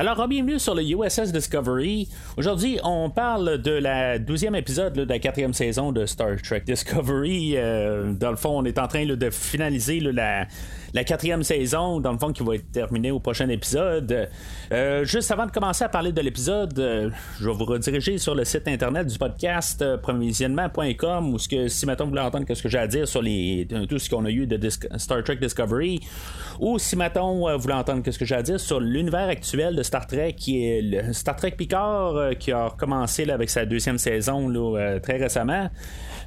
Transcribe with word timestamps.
Alors, 0.00 0.26
bienvenue 0.26 0.58
sur 0.58 0.74
le 0.74 0.82
USS 0.82 1.30
Discovery. 1.30 2.08
Aujourd'hui, 2.38 2.78
on 2.82 3.10
parle 3.10 3.58
de 3.60 3.72
la 3.72 4.18
douzième 4.18 4.54
épisode 4.54 4.94
de 4.94 5.02
la 5.02 5.18
quatrième 5.18 5.52
saison 5.52 5.92
de 5.92 6.06
Star 6.06 6.40
Trek 6.42 6.62
Discovery. 6.66 7.52
Euh, 7.58 8.14
dans 8.14 8.30
le 8.30 8.36
fond, 8.36 8.58
on 8.58 8.64
est 8.64 8.78
en 8.78 8.88
train 8.88 9.04
de 9.04 9.30
finaliser 9.30 10.00
la, 10.00 10.46
la 10.92 11.04
quatrième 11.04 11.42
saison, 11.42 12.00
dans 12.00 12.12
le 12.12 12.18
fond, 12.18 12.32
qui 12.32 12.42
va 12.42 12.56
être 12.56 12.70
terminée 12.72 13.10
au 13.10 13.20
prochain 13.20 13.48
épisode. 13.48 14.28
Euh, 14.72 15.04
juste 15.04 15.30
avant 15.30 15.46
de 15.46 15.50
commencer 15.50 15.84
à 15.84 15.88
parler 15.88 16.12
de 16.12 16.20
l'épisode, 16.20 16.78
euh, 16.78 17.10
je 17.38 17.46
vais 17.46 17.54
vous 17.54 17.64
rediriger 17.64 18.18
sur 18.18 18.34
le 18.34 18.44
site 18.44 18.66
internet 18.68 19.06
du 19.06 19.18
podcast 19.18 19.82
euh, 19.82 19.96
provisionnement.com 19.98 21.34
où 21.34 21.38
ce 21.38 21.48
que 21.48 21.68
si 21.68 21.86
maintenant 21.86 22.06
vous 22.06 22.10
voulez 22.10 22.22
entendre 22.22 22.46
ce 22.52 22.62
que 22.62 22.68
j'ai 22.68 22.78
à 22.78 22.86
dire 22.86 23.06
sur 23.06 23.22
les, 23.22 23.68
tout 23.88 23.98
ce 23.98 24.10
qu'on 24.10 24.24
a 24.24 24.30
eu 24.30 24.46
de 24.46 24.68
Star 24.68 25.22
Trek 25.22 25.36
Discovery, 25.36 26.00
ou 26.60 26.78
si 26.78 26.94
maintenant 26.94 27.34
vous 27.34 27.58
voulez 27.62 27.74
entendre 27.74 28.02
ce 28.08 28.18
que 28.18 28.24
j'ai 28.24 28.34
à 28.34 28.42
dire 28.42 28.60
sur 28.60 28.80
l'univers 28.80 29.28
actuel 29.28 29.74
de 29.74 29.82
Star 29.82 30.06
Trek, 30.06 30.34
qui 30.36 30.64
est 30.64 30.82
le 30.82 31.12
Star 31.12 31.36
Trek 31.36 31.52
Picard, 31.52 32.30
qui 32.38 32.52
a 32.52 32.70
commencé 32.78 33.28
avec 33.28 33.50
sa 33.50 33.64
deuxième 33.64 33.98
saison 33.98 34.48
là, 34.48 35.00
très 35.00 35.16
récemment. 35.16 35.68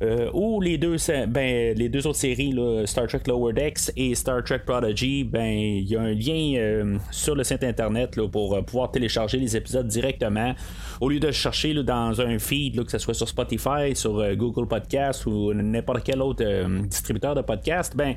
Euh, 0.01 0.29
ou 0.33 0.59
les 0.59 0.77
deux, 0.77 0.97
ben, 1.27 1.75
les 1.77 1.89
deux 1.89 2.05
autres 2.07 2.19
séries, 2.19 2.55
Star 2.85 3.07
Trek 3.07 3.21
Lower 3.27 3.53
Decks 3.53 3.91
et 3.95 4.15
Star 4.15 4.43
Trek 4.43 4.59
Prodigy, 4.65 5.23
ben 5.23 5.45
il 5.45 5.89
y 5.89 5.95
a 5.95 6.01
un 6.01 6.13
lien 6.13 6.55
euh, 6.57 6.97
sur 7.11 7.35
le 7.35 7.43
site 7.43 7.63
internet 7.63 8.19
pour 8.31 8.55
euh, 8.55 8.61
pouvoir 8.61 8.91
télécharger 8.91 9.37
les 9.37 9.55
épisodes 9.55 9.87
directement 9.87 10.53
au 10.99 11.09
lieu 11.09 11.19
de 11.19 11.31
chercher 11.31 11.73
dans 11.83 12.19
un 12.21 12.39
feed, 12.39 12.83
que 12.83 12.91
ce 12.91 12.97
soit 12.97 13.13
sur 13.13 13.27
Spotify, 13.27 13.95
sur 13.95 14.35
Google 14.35 14.67
Podcast 14.67 15.25
ou 15.25 15.53
n'importe 15.53 16.03
quel 16.03 16.21
autre 16.21 16.43
distributeur 16.83 17.35
de 17.35 17.41
podcast. 17.41 17.93
Ben, 17.95 18.15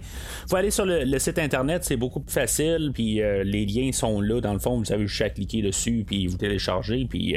faut 0.48 0.56
aller 0.56 0.70
sur 0.70 0.84
le, 0.84 1.18
site 1.18 1.38
internet, 1.38 1.84
c'est 1.84 1.96
plus 2.10 2.32
facile, 2.32 2.90
puis 2.92 3.20
les 3.44 3.66
liens 3.66 3.92
sont 3.92 4.20
là 4.20 4.40
dans 4.40 4.52
le 4.52 4.58
fond, 4.58 4.78
vous 4.78 4.92
avez 4.92 5.06
juste 5.06 5.22
à 5.22 5.30
cliquer 5.30 5.62
dessus, 5.62 6.04
puis 6.06 6.26
vous 6.26 6.36
téléchargez, 6.36 7.06
puis 7.08 7.36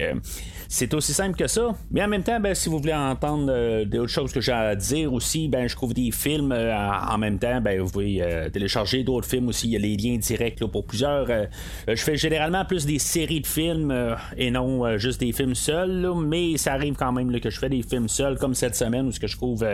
c'est 0.67 0.93
aussi 0.93 1.13
simple 1.13 1.37
que 1.37 1.47
ça. 1.47 1.75
Mais 1.91 2.03
en 2.03 2.07
même 2.07 2.23
temps, 2.23 2.39
ben, 2.39 2.53
si 2.53 2.69
vous 2.69 2.79
voulez 2.79 2.93
entendre 2.93 3.83
d'autres 3.85 4.11
choses 4.11 4.31
que 4.31 4.41
j'ai 4.41 4.51
à 4.51 4.75
dire 4.75 5.13
aussi, 5.13 5.47
ben, 5.47 5.67
je 5.67 5.75
trouve 5.75 5.93
des 5.93 6.11
films 6.11 6.51
euh, 6.51 6.75
en 6.75 7.17
même 7.17 7.39
temps. 7.39 7.61
Ben, 7.61 7.79
vous 7.81 7.89
pouvez 7.89 8.21
euh, 8.21 8.49
télécharger 8.49 9.03
d'autres 9.03 9.27
films 9.27 9.47
aussi. 9.47 9.67
Il 9.67 9.71
y 9.71 9.75
a 9.75 9.79
les 9.79 9.95
liens 9.95 10.17
directs 10.17 10.65
pour 10.65 10.85
plusieurs. 10.85 11.29
Euh, 11.29 11.45
je 11.87 12.01
fais 12.01 12.17
généralement 12.17 12.65
plus 12.65 12.85
des 12.85 12.99
séries 12.99 13.41
de 13.41 13.47
films 13.47 13.93
et 14.37 14.51
non 14.51 14.97
juste 14.97 15.19
des 15.19 15.31
films 15.31 15.55
seuls. 15.55 16.07
mais 16.17 16.57
ça 16.57 16.73
arrive 16.73 16.95
quand 16.95 17.11
même 17.11 17.37
que 17.39 17.49
je 17.49 17.59
fais 17.59 17.69
des 17.69 17.81
films 17.81 18.07
seuls, 18.07 18.37
comme 18.37 18.53
cette 18.53 18.75
semaine 18.75 19.07
où 19.07 19.11
ce 19.11 19.19
que 19.19 19.27
je 19.27 19.37
trouve 19.37 19.65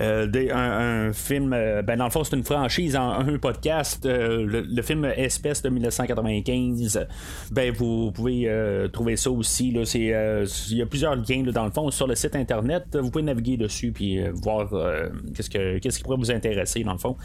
euh, 0.00 0.26
un, 0.52 1.12
film, 1.12 1.52
euh, 1.52 1.82
ben 1.82 1.96
dans 1.98 2.04
le 2.04 2.10
fond, 2.10 2.24
c'est 2.24 2.36
une 2.36 2.44
franchise 2.44 2.96
en 2.96 3.10
un 3.10 3.38
podcast. 3.38 4.06
Euh, 4.06 4.44
le, 4.46 4.82
film 4.82 5.04
Espèce 5.04 5.62
de 5.62 5.68
1995, 5.68 7.06
ben 7.50 7.72
vous 7.72 8.10
pouvez 8.10 8.50
trouver 8.92 9.16
ça 9.16 9.30
aussi. 9.30 9.68
il 9.68 10.76
y 10.76 10.82
a 10.82 10.86
plusieurs 10.86 11.16
liens 11.16 11.42
dans 11.52 11.64
le 11.64 11.70
fond 11.70 11.90
sur 11.90 12.06
le 12.06 12.14
site 12.14 12.34
internet. 12.34 12.96
Vous 13.00 13.10
pouvez 13.10 13.24
naviguer 13.24 13.56
dessus 13.56 13.92
puis 13.92 14.20
voir 14.42 14.70
qu'est-ce, 15.34 15.50
que, 15.50 15.78
qu'est-ce 15.78 15.98
qui 15.98 16.04
pourrait 16.04 16.16
vous 16.16 16.30
intéresser 16.30 16.82
dans 16.82 16.92
le 16.92 16.98
fond. 16.98 17.16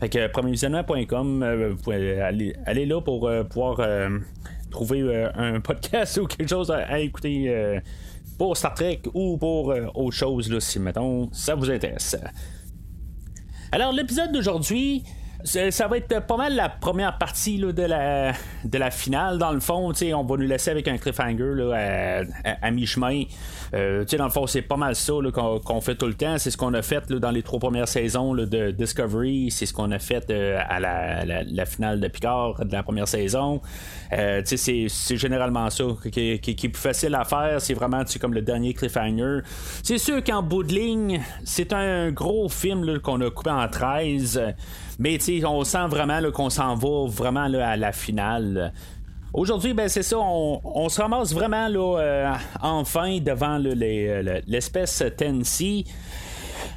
Fait 0.00 0.08
que 0.08 0.26
premiervisionnement.com, 0.28 1.70
vous 1.70 1.76
pouvez 1.76 2.20
aller, 2.20 2.56
aller 2.64 2.86
là 2.86 3.00
pour 3.00 3.30
pouvoir 3.50 3.80
trouver 4.70 5.28
un 5.34 5.60
podcast 5.60 6.18
ou 6.18 6.26
quelque 6.26 6.48
chose 6.48 6.70
à 6.70 6.98
écouter 6.98 7.80
pour 8.38 8.56
Star 8.56 8.74
Trek 8.74 9.02
ou 9.14 9.36
pour 9.36 9.70
euh, 9.70 9.86
autre 9.94 10.16
chose, 10.16 10.50
là, 10.50 10.60
si 10.60 10.78
mettons, 10.78 11.28
ça 11.32 11.54
vous 11.54 11.70
intéresse. 11.70 12.16
Alors, 13.70 13.92
l'épisode 13.92 14.32
d'aujourd'hui, 14.32 15.04
ça 15.44 15.88
va 15.88 15.96
être 15.96 16.26
pas 16.26 16.36
mal 16.36 16.54
la 16.54 16.68
première 16.68 17.18
partie 17.18 17.58
de, 17.58 17.82
la, 17.82 18.32
de 18.64 18.78
la 18.78 18.90
finale. 18.90 19.38
Dans 19.38 19.52
le 19.52 19.60
fond, 19.60 19.92
on 19.92 20.24
va 20.24 20.36
nous 20.36 20.46
laisser 20.46 20.70
avec 20.70 20.88
un 20.88 20.98
cliffhanger 20.98 22.24
à, 22.62 22.70
mi-chemin. 22.70 23.24
Euh, 23.74 24.04
dans 24.04 24.24
le 24.24 24.30
fond, 24.30 24.46
c'est 24.46 24.62
pas 24.62 24.76
mal 24.76 24.94
ça 24.94 25.12
qu'on, 25.64 25.80
fait 25.80 25.94
tout 25.94 26.06
le 26.06 26.14
temps. 26.14 26.38
C'est 26.38 26.50
ce 26.50 26.56
qu'on 26.56 26.74
a 26.74 26.82
fait 26.82 27.10
dans 27.10 27.30
les 27.30 27.42
trois 27.42 27.58
premières 27.58 27.88
saisons 27.88 28.34
de 28.34 28.70
Discovery. 28.70 29.50
C'est 29.50 29.66
ce 29.66 29.72
qu'on 29.72 29.90
a 29.90 29.98
fait 29.98 30.30
euh, 30.30 30.60
à 30.68 30.80
la, 30.80 31.66
finale 31.66 32.00
de 32.00 32.08
Picard 32.08 32.64
de 32.64 32.72
la 32.72 32.82
première 32.82 33.08
saison. 33.08 33.60
Euh, 34.12 34.42
c'est, 34.44 35.16
généralement 35.16 35.70
ça 35.70 35.84
qui, 36.10 36.32
est 36.32 36.68
plus 36.68 36.72
facile 36.74 37.14
à 37.14 37.24
faire. 37.24 37.60
C'est 37.60 37.74
vraiment 37.74 38.02
comme 38.20 38.34
le 38.34 38.42
dernier 38.42 38.74
cliffhanger. 38.74 39.40
C'est 39.82 39.98
sûr 39.98 40.22
qu'en 40.22 40.42
bout 40.42 40.62
de 40.62 40.74
ligne, 40.74 41.20
c'est 41.44 41.72
un 41.72 42.10
gros 42.10 42.48
film 42.48 43.00
qu'on 43.00 43.20
a 43.20 43.30
coupé 43.30 43.50
en 43.50 43.68
13. 43.68 44.40
Mais 45.02 45.18
on 45.44 45.64
sent 45.64 45.88
vraiment 45.88 46.20
qu'on 46.30 46.48
s'en 46.48 46.76
va 46.76 47.08
vraiment 47.08 47.40
à 47.40 47.76
la 47.76 47.90
finale. 47.90 48.72
Aujourd'hui, 49.34 49.74
ben 49.74 49.88
c'est 49.88 50.04
ça, 50.04 50.18
on, 50.20 50.88
se 50.88 51.00
ramasse 51.00 51.34
vraiment 51.34 51.66
là, 51.66 51.98
euh, 51.98 52.32
enfin 52.60 53.18
devant 53.18 53.58
l'espèce 53.58 55.02
Tennessee. 55.16 55.86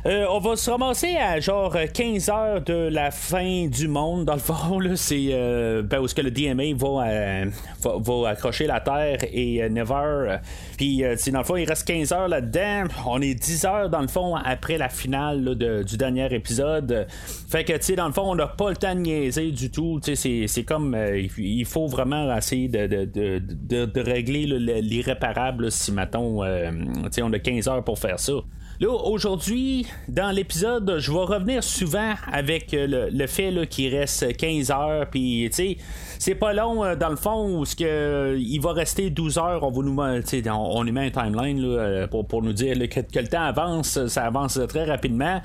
Euh, 0.07 0.27
on 0.29 0.37
va 0.37 0.55
se 0.55 0.69
ramasser 0.69 1.15
à 1.15 1.39
genre 1.39 1.75
15 1.91 2.29
heures 2.29 2.61
de 2.61 2.89
la 2.91 3.09
fin 3.09 3.65
du 3.65 3.87
monde. 3.87 4.25
Dans 4.25 4.35
le 4.35 4.39
fond, 4.39 4.79
là, 4.79 4.95
c'est 4.95 5.29
euh, 5.31 5.81
ben, 5.81 5.99
où 5.99 6.07
ce 6.07 6.13
que 6.13 6.21
le 6.21 6.29
DMA 6.29 6.63
euh, 6.63 7.45
va, 7.81 7.97
va, 7.97 8.29
accrocher 8.29 8.67
la 8.67 8.81
Terre 8.81 9.17
et 9.33 9.67
Never. 9.67 10.37
Puis, 10.77 11.01
dans 11.31 11.39
le 11.39 11.43
fond, 11.43 11.55
il 11.55 11.67
reste 11.67 11.87
15 11.87 12.11
heures 12.11 12.27
là-dedans. 12.27 12.83
On 13.07 13.19
est 13.19 13.33
10 13.33 13.65
heures, 13.65 13.89
dans 13.89 14.01
le 14.01 14.07
fond, 14.07 14.35
après 14.35 14.77
la 14.77 14.89
finale 14.89 15.55
du 15.55 15.97
dernier 15.97 16.31
épisode. 16.31 17.07
Fait 17.49 17.63
que, 17.63 17.73
tu 17.73 17.81
sais, 17.81 17.95
dans 17.95 18.05
le 18.05 18.13
fond, 18.13 18.29
on 18.29 18.35
n'a 18.35 18.47
pas 18.47 18.69
le 18.69 18.75
temps 18.75 18.93
de 18.93 18.99
niaiser 18.99 19.49
du 19.49 19.71
tout. 19.71 19.99
C'est 20.03 20.63
comme. 20.67 20.95
il 21.35 21.65
faut 21.65 21.87
vraiment 21.87 22.35
essayer 22.37 22.67
de, 22.67 22.85
de, 23.05 23.85
de, 23.85 24.01
régler 24.01 24.45
l'irréparable 24.45 25.71
si, 25.71 25.91
mettons, 25.91 26.43
on 26.43 27.33
a 27.33 27.39
15 27.39 27.67
heures 27.69 27.83
pour 27.83 27.97
faire 27.97 28.19
ça. 28.19 28.33
Là, 28.81 28.89
aujourd'hui, 28.89 29.87
dans 30.09 30.31
l'épisode, 30.31 30.97
je 30.99 31.09
vais 31.09 31.19
revenir 31.19 31.63
souvent 31.63 32.13
avec 32.29 32.73
euh, 32.73 33.09
le, 33.09 33.27
fait 33.27 33.67
qu'il 33.69 33.95
reste 33.95 34.35
15 34.35 34.69
heures, 34.69 35.09
puis 35.09 35.47
tu 35.49 35.55
sais, 35.55 35.77
c'est 36.19 36.35
pas 36.35 36.51
long 36.51 36.83
euh, 36.83 36.95
dans 36.97 37.07
le 37.07 37.15
fond 37.15 37.61
où 37.61 37.63
que, 37.63 37.83
euh, 37.83 38.37
il 38.37 38.59
va 38.59 38.73
rester 38.73 39.09
12 39.09 39.37
heures, 39.37 39.63
on 39.63 39.71
va 39.71 39.81
nous 39.81 39.97
on, 39.97 40.77
on 40.77 40.83
lui 40.83 40.91
met 40.91 41.05
un 41.05 41.09
timeline 41.09 42.07
pour, 42.09 42.43
nous 42.43 42.51
dire 42.51 42.77
que, 42.89 42.99
le 42.99 43.27
temps 43.27 43.43
avance, 43.43 44.07
ça 44.07 44.25
avance 44.25 44.59
très 44.67 44.83
rapidement. 44.83 45.41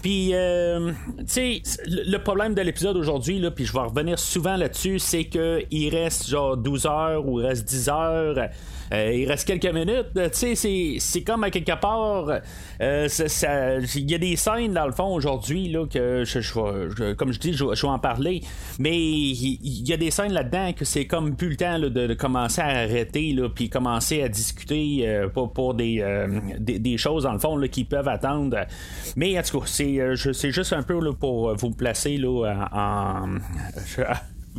Puis, 0.00 0.32
tu 0.32 1.26
sais, 1.26 1.62
le 1.84 2.18
problème 2.18 2.54
de 2.54 2.62
l'épisode 2.62 2.96
aujourd'hui, 2.96 3.42
puis 3.56 3.64
je 3.64 3.72
vais 3.72 3.80
revenir 3.80 4.20
souvent 4.20 4.56
là-dessus, 4.56 5.00
c'est 5.00 5.24
qu'il 5.24 5.88
reste 5.92 6.28
genre 6.28 6.56
12 6.56 6.86
heures 6.86 7.26
ou 7.26 7.40
il 7.40 7.46
reste 7.46 7.64
10 7.68 7.88
heures. 7.88 8.48
Euh, 8.92 9.12
il 9.12 9.28
reste 9.28 9.46
quelques 9.46 9.72
minutes. 9.72 10.08
Euh, 10.16 10.28
tu 10.30 10.56
sais, 10.56 10.96
c'est 10.98 11.22
comme 11.22 11.44
à 11.44 11.50
quelque 11.50 11.78
part. 11.80 12.40
Euh, 12.80 13.08
il 13.94 14.10
y 14.10 14.14
a 14.14 14.18
des 14.18 14.36
scènes 14.36 14.72
dans 14.72 14.86
le 14.86 14.92
fond 14.92 15.14
aujourd'hui 15.14 15.68
là 15.68 15.86
que 15.86 16.24
je, 16.24 17.12
comme 17.14 17.32
je 17.32 17.38
dis, 17.38 17.52
je, 17.52 17.64
vais 17.64 17.88
en 17.88 17.98
parler. 17.98 18.42
Mais 18.78 18.96
il 18.98 19.88
y, 19.88 19.92
a 19.92 19.96
des 19.96 20.10
scènes 20.10 20.32
là-dedans 20.32 20.72
que 20.72 20.84
c'est 20.84 21.06
comme 21.06 21.36
plus 21.36 21.50
le 21.50 21.56
temps 21.56 21.78
de, 21.78 22.14
commencer 22.14 22.60
à 22.60 22.66
arrêter 22.66 23.32
là, 23.32 23.48
puis 23.48 23.68
commencer 23.68 24.22
à 24.22 24.28
discuter 24.28 25.26
pour, 25.34 25.52
pour 25.52 25.74
des, 25.74 26.04
des, 26.58 26.98
choses 26.98 27.24
dans 27.24 27.32
le 27.32 27.38
fond 27.38 27.56
là, 27.56 27.68
qui 27.68 27.84
peuvent 27.84 28.08
attendre. 28.08 28.58
Mais 29.16 29.38
en 29.38 29.42
tout 29.42 29.60
cas, 29.60 29.66
c'est 29.66 30.50
juste 30.50 30.72
un 30.72 30.82
peu 30.82 31.00
là, 31.00 31.12
pour 31.12 31.54
vous 31.56 31.70
placer 31.70 32.16
là, 32.16 32.68
en 32.72 33.38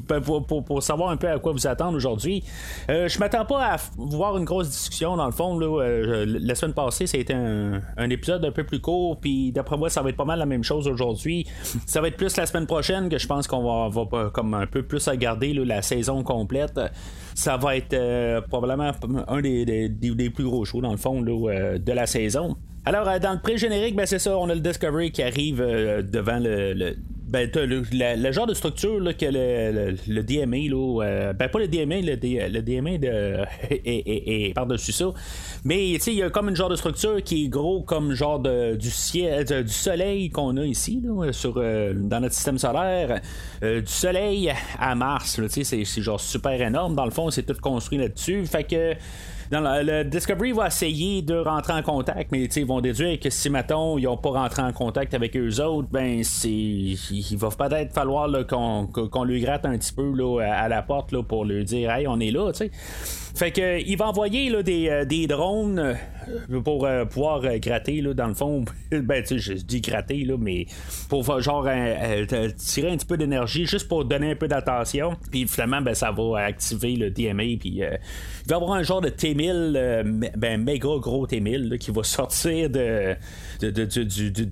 ben, 0.08 0.22
pour, 0.22 0.84
savoir 0.84 1.10
un 1.10 1.18
peu 1.18 1.28
à 1.30 1.40
quoi 1.40 1.52
vous 1.52 1.68
attendre 1.68 1.96
aujourd'hui. 1.96 2.44
Euh, 2.90 3.08
je 3.08 3.20
m'attends 3.20 3.46
pas 3.46 3.74
à 3.74 3.78
voir 3.98 4.38
une 4.38 4.46
grosse 4.46 4.70
discussion 4.70 5.18
dans 5.18 5.26
le 5.26 5.32
fond. 5.32 5.60
Euh, 5.62 6.26
la 6.28 6.56
semaine 6.56 6.74
passée, 6.74 7.08
c'était 7.08 7.34
un, 7.34 7.82
un, 7.98 8.10
épisode 8.10 8.46
un 8.46 8.52
peu 8.52 8.64
plus 8.64 8.80
court, 8.80 9.20
puis 9.20 9.52
d'après 9.52 9.78
moi, 9.78 9.90
ça 9.90 10.02
va 10.02 10.10
être 10.10 10.16
pas 10.16 10.26
mal 10.26 10.40
la 10.40 10.46
même 10.46 10.64
chose 10.64 10.88
aujourd'hui. 10.88 11.48
Ça 11.86 12.02
va 12.02 12.08
être 12.08 12.18
plus 12.18 12.36
la 12.38 12.46
semaine 12.46 12.66
prochaine 12.66 13.10
que 13.10 13.18
je 13.18 13.28
pense 13.28 13.48
qu'on 13.48 13.90
va, 13.90 14.30
comme 14.34 14.54
un 14.54 14.68
peu 14.68 14.84
plus 14.84 15.08
regarder 15.08 15.54
la 15.54 15.82
saison 15.82 16.24
complète. 16.24 16.80
Ça 17.36 17.58
va 17.58 17.76
être 17.76 17.94
euh, 17.94 18.42
probablement 18.42 18.92
un 19.28 19.42
des, 19.42 20.32
plus 20.34 20.44
gros 20.44 20.66
shows 20.66 20.82
dans 20.82 20.92
le 20.92 20.98
fond 20.98 21.22
de 21.22 21.92
la 21.92 22.06
saison. 22.06 22.56
Alors, 22.86 23.06
dans 23.20 23.34
le 23.34 23.40
pré-générique, 23.40 23.96
ben, 23.96 24.06
c'est 24.06 24.20
ça, 24.20 24.38
on 24.38 24.50
a 24.50 24.56
le 24.56 24.62
Discovery 24.62 25.12
qui 25.12 25.22
arrive 25.22 25.60
devant 25.60 26.40
le 26.40 26.96
ben, 27.30 27.50
le, 27.54 28.32
genre 28.32 28.48
de 28.48 28.54
structure 28.54 29.00
que 29.18 29.26
le, 29.26 29.96
le, 30.08 30.24
DMA, 30.24 30.70
là, 30.70 31.34
ben 31.34 31.48
pas 31.48 31.60
le 31.60 31.68
DMA, 31.68 32.02
le, 32.02 32.16
le 32.48 32.62
DMA 32.62 32.98
de, 32.98 34.54
par-dessus 34.54 34.92
ça. 34.92 35.12
Mais 35.64 35.92
il 35.92 36.14
y 36.14 36.24
a 36.24 36.30
comme 36.30 36.50
une 36.50 36.56
genre 36.56 36.70
de 36.70 36.76
structure 36.76 37.22
qui 37.24 37.46
est 37.46 37.48
gros 37.50 37.84
comme 37.84 38.14
genre 38.14 38.40
de, 38.40 38.76
du 38.76 38.90
ciel, 38.90 39.46
du 39.46 39.72
soleil 39.72 40.30
qu'on 40.30 40.58
a 40.58 40.66
ici, 40.66 41.04
sur, 41.32 41.54
dans 41.54 42.20
notre 42.20 42.34
système 42.34 42.58
solaire. 42.58 43.22
du 43.62 43.84
soleil 43.86 44.52
à 44.80 44.96
Mars, 44.96 45.40
c'est 45.48 45.86
genre 45.86 46.20
super 46.20 46.60
énorme. 46.62 46.96
Dans 46.96 47.06
le 47.06 47.12
fond, 47.12 47.30
c'est 47.30 47.44
tout 47.44 47.56
construit 47.62 48.00
là-dessus. 48.00 48.46
Fait 48.46 48.64
que 48.64 48.96
le 49.52 50.04
Discovery 50.04 50.52
va 50.52 50.68
essayer 50.68 51.22
de 51.22 51.36
rentrer 51.36 51.74
en 51.74 51.82
contact, 51.82 52.32
mais 52.32 52.44
ils 52.44 52.66
vont 52.66 52.82
déduire 52.82 53.20
que 53.20 53.30
si, 53.30 53.50
mettons, 53.50 53.98
ils 53.98 54.04
n'ont 54.04 54.18
pas 54.18 54.30
rentré 54.30 54.62
en 54.62 54.72
contact 54.72 55.14
avec 55.14 55.36
eux 55.36 55.62
autres, 55.62 55.88
ben, 55.92 56.24
c'est, 56.24 56.50
il 56.50 57.38
va 57.38 57.50
peut-être 57.50 57.94
falloir 57.94 58.30
qu'on, 58.48 59.24
lui 59.24 59.42
gratte 59.42 59.66
un 59.66 59.78
petit 59.78 59.94
peu 59.94 60.14
là, 60.16 60.40
à 60.42 60.68
la 60.68 60.82
porte 60.82 61.12
là, 61.12 61.24
pour 61.24 61.46
lui 61.46 61.64
dire, 61.66 61.92
hey, 61.92 62.08
on 62.08 62.20
est 62.20 62.32
là, 62.32 62.52
tu 62.52 62.66
sais. 62.66 62.72
Fait 63.40 63.52
que 63.52 63.80
il 63.82 63.96
va 63.96 64.08
envoyer 64.08 64.50
là, 64.50 64.64
des, 64.64 64.90
euh, 64.90 65.06
des 65.06 65.26
drones 65.26 65.80
euh, 65.80 66.62
pour 66.62 66.86
euh, 66.86 67.06
pouvoir 67.06 67.42
gratter 67.60 68.02
là, 68.02 68.14
dans 68.14 68.28
le 68.28 68.34
fond. 68.34 68.66
ben 68.92 69.24
tu 69.24 69.40
sais, 69.40 69.40
je 69.40 69.54
dis 69.54 69.80
gratter 69.80 70.26
là, 70.26 70.36
mais 70.38 70.66
pour 71.08 71.40
genre 71.40 71.70
tirer 72.58 72.92
un 72.92 72.98
petit 72.98 73.06
peu 73.06 73.16
d'énergie 73.16 73.66
juste 73.66 73.88
pour 73.88 74.04
donner 74.04 74.32
un 74.32 74.36
peu 74.36 74.50
d'attention. 74.50 75.16
Puis 75.32 75.48
finalement, 75.48 75.82
ben 75.82 75.94
ça 75.94 76.12
va 76.12 76.40
activer 76.40 76.98
le 76.98 77.12
DMA. 77.12 77.58
Puis 77.60 77.80
il 77.80 78.00
va 78.48 78.58
avoir 78.58 78.74
un 78.74 78.84
genre 78.84 79.00
de 79.00 79.10
T1000, 79.40 80.32
ben 80.38 80.64
méga 80.64 80.90
gros 81.00 81.26
T1000 81.26 81.78
qui 81.78 81.92
va 81.92 82.04
sortir 82.04 82.70
de 82.70 83.16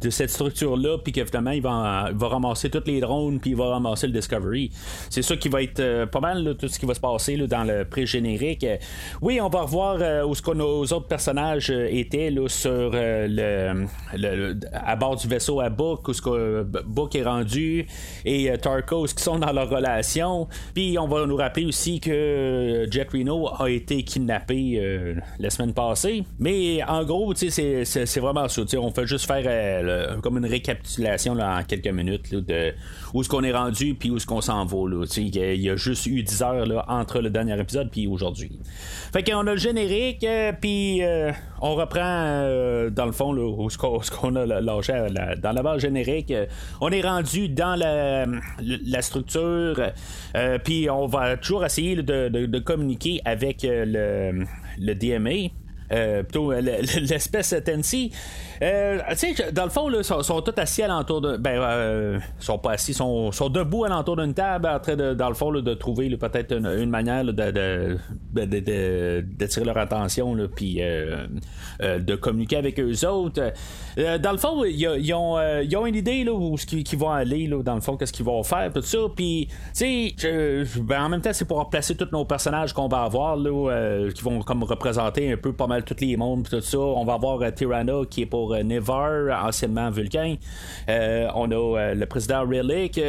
cette 0.10 0.30
structure-là, 0.30 0.98
puis 1.04 1.14
que 1.14 1.24
finalement, 1.26 1.52
il 1.52 1.62
va, 1.62 2.12
ramasser 2.20 2.70
tous 2.70 2.84
les 2.86 3.00
drones, 3.00 3.40
puis 3.40 3.52
il 3.52 3.56
va 3.56 3.70
ramasser 3.70 4.08
le 4.08 4.14
Discovery. 4.14 4.72
C'est 5.10 5.22
ça 5.22 5.36
qui 5.38 5.50
va 5.50 5.64
être 5.64 5.80
euh, 5.80 6.06
pas 6.06 6.20
mal, 6.20 6.56
tout 6.60 6.68
ce 6.68 6.80
qui 6.80 6.86
va 6.86 6.94
se 6.94 7.00
passer 7.00 7.38
dans 7.48 7.64
le 7.64 7.86
pré-générique. 7.86 8.66
oui, 9.22 9.40
on 9.42 9.50
va 9.50 9.62
revoir 9.62 9.98
euh, 10.02 10.26
où 10.26 10.36
ce 10.36 10.48
nos 10.54 10.82
autres 10.84 11.08
personnages 11.08 11.70
euh, 11.70 11.88
étaient 11.92 12.34
sur 12.48 12.92
le, 12.94 13.88
à 14.74 14.96
bord 14.96 15.16
du 15.18 15.28
vaisseau 15.28 15.60
à 15.60 15.70
Book, 15.70 16.08
où 16.08 16.14
ce 16.14 16.64
Book 16.64 17.16
est 17.16 17.24
rendu, 17.24 17.86
et 18.26 18.52
Tarkos 18.58 19.08
qui 19.08 19.24
sont 19.24 19.40
dans 19.40 19.52
leur 19.52 19.70
relation. 19.70 20.48
Puis 20.74 20.98
on 20.98 21.08
va 21.08 21.26
nous 21.26 21.36
rappeler 21.36 21.66
aussi 21.66 22.00
que 22.00 22.88
Jet 22.90 23.10
Reno 23.12 23.50
a 23.60 23.70
été 23.70 24.04
kidnappé 24.04 24.77
la 25.40 25.50
semaine 25.50 25.74
passée. 25.74 26.24
Mais 26.40 26.84
en 26.84 27.04
gros, 27.04 27.34
c'est, 27.36 27.86
c'est, 27.86 28.20
vraiment 28.20 28.48
ça. 28.48 28.62
On 28.78 28.92
fait 28.92 29.08
juste 29.08 29.26
faire 29.26 29.44
euh, 29.46 30.18
comme 30.22 30.38
une 30.38 30.46
récapitulation 30.46 31.34
en 31.34 31.64
quelques 31.64 31.88
minutes 31.88 32.34
de 32.34 32.74
où 33.14 33.22
est-ce 33.22 33.30
qu'on 33.30 33.44
est 33.44 33.52
rendu 33.52 33.96
puis 33.96 34.10
où 34.10 34.18
est-ce 34.18 34.26
qu'on 34.26 34.42
s'en 34.42 34.66
va. 34.66 34.90
Là, 34.90 35.06
il 35.18 35.62
y 35.62 35.70
a 35.70 35.76
juste 35.76 36.06
eu 36.06 36.24
10 36.24 36.42
heures 36.42 36.66
là, 36.66 36.86
entre 36.88 37.20
le 37.20 37.30
dernier 37.30 37.60
épisode 37.60 37.90
puis 37.92 38.08
aujourd'hui. 38.08 38.60
Fait 39.14 39.24
qu'on 39.24 39.46
a 39.48 39.52
le 39.52 39.58
générique 39.58 40.24
euh, 40.24 40.52
puis 40.60 41.04
euh, 41.04 41.32
on 41.62 41.76
reprend 41.76 41.98
dans 42.92 43.06
le 43.06 43.12
fond 43.12 43.36
où 43.36 43.68
est-ce 43.68 44.12
qu'on, 44.12 44.36
a 44.36 44.46
lâché 44.46 45.08
dans 45.42 45.52
la 45.52 45.64
base 45.64 45.82
générique. 45.82 46.34
on 46.82 46.90
est 46.90 47.02
rendu 47.02 47.50
dans 47.50 47.76
la, 47.76 48.26
la 48.62 49.02
structure 49.02 49.82
puis 50.64 50.90
on 50.90 51.08
va 51.08 51.38
toujours 51.38 51.66
essayer 51.66 51.96
de, 51.96 52.30
de, 52.30 52.60
communiquer 52.60 53.22
avec 53.26 53.64
le, 53.64 54.46
le 54.80 54.96
DMA. 54.96 55.50
Plutôt 55.90 56.52
l'espèce 56.52 57.56
Tennessee 57.64 58.12
euh, 58.62 59.00
tu 59.12 59.36
sais, 59.36 59.52
dans 59.52 59.66
le 59.66 59.70
fond, 59.70 59.90
ils 59.90 60.04
sont, 60.04 60.42
tous 60.42 60.60
assis 60.60 60.84
alentour 60.84 61.22
de. 61.22 61.38
Ben, 61.38 61.60
euh, 61.62 62.20
sont 62.40 62.58
pas 62.58 62.72
assis, 62.72 62.94
sont, 62.94 63.32
sont 63.32 63.50
debout 63.50 63.86
alentour 63.86 64.18
d'une 64.18 64.34
table, 64.34 64.68
en 64.68 64.80
train 64.80 64.96
de, 64.96 65.14
dans 65.14 65.30
le 65.30 65.36
fond, 65.36 65.52
de 65.52 65.74
trouver 65.74 66.10
peut-être 66.18 66.54
une, 66.54 66.90
manière 66.90 67.24
de, 67.24 67.32
de, 67.32 69.22
d'attirer 69.22 69.66
leur 69.66 69.78
attention, 69.78 70.36
puis 70.56 70.78
euh, 70.82 71.28
de 71.80 72.16
communiquer 72.16 72.58
avec 72.58 72.80
eux 72.80 73.08
autres. 73.08 73.54
dans 73.96 74.32
le 74.32 74.38
fond, 74.38 74.64
ils 74.64 75.14
ont, 75.14 75.36
ont, 75.36 75.86
une 75.86 75.96
idée 75.96 76.24
là, 76.24 76.34
où 76.34 76.58
ce 76.58 76.66
qu'ils 76.66 76.98
vont 76.98 77.12
aller, 77.12 77.48
là, 77.48 77.62
dans 77.62 77.76
le 77.76 77.82
fond, 77.82 77.98
qu'est-ce 77.98 78.14
qu'ils 78.14 78.26
vont 78.26 78.42
faire, 78.44 78.72
tout 78.74 78.82
ça. 78.82 78.98
Puis, 79.16 79.48
tu 79.76 80.16
sais, 80.18 80.64
ben, 80.82 81.04
en 81.04 81.10
même 81.10 81.22
temps, 81.22 81.34
c'est 81.34 81.46
pour 81.46 81.58
remplacer 81.58 81.96
tous 81.96 82.10
nos 82.12 82.26
personnages 82.26 82.74
qu'on 82.74 82.88
va 82.88 83.04
avoir, 83.04 83.36
là, 83.36 84.10
qui 84.14 84.24
vont 84.24 84.42
comme 84.42 84.64
représenter 84.64 85.32
un 85.32 85.38
peu 85.38 85.54
pas 85.54 85.68
mal 85.68 85.77
tous 85.84 86.02
les 86.02 86.18
mondes, 86.18 86.48
tout 86.50 86.62
ça. 86.62 86.80
On 86.80 87.04
va 87.04 87.14
avoir 87.14 87.54
Tirana 87.54 87.94
qui 88.10 88.24
est 88.24 88.26
pour 88.26 88.54
euh, 88.54 88.64
Nevar, 88.64 89.46
anciennement 89.46 89.90
Vulcain. 89.90 90.36
Euh, 90.90 91.28
on 91.36 91.52
a 91.52 91.56
euh, 91.56 91.94
le 91.94 92.06
président 92.06 92.42
Relic. 92.42 93.00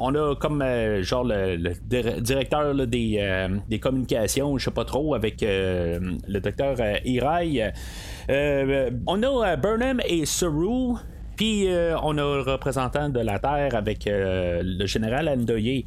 on 0.00 0.14
a 0.14 0.34
comme 0.36 0.64
genre 1.02 1.24
le, 1.24 2.20
directeur 2.20 2.74
des, 2.74 3.78
communications, 3.80 4.58
je 4.58 4.64
sais 4.64 4.70
pas 4.70 4.84
trop, 4.84 5.14
avec 5.14 5.40
le 5.42 6.38
docteur 6.40 6.76
Irai. 7.04 7.72
on 9.06 9.22
a 9.22 9.56
Burnham 9.56 10.00
et 10.06 10.26
Saru. 10.26 10.94
Puis 11.36 11.66
on 12.02 12.12
a 12.12 12.36
le 12.36 12.40
représentant 12.42 13.08
de 13.08 13.20
la 13.20 13.38
Terre 13.38 13.74
avec 13.74 14.04
le 14.06 14.86
général 14.86 15.28
Andoye. 15.28 15.84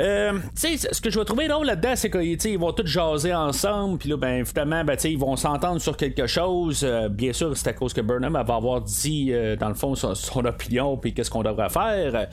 Euh, 0.00 0.38
ce 0.54 1.00
que 1.00 1.10
je 1.10 1.18
vais 1.18 1.24
trouver 1.24 1.48
là-dedans, 1.48 1.94
c'est 1.96 2.10
qu'ils 2.10 2.58
vont 2.58 2.72
tous 2.72 2.86
jaser 2.86 3.34
ensemble, 3.34 3.98
puis 3.98 4.08
là, 4.08 4.16
ben, 4.16 4.44
finalement, 4.44 4.84
ben, 4.84 4.96
ils 5.04 5.18
vont 5.18 5.36
s'entendre 5.36 5.80
sur 5.80 5.96
quelque 5.96 6.26
chose. 6.26 6.82
Euh, 6.84 7.08
bien 7.08 7.32
sûr, 7.32 7.56
c'est 7.56 7.68
à 7.68 7.72
cause 7.72 7.92
que 7.92 8.00
Burnham 8.00 8.32
va 8.32 8.54
avoir 8.54 8.80
dit, 8.80 9.30
euh, 9.32 9.56
dans 9.56 9.68
le 9.68 9.74
fond, 9.74 9.94
son, 9.94 10.44
opinion, 10.44 10.96
puis 10.96 11.12
qu'est-ce 11.12 11.30
qu'on 11.30 11.42
devrait 11.42 11.68
faire. 11.68 12.28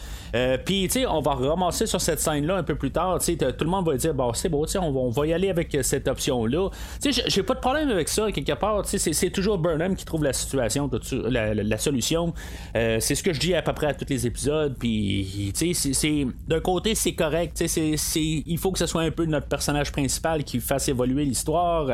puis, 0.63 0.83
tu 0.83 1.00
sais, 1.00 1.06
on 1.07 1.21
va 1.21 1.33
ramasser 1.33 1.88
sur 1.88 2.00
cette 2.00 2.19
scène-là 2.19 2.57
un 2.57 2.63
peu 2.63 2.75
plus 2.75 2.91
tard. 2.91 3.19
Tu 3.19 3.35
tout 3.38 3.65
le 3.65 3.69
monde 3.69 3.88
va 3.88 3.95
dire, 3.95 4.13
bon, 4.13 4.31
c'est 4.33 4.50
beau, 4.50 4.65
on 4.75 4.91
va, 4.91 5.00
on 5.00 5.09
va 5.09 5.27
y 5.27 5.33
aller 5.33 5.50
avec 5.50 5.75
cette 5.81 6.07
option-là. 6.07 6.69
Tu 7.01 7.13
sais, 7.13 7.23
j'ai 7.27 7.44
pas 7.44 7.56
de 7.56 7.59
problème 7.59 7.89
avec 7.89 8.09
ça, 8.09 8.31
quelque 8.31 8.53
part. 8.53 8.83
Tu 8.83 9.00
sais, 9.00 9.13
c'est 9.13 9.29
toujours 9.31 9.57
Burnham 9.57 9.95
qui 9.95 10.06
trouve 10.06 10.23
la 10.23 10.33
situation, 10.33 10.89
la, 11.27 11.77
solution. 11.77 12.33
c'est 12.73 13.15
ce 13.15 13.23
que 13.23 13.33
je 13.33 13.39
dis 13.39 13.56
à 13.56 13.62
peu 13.62 13.73
près 13.73 13.88
à 13.88 13.94
tous 13.94 14.06
les 14.07 14.27
épisodes. 14.27 14.75
Puis, 14.77 15.51
tu 15.57 15.73
sais, 15.73 16.27
d'un 16.47 16.59
côté, 16.59 16.94
c'est 16.94 17.13
correct 17.13 17.54
il 17.59 18.57
faut 18.57 18.71
que 18.71 18.79
ce 18.79 18.85
soit 18.85 19.03
un 19.03 19.11
peu 19.11 19.25
notre 19.25 19.47
personnage 19.47 19.91
principal 19.91 20.43
qui 20.43 20.59
fasse 20.59 20.87
évoluer 20.89 21.25
l'histoire. 21.25 21.89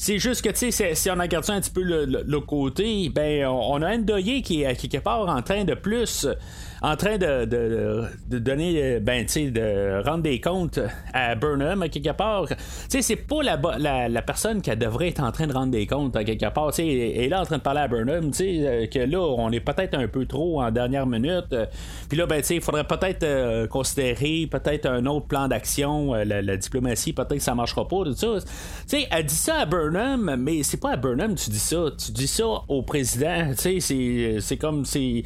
C'est 0.00 0.20
juste 0.20 0.42
que, 0.42 0.50
tu 0.50 0.70
sais, 0.70 0.94
si 0.94 1.10
on 1.10 1.16
regarde 1.16 1.44
ça 1.44 1.54
un 1.54 1.60
petit 1.60 1.72
peu 1.72 1.82
le, 1.82 2.40
côté, 2.40 3.08
ben, 3.08 3.46
on, 3.46 3.82
a 3.82 3.96
Ndoye 3.96 4.42
qui 4.42 4.62
est 4.62 4.76
quelque 4.76 5.02
part 5.02 5.28
en 5.28 5.42
train 5.42 5.64
de 5.64 5.74
plus 5.74 6.28
en 6.82 6.96
train 6.96 7.18
de, 7.18 7.44
de, 7.44 8.38
donner, 8.38 8.82
euh, 8.82 9.00
ben, 9.00 9.26
tu 9.26 9.32
sais, 9.32 9.50
de 9.50 10.02
rendre 10.04 10.22
des 10.22 10.40
comptes 10.40 10.78
à 11.12 11.34
Burnham, 11.34 11.82
à 11.82 11.88
quelque 11.88 12.12
part. 12.12 12.46
Tu 12.48 12.56
sais, 12.88 13.02
c'est 13.02 13.16
pas 13.16 13.42
la, 13.42 14.08
la, 14.08 14.22
personne 14.22 14.62
qui 14.62 14.74
devrait 14.76 15.08
être 15.08 15.22
en 15.22 15.32
train 15.32 15.46
de 15.46 15.52
rendre 15.52 15.72
des 15.72 15.86
comptes, 15.86 16.14
à 16.14 16.24
quelque 16.24 16.48
part. 16.50 16.70
Tu 16.70 16.82
sais, 16.82 16.86
est 16.86 17.28
là 17.28 17.40
en 17.40 17.44
train 17.44 17.58
de 17.58 17.62
parler 17.62 17.80
à 17.80 17.88
Burnham, 17.88 18.30
tu 18.30 18.36
sais, 18.36 18.66
euh, 18.66 18.86
que 18.86 19.00
là, 19.00 19.20
on 19.20 19.50
est 19.50 19.60
peut-être 19.60 19.94
un 19.94 20.06
peu 20.06 20.26
trop 20.26 20.62
en 20.62 20.70
dernière 20.70 21.06
minute. 21.06 21.54
Puis 22.08 22.16
là, 22.16 22.26
ben, 22.26 22.40
tu 22.40 22.46
sais, 22.46 22.54
il 22.56 22.62
faudrait 22.62 22.84
peut-être 22.86 23.24
euh, 23.24 23.66
considérer 23.66 24.48
peut-être 24.50 24.86
un 24.86 25.04
autre 25.06 25.26
plan 25.26 25.48
d'action, 25.48 26.14
la, 26.14 26.56
diplomatie, 26.56 27.12
peut-être 27.12 27.34
que 27.34 27.38
ça 27.40 27.54
marchera 27.54 27.86
pas, 27.88 28.04
tout 28.04 28.14
ça. 28.14 28.34
Tu 28.38 28.46
sais, 28.86 29.08
elle 29.10 29.26
dit 29.26 29.34
ça 29.34 29.56
à 29.56 29.66
Burnham, 29.66 29.87
mais 29.90 30.62
c'est 30.62 30.76
pas 30.76 30.92
à 30.92 30.96
Burnham 30.96 31.34
tu 31.34 31.50
dis 31.50 31.58
ça. 31.58 31.86
Tu 31.98 32.12
dis 32.12 32.26
ça 32.26 32.46
au 32.68 32.82
président. 32.82 33.52
Tu 33.56 33.80
sais, 33.80 34.38
c'est 34.40 34.56
comme, 34.56 34.84
c'est 34.84 35.24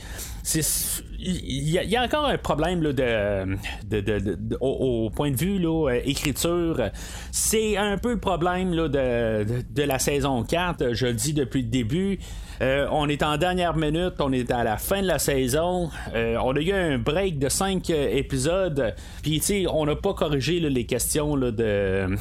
il 1.24 1.70
y, 1.70 1.96
a 1.96 2.02
encore 2.02 2.26
un 2.26 2.36
problème 2.36 2.80
de, 2.80 4.56
au, 4.60 5.08
point 5.10 5.30
de 5.30 5.36
vue 5.36 5.58
là, 5.58 5.90
euh, 5.90 6.00
écriture. 6.04 6.90
C'est 7.30 7.76
un 7.76 7.96
peu 7.96 8.12
le 8.12 8.18
problème 8.18 8.74
là, 8.74 8.88
de, 8.88 9.82
la 9.82 9.98
saison 10.00 10.42
4, 10.42 10.94
je 10.94 11.06
le 11.06 11.12
dis 11.14 11.32
depuis 11.32 11.62
le 11.62 11.68
début. 11.68 12.18
Euh, 12.60 12.86
on 12.90 13.08
est 13.08 13.22
en 13.22 13.36
dernière 13.36 13.76
minute, 13.76 14.14
on 14.18 14.32
est 14.32 14.50
à 14.50 14.64
la 14.64 14.76
fin 14.76 15.02
de 15.02 15.06
la 15.06 15.18
saison. 15.18 15.90
Euh, 16.14 16.36
on 16.42 16.54
a 16.54 16.60
eu 16.60 16.72
un 16.72 16.98
break 16.98 17.38
de 17.38 17.48
5 17.48 17.90
épisodes. 17.90 18.94
Puis, 19.22 19.40
tu 19.40 19.46
sais, 19.46 19.66
on 19.68 19.86
n'a 19.86 19.96
pas 19.96 20.14
corrigé 20.14 20.60
les 20.60 20.86
questions 20.86 21.36
de, 21.36 22.16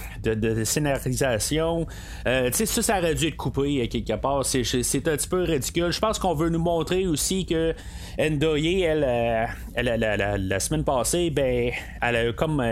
scénarisation. 0.64 1.86
tu 2.26 2.32
sais, 2.52 2.66
ça, 2.66 2.82
ça 2.82 3.00
aurait 3.00 3.16
dû 3.16 3.28
être 3.28 3.38
coupé 3.38 3.88
quelque 3.88 4.16
part. 4.16 4.46
C'est, 4.46 4.62
un 4.62 5.18
petit 5.18 5.28
peu 5.28 5.44
ridicule. 5.44 5.92
Je 5.92 6.00
pense 6.00 6.20
qu'on 6.20 6.34
veut 6.34 6.50
nous 6.50 6.60
montrer 6.60 7.08
aussi 7.08 7.46
que 7.46 7.74
Ndoye, 8.20 8.82
elle, 8.82 9.06
euh, 9.08 10.38
la, 10.38 10.60
semaine 10.60 10.84
passée, 10.84 11.30
ben, 11.30 11.72
elle 12.02 12.16
a 12.16 12.34
comme 12.34 12.64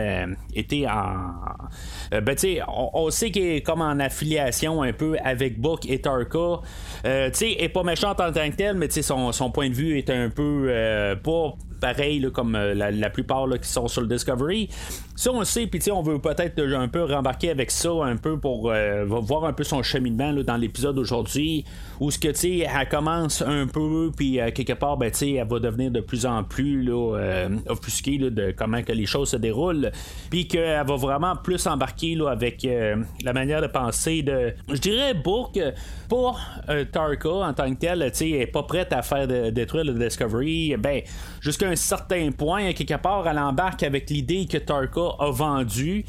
euh, 0.55 0.59
été 0.59 0.87
en. 0.87 1.33
Euh, 2.13 2.21
ben, 2.21 2.35
tu 2.35 2.41
sais, 2.41 2.61
on, 2.67 3.09
sait 3.09 3.31
qu'elle 3.31 3.43
est 3.43 3.61
comme 3.61 3.81
en 3.81 3.99
affiliation 3.99 4.81
un 4.81 4.93
peu 4.93 5.17
avec 5.23 5.59
Book 5.59 5.89
et 5.89 5.99
Tarka. 6.01 6.61
tu 7.03 7.09
sais, 7.33 7.55
elle 7.57 7.65
est 7.65 7.69
pas 7.69 7.83
méchante 7.83 8.19
en 8.19 8.31
tant 8.31 8.49
que 8.49 8.55
telle, 8.55 8.77
mais 8.77 8.87
tu 8.87 9.01
sais, 9.01 9.01
son, 9.01 9.51
point 9.51 9.69
de 9.69 9.75
vue 9.75 9.97
est 9.97 10.09
un 10.09 10.29
peu 10.29 10.71
pas 11.23 11.53
pareil 11.79 12.25
comme 12.33 12.53
la, 12.53 13.09
plupart 13.09 13.47
qui 13.61 13.69
sont 13.69 13.87
sur 13.87 14.01
le 14.01 14.07
Discovery. 14.07 14.69
Ça, 15.15 15.31
on 15.33 15.39
le 15.39 15.45
sait, 15.45 15.67
puis 15.67 15.91
on 15.91 16.01
veut 16.01 16.19
peut-être 16.19 16.61
un 16.61 16.87
peu 16.87 17.03
rembarquer 17.03 17.49
avec 17.49 17.71
ça, 17.71 17.89
un 18.03 18.15
peu 18.15 18.39
pour 18.39 18.71
voir 19.07 19.45
un 19.45 19.53
peu 19.53 19.63
son 19.63 19.83
cheminement 19.83 20.33
dans 20.33 20.57
l'épisode 20.57 20.95
d'aujourd'hui, 20.95 21.65
où 21.99 22.11
ce 22.11 22.19
que, 22.19 22.29
tu 22.29 22.59
elle 22.59 22.89
commence 22.89 23.41
un 23.41 23.67
peu, 23.67 24.11
puis 24.15 24.39
quelque 24.53 24.73
part, 24.73 24.97
ben, 24.97 25.11
elle 25.21 25.47
va 25.47 25.59
devenir 25.59 25.91
de 25.91 25.99
plus 25.99 26.25
en 26.25 26.43
plus 26.43 26.83
là, 26.83 27.47
offusquée 27.67 28.17
de 28.17 28.53
comment 28.55 28.81
que 28.81 28.91
les 28.91 29.05
choses 29.05 29.29
se 29.29 29.37
déroulent, 29.37 29.91
puis 30.29 30.47
qu'elle 30.47 30.85
va 30.85 30.95
vraiment 30.95 31.35
plus 31.35 31.67
embarquer 31.67 32.15
là, 32.15 32.29
avec 32.29 32.67
la 33.23 33.33
manière 33.33 33.61
de 33.61 33.67
penser 33.67 34.23
de, 34.23 34.53
je 34.69 34.79
dirais, 34.79 35.13
Bourque, 35.13 35.59
pour 36.07 36.39
Tarka 36.91 37.29
en 37.29 37.53
tant 37.53 37.73
que 37.73 37.79
tel, 37.79 38.03
tu 38.11 38.17
sais, 38.17 38.29
est 38.29 38.47
pas 38.47 38.63
prête 38.63 38.93
à 38.93 39.01
faire 39.01 39.27
détruire 39.51 39.83
le 39.83 39.93
Discovery, 39.93 40.75
ben, 40.77 41.01
jusqu'à 41.41 41.68
certain 41.75 42.31
point, 42.31 42.73
quelque 42.73 42.97
part, 42.97 43.27
elle 43.27 43.39
embarque 43.39 43.83
avec 43.83 44.09
l'idée 44.09 44.45
que 44.45 44.57
Tarka 44.57 45.15
a 45.19 45.31
vendu. 45.31 46.05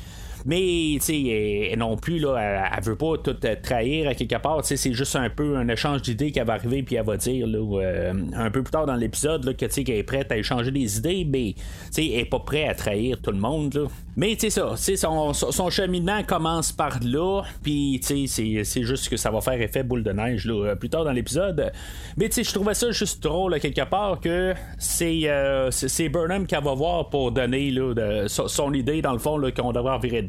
Mais, 0.47 0.99
sais, 1.01 1.75
non 1.77 1.97
plus, 1.97 2.19
là, 2.19 2.71
elle, 2.77 2.83
veut 2.83 2.97
pas 2.97 3.19
tout 3.23 3.37
euh, 3.45 3.57
trahir 3.63 4.09
à 4.09 4.15
quelque 4.15 4.37
part. 4.37 4.61
C'est 4.65 4.93
juste 4.93 5.17
un 5.17 5.29
peu 5.29 5.57
un 5.57 5.69
échange 5.69 6.03
d'idées 6.03 6.33
qu'elle 6.33 6.47
va 6.47 6.55
arriver, 6.55 6.83
puis 6.83 6.97
elle 6.97 7.05
va 7.05 7.17
dire, 7.17 7.47
là, 7.47 7.59
euh, 7.59 8.13
un 8.35 8.51
peu 8.51 8.63
plus 8.63 8.71
tard 8.71 8.87
dans 8.87 8.95
l'épisode, 8.95 9.57
que, 9.57 9.67
qu'elle 9.67 9.97
est 9.97 10.03
prête 10.03 10.33
à 10.33 10.37
échanger 10.37 10.71
des 10.71 10.99
idées, 10.99 11.27
mais, 11.29 11.55
elle 11.97 12.21
est 12.21 12.25
pas 12.25 12.41
prête 12.41 12.71
à 12.71 12.75
trahir 12.75 13.21
tout 13.21 13.33
le 13.33 13.39
monde. 13.39 13.89
Mais, 14.17 14.37
sais, 14.39 14.51
ça, 14.51 14.75
son, 14.77 15.33
son 15.33 15.71
cheminement 15.71 16.23
commence 16.23 16.73
par 16.73 16.99
là, 17.03 17.43
puis, 17.63 18.01
c'est 18.03 18.83
juste 18.83 19.09
que 19.09 19.17
ça 19.17 19.31
va 19.31 19.41
faire 19.41 19.61
effet 19.61 19.83
boule 19.83 20.03
de 20.03 20.13
neige, 20.13 20.47
là, 20.47 20.71
euh, 20.71 20.75
plus 20.75 20.89
tard 20.89 21.05
dans 21.05 21.13
l'épisode. 21.13 21.73
Mais, 22.17 22.31
je 22.31 22.53
trouvais 22.53 22.75
ça 22.75 22.91
juste 22.91 23.23
drôle, 23.23 23.59
quelque 23.61 23.85
part, 23.85 24.21
que 24.21 24.55
c'est 24.79 25.29
c'est 25.71 26.09
Burnham 26.09 26.47
qu'elle 26.47 26.65
va 26.65 26.75
voir 26.75 27.11
pour 27.11 27.33
donner, 27.33 27.71
là, 27.71 28.27
son, 28.29 28.73
idée, 28.73 29.03
dans 29.03 29.13
le 29.13 29.19
fond, 29.19 29.41
qu'on 29.55 29.73
devrait 29.73 29.99
virer 29.99 30.23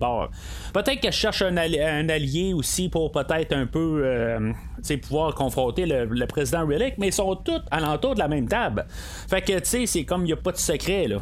Peut-être 0.74 1.00
qu'elle 1.00 1.12
cherche 1.12 1.42
un, 1.42 1.58
allié 1.58 2.54
aussi 2.54 2.90
pour 2.90 3.12
peut-être 3.12 3.54
un 3.54 3.66
peu 3.66 4.02
euh, 4.04 4.54
pouvoir 5.02 5.36
confronter 5.36 5.86
le, 5.86 6.26
président 6.26 6.66
Relic, 6.66 6.96
mais 6.98 7.08
ils 7.08 7.14
sont 7.14 7.36
tous 7.36 7.62
alentour 7.72 8.16
de 8.16 8.20
la 8.20 8.28
même 8.28 8.48
table. 8.48 8.86
Fait 9.30 9.42
que 9.42 9.60
tu 9.60 9.66
sais, 9.66 9.86
c'est 9.86 10.06
comme 10.06 10.22
il 10.22 10.28
n'y 10.28 10.34
a 10.34 10.38
pas 10.38 10.52
de 10.52 10.58
secret 10.58 11.08
là 11.08 11.18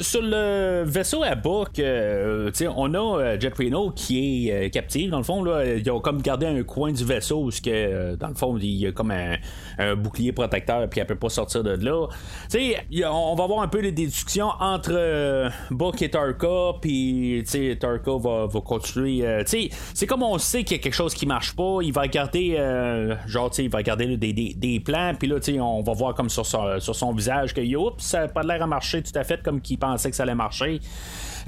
sur 0.00 0.22
le 0.22 0.84
vaisseau 0.84 1.22
à 1.22 1.34
Book, 1.34 1.78
euh, 1.78 2.50
on 2.76 2.94
a 2.94 2.98
euh, 2.98 3.40
Jet 3.40 3.54
Reno 3.54 3.90
qui 3.90 4.48
est 4.48 4.52
euh, 4.52 4.68
captif. 4.70 5.10
Dans 5.10 5.18
le 5.18 5.24
fond, 5.24 5.42
là, 5.44 5.64
ils 5.64 5.90
ont 5.90 6.00
comme 6.00 6.22
gardé 6.22 6.46
un 6.46 6.62
coin 6.62 6.92
du 6.92 7.04
vaisseau 7.04 7.44
où, 7.44 7.50
que, 7.50 8.14
dans 8.16 8.28
le 8.28 8.34
fond, 8.34 8.56
il 8.56 8.64
y 8.64 8.86
a 8.86 8.92
comme 8.92 9.10
un, 9.10 9.36
bouclier 9.96 10.32
protecteur 10.32 10.88
puis 10.90 11.00
elle 11.00 11.06
peut 11.06 11.14
pas 11.14 11.30
sortir 11.30 11.62
de 11.62 11.70
là. 11.70 12.06
on 13.10 13.34
va 13.34 13.44
avoir 13.44 13.62
un 13.62 13.68
peu 13.68 13.80
des 13.80 13.92
discussions 13.92 14.50
entre 14.60 15.50
Book 15.70 16.02
et 16.02 16.10
Tarka, 16.10 16.74
puis 16.80 17.42
Tarka 17.80 18.10
va, 18.18 18.48
continuer. 18.62 19.24
c'est 19.46 20.06
comme 20.06 20.22
on 20.22 20.36
sait 20.38 20.64
qu'il 20.64 20.76
y 20.76 20.80
a 20.80 20.82
quelque 20.82 20.94
chose 20.94 21.14
qui 21.14 21.24
marche 21.24 21.56
pas, 21.56 21.78
il 21.82 21.92
va 21.92 22.06
garder, 22.08 22.56
genre, 23.26 23.50
il 23.58 23.70
va 23.70 23.82
garder 23.82 24.16
des, 24.16 24.32
des, 24.32 24.80
plans, 24.80 25.14
puis 25.18 25.28
là, 25.28 25.36
on 25.62 25.82
va 25.82 25.92
voir 25.94 26.14
comme 26.14 26.28
sur 26.28 26.46
sur 26.46 26.94
son 26.94 27.12
visage 27.12 27.54
que, 27.54 27.76
oups, 27.76 28.02
ça 28.02 28.22
n'a 28.22 28.28
pas 28.28 28.42
l'air 28.42 28.62
à 28.62 28.66
marcher 28.66 29.02
tout 29.02 29.18
à 29.18 29.24
fait 29.24 29.42
comme 29.42 29.49
qui 29.58 29.76
pensait 29.76 30.10
que 30.10 30.16
ça 30.16 30.22
allait 30.22 30.34
marcher. 30.34 30.80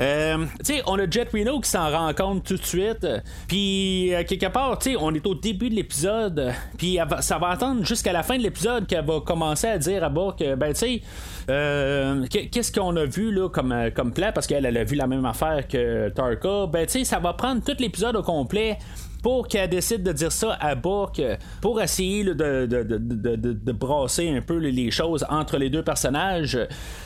Euh, 0.01 0.47
on 0.87 0.99
a 0.99 1.11
Jet 1.11 1.29
Reno 1.33 1.61
qui 1.61 1.69
s'en 1.69 1.91
rend 1.91 2.13
compte 2.15 2.45
tout 2.45 2.57
de 2.57 2.65
suite. 2.65 3.07
Puis, 3.47 4.15
euh, 4.15 4.25
quelque 4.25 4.47
part, 4.47 4.79
tu 4.79 4.97
on 4.99 5.15
est 5.15 5.27
au 5.27 5.35
début 5.35 5.69
de 5.69 5.75
l'épisode. 5.75 6.53
Puis, 6.79 6.99
ça 7.21 7.39
va 7.39 7.49
attendre 7.49 7.85
jusqu'à 7.85 8.13
la 8.13 8.23
fin 8.23 8.37
de 8.37 8.43
l'épisode 8.43 8.87
qu'elle 8.87 9.05
va 9.05 9.21
commencer 9.21 9.67
à 9.67 9.79
dire 9.79 10.03
à 10.05 10.09
bas 10.09 10.35
que, 10.39 10.55
ben, 10.55 10.73
tu 10.73 10.79
sais, 10.79 11.03
euh, 11.51 12.27
qu'est-ce 12.27 12.73
qu'on 12.73 12.97
a 12.97 13.05
vu 13.05 13.33
là 13.33 13.49
comme, 13.49 13.75
comme 13.95 14.13
parce 14.13 14.47
qu'elle 14.47 14.67
a 14.67 14.85
vu 14.85 14.97
la 14.97 15.07
même 15.07 15.25
affaire 15.25 15.67
que 15.69 16.09
Tarka. 16.11 16.67
Ben, 16.67 16.87
tu 16.87 16.93
sais, 16.93 17.05
ça 17.05 17.19
va 17.19 17.33
prendre 17.35 17.63
tout 17.63 17.77
l'épisode 17.79 18.17
au 18.17 18.23
complet 18.23 18.79
pour 19.23 19.49
qu'elle 19.49 19.71
décide 19.71 20.02
de 20.02 20.12
dire 20.12 20.33
ça 20.33 20.57
à 20.61 20.75
Book 20.75 21.23
pour 21.61 21.81
essayer 21.81 22.25
de, 22.25 22.67
de, 22.67 23.73
brasser 23.73 24.29
un 24.29 24.43
peu 24.43 24.57
les 24.57 24.91
choses 24.91 25.25
entre 25.31 25.57
les 25.57 25.71
deux 25.71 25.83
personnages. 25.83 26.59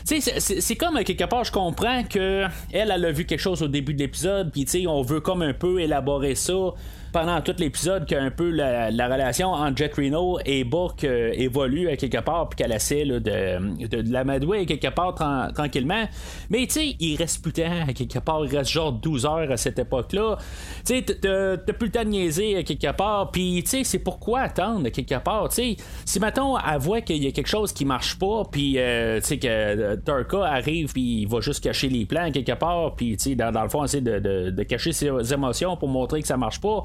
C'est 0.03 0.75
comme 0.75 1.03
quelque 1.03 1.25
part, 1.25 1.43
je 1.43 1.51
comprends 1.51 2.03
que 2.03 2.45
elle, 2.73 2.91
a 2.91 3.11
vu 3.11 3.25
quelque 3.25 3.39
chose 3.39 3.61
au 3.61 3.67
début 3.67 3.93
de 3.93 3.99
l'épisode, 3.99 4.51
puis 4.51 4.87
on 4.87 5.01
veut 5.01 5.21
comme 5.21 5.41
un 5.41 5.53
peu 5.53 5.79
élaborer 5.79 6.35
ça 6.35 6.73
pendant 7.11 7.41
tout 7.41 7.55
l'épisode 7.57 8.05
qu'un 8.05 8.31
peu 8.31 8.49
la, 8.49 8.89
relation 9.07 9.49
entre 9.49 9.77
Jet 9.77 9.93
Reno 9.95 10.39
et 10.45 10.63
Book 10.63 11.03
euh, 11.03 11.31
évolue 11.33 11.89
à 11.89 11.95
quelque 11.95 12.19
part, 12.19 12.49
puis 12.49 12.57
qu'elle 12.57 12.71
essaie 12.71 13.05
de, 13.05 13.19
de, 13.19 14.11
la 14.11 14.23
madouer 14.23 14.65
quelque 14.65 14.89
part 14.89 15.15
tranquillement. 15.53 16.05
Mais 16.49 16.67
tu 16.67 16.73
sais, 16.73 16.95
il 16.99 17.15
reste 17.15 17.41
plus 17.41 17.53
de 17.53 17.61
temps 17.63 17.87
à 17.87 17.93
quelque 17.93 18.19
part, 18.19 18.45
il 18.45 18.55
reste 18.55 18.71
genre 18.71 18.91
12 18.91 19.25
heures 19.25 19.51
à 19.51 19.57
cette 19.57 19.79
époque-là. 19.79 20.37
Tu 20.85 20.97
sais, 20.97 21.01
t'as 21.03 21.73
plus 21.73 21.87
le 21.87 21.91
temps 21.91 22.03
de 22.03 22.09
niaiser 22.09 22.57
à 22.57 22.63
quelque 22.63 22.91
part, 22.91 23.31
puis 23.31 23.61
tu 23.63 23.69
sais, 23.69 23.83
c'est 23.83 23.99
pourquoi 23.99 24.41
attendre 24.41 24.87
à 24.87 24.89
quelque 24.89 25.19
part. 25.19 25.49
Tu 25.49 25.55
sais, 25.55 25.77
si 26.05 26.19
maintenant 26.19 26.57
elle 26.57 26.79
voit 26.79 27.01
qu'il 27.01 27.23
y 27.23 27.27
a 27.27 27.31
quelque 27.31 27.47
chose 27.47 27.71
qui 27.71 27.85
marche 27.85 28.17
pas, 28.19 28.43
puis 28.51 28.75
euh, 28.77 29.19
tu 29.21 29.27
sais, 29.27 29.37
que 29.37 29.95
Turka 29.95 30.43
arrive, 30.43 30.91
puis 30.91 31.21
il 31.21 31.27
va 31.27 31.39
juste 31.39 31.63
cacher 31.63 31.89
les 31.89 32.05
plans 32.05 32.31
quelque 32.31 32.53
part, 32.53 32.95
puis 32.95 33.17
tu 33.17 33.31
sais, 33.31 33.35
dans, 33.35 33.61
le 33.61 33.69
fond, 33.69 33.83
essayer 33.83 34.01
de, 34.01 34.19
de, 34.49 34.63
cacher 34.63 34.91
ses 34.91 35.33
émotions 35.33 35.77
pour 35.77 35.87
montrer 35.87 36.21
que 36.21 36.27
ça 36.27 36.37
marche 36.37 36.59
pas. 36.59 36.83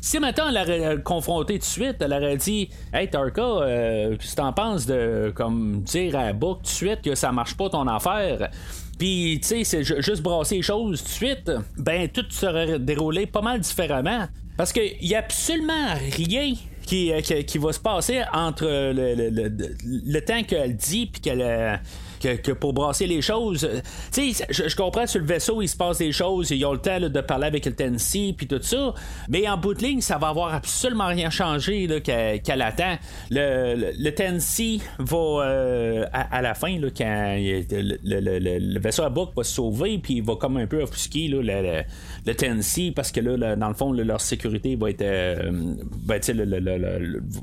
Si 0.00 0.18
maintenant 0.18 0.48
elle 0.48 0.54
l'aurait 0.54 1.02
confronté 1.02 1.54
tout 1.54 1.60
de 1.60 1.64
suite, 1.64 1.96
elle 2.00 2.12
aurait 2.12 2.36
dit 2.36 2.68
Hey 2.92 3.08
Tarka, 3.08 3.42
euh, 3.42 4.16
t'en 4.36 4.52
penses 4.52 4.86
de 4.86 5.32
comme 5.34 5.82
dire 5.82 6.16
à 6.16 6.32
Book 6.32 6.58
tout 6.58 6.62
de 6.64 6.68
suite 6.68 7.02
que 7.02 7.14
ça 7.14 7.32
marche 7.32 7.56
pas 7.56 7.68
ton 7.68 7.86
affaire? 7.86 8.50
Puis, 8.98 9.38
tu 9.40 9.48
sais, 9.48 9.64
c'est 9.64 9.84
juste 9.84 10.22
brasser 10.22 10.56
les 10.56 10.62
choses 10.62 11.00
tout 11.02 11.08
de 11.08 11.12
suite, 11.12 11.52
ben 11.76 12.08
tout 12.08 12.24
serait 12.30 12.78
déroulé 12.80 13.26
pas 13.26 13.42
mal 13.42 13.60
différemment. 13.60 14.26
Parce 14.56 14.72
qu'il 14.72 15.06
y 15.06 15.14
a 15.14 15.18
absolument 15.18 15.94
rien 16.16 16.54
qui, 16.84 17.12
euh, 17.12 17.20
qui, 17.20 17.58
va 17.58 17.72
se 17.72 17.78
passer 17.78 18.22
entre 18.32 18.64
le, 18.64 19.14
le, 19.14 19.52
le 19.84 20.20
temps 20.20 20.42
qu'elle 20.42 20.74
dit 20.74 21.06
puis 21.06 21.20
qu'elle 21.20 21.80
euh, 22.24 22.36
que, 22.36 22.52
pour 22.52 22.72
brasser 22.72 23.06
les 23.06 23.22
choses. 23.22 23.68
Tu 24.12 24.32
sais, 24.32 24.46
je, 24.50 24.76
comprends 24.76 25.06
sur 25.06 25.20
le 25.20 25.26
vaisseau, 25.26 25.62
il 25.62 25.68
se 25.68 25.76
passe 25.76 25.98
des 25.98 26.12
choses, 26.12 26.50
ils 26.50 26.64
ont 26.64 26.72
le 26.72 26.78
temps 26.78 27.00
de 27.00 27.20
parler 27.20 27.46
avec 27.46 27.66
le 27.66 27.74
Tennessee 27.74 28.34
puis 28.36 28.46
tout 28.46 28.60
ça, 28.62 28.94
mais 29.28 29.48
en 29.48 29.56
bout 29.56 29.74
de 29.74 29.82
ligne, 29.82 30.00
ça 30.00 30.18
va 30.18 30.28
avoir 30.28 30.54
absolument 30.54 31.06
rien 31.06 31.30
changé 31.30 31.88
qu'elle 32.02 32.62
attend. 32.62 32.96
Le, 33.30 33.92
le, 33.98 34.10
Tennessee 34.10 34.80
va 34.98 35.16
euh, 35.16 36.04
à, 36.12 36.42
la 36.42 36.54
fin, 36.54 36.78
là, 36.78 36.88
quand 36.96 37.36
le, 37.36 38.78
vaisseau 38.78 39.02
à 39.02 39.10
boucle 39.10 39.32
va 39.36 39.44
se 39.44 39.54
sauver, 39.54 39.98
puis 39.98 40.14
il 40.14 40.22
va 40.22 40.36
comme 40.36 40.56
un 40.56 40.66
peu 40.66 40.82
offusquer 40.82 41.28
le, 41.28 41.42
le, 41.42 42.34
Tennessee 42.34 42.92
parce 42.94 43.12
que 43.12 43.20
là, 43.20 43.56
dans 43.56 43.68
le 43.68 43.74
fond, 43.74 43.92
leur 43.92 44.20
sécurité 44.20 44.76
va 44.76 44.90
être, 44.90 45.02
euh, 45.02 45.50
ben, 45.50 46.20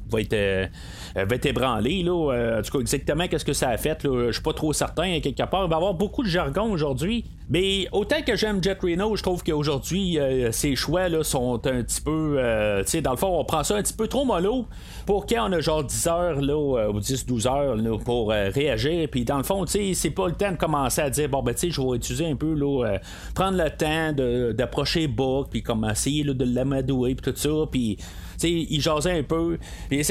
va 0.09 0.21
être, 0.21 0.33
euh, 0.33 0.67
va 1.15 1.35
être 1.35 1.45
ébranlée. 1.45 2.03
Là, 2.03 2.57
en 2.59 2.61
tout 2.61 2.77
cas, 2.77 2.79
exactement 2.79 3.27
qu'est-ce 3.27 3.45
que 3.45 3.53
ça 3.53 3.69
a 3.69 3.77
fait, 3.77 3.99
je 4.03 4.31
suis 4.31 4.41
pas 4.41 4.53
trop 4.53 4.64
certain, 4.73 5.19
quelque 5.19 5.43
part. 5.43 5.65
Il 5.65 5.69
va 5.69 5.75
y 5.75 5.77
avoir 5.77 5.93
beaucoup 5.93 6.23
de 6.23 6.27
jargon 6.27 6.71
aujourd'hui. 6.71 7.25
Mais 7.47 7.87
autant 7.91 8.21
que 8.25 8.35
j'aime 8.35 8.63
Jet 8.63 8.79
Reno, 8.81 9.15
je 9.15 9.21
trouve 9.21 9.43
qu'aujourd'hui, 9.43 10.19
euh, 10.19 10.51
ses 10.51 10.75
choix 10.75 11.09
là, 11.09 11.23
sont 11.23 11.55
un 11.67 11.83
petit 11.83 12.01
peu. 12.01 12.37
Euh, 12.39 12.83
tu 12.83 12.91
sais, 12.91 13.01
dans 13.01 13.11
le 13.11 13.17
fond, 13.17 13.39
on 13.39 13.45
prend 13.45 13.63
ça 13.63 13.75
un 13.75 13.83
petit 13.83 13.93
peu 13.93 14.07
trop 14.07 14.25
mollo 14.25 14.65
pour 15.05 15.27
qu'on 15.27 15.51
a 15.51 15.59
genre 15.59 15.83
10 15.83 16.07
heures 16.07 16.41
là, 16.41 16.53
euh, 16.53 16.91
ou 16.91 16.99
10-12 16.99 17.47
heures 17.47 17.75
là, 17.75 17.97
pour 18.03 18.29
réagir. 18.29 19.07
Puis 19.09 19.25
dans 19.25 19.37
le 19.37 19.43
fond, 19.43 19.63
tu 19.65 19.73
sais, 19.73 19.93
c'est 19.93 20.09
pas 20.09 20.27
le 20.27 20.33
temps 20.33 20.51
de 20.51 20.57
commencer 20.57 21.01
à 21.01 21.09
dire, 21.09 21.29
bon, 21.29 21.43
ben, 21.43 21.53
tu 21.53 21.61
sais, 21.61 21.69
je 21.69 21.81
vais 21.81 21.97
utiliser 21.97 22.25
un 22.25 22.35
peu, 22.35 22.53
là, 22.53 22.97
prendre 23.35 23.57
le 23.57 23.69
temps 23.69 24.11
d'approcher 24.53 25.07
Book, 25.07 25.49
puis 25.51 25.61
comme 25.61 25.85
essayer 25.85 26.23
là, 26.23 26.33
de 26.33 26.45
l'amadouer, 26.45 27.15
puis 27.15 27.31
tout 27.31 27.37
ça. 27.37 27.67
Puis 27.71 27.97
il 28.43 28.81
jasait 28.81 29.11
un 29.11 29.23
peu. 29.23 29.57
Puis, 29.89 30.01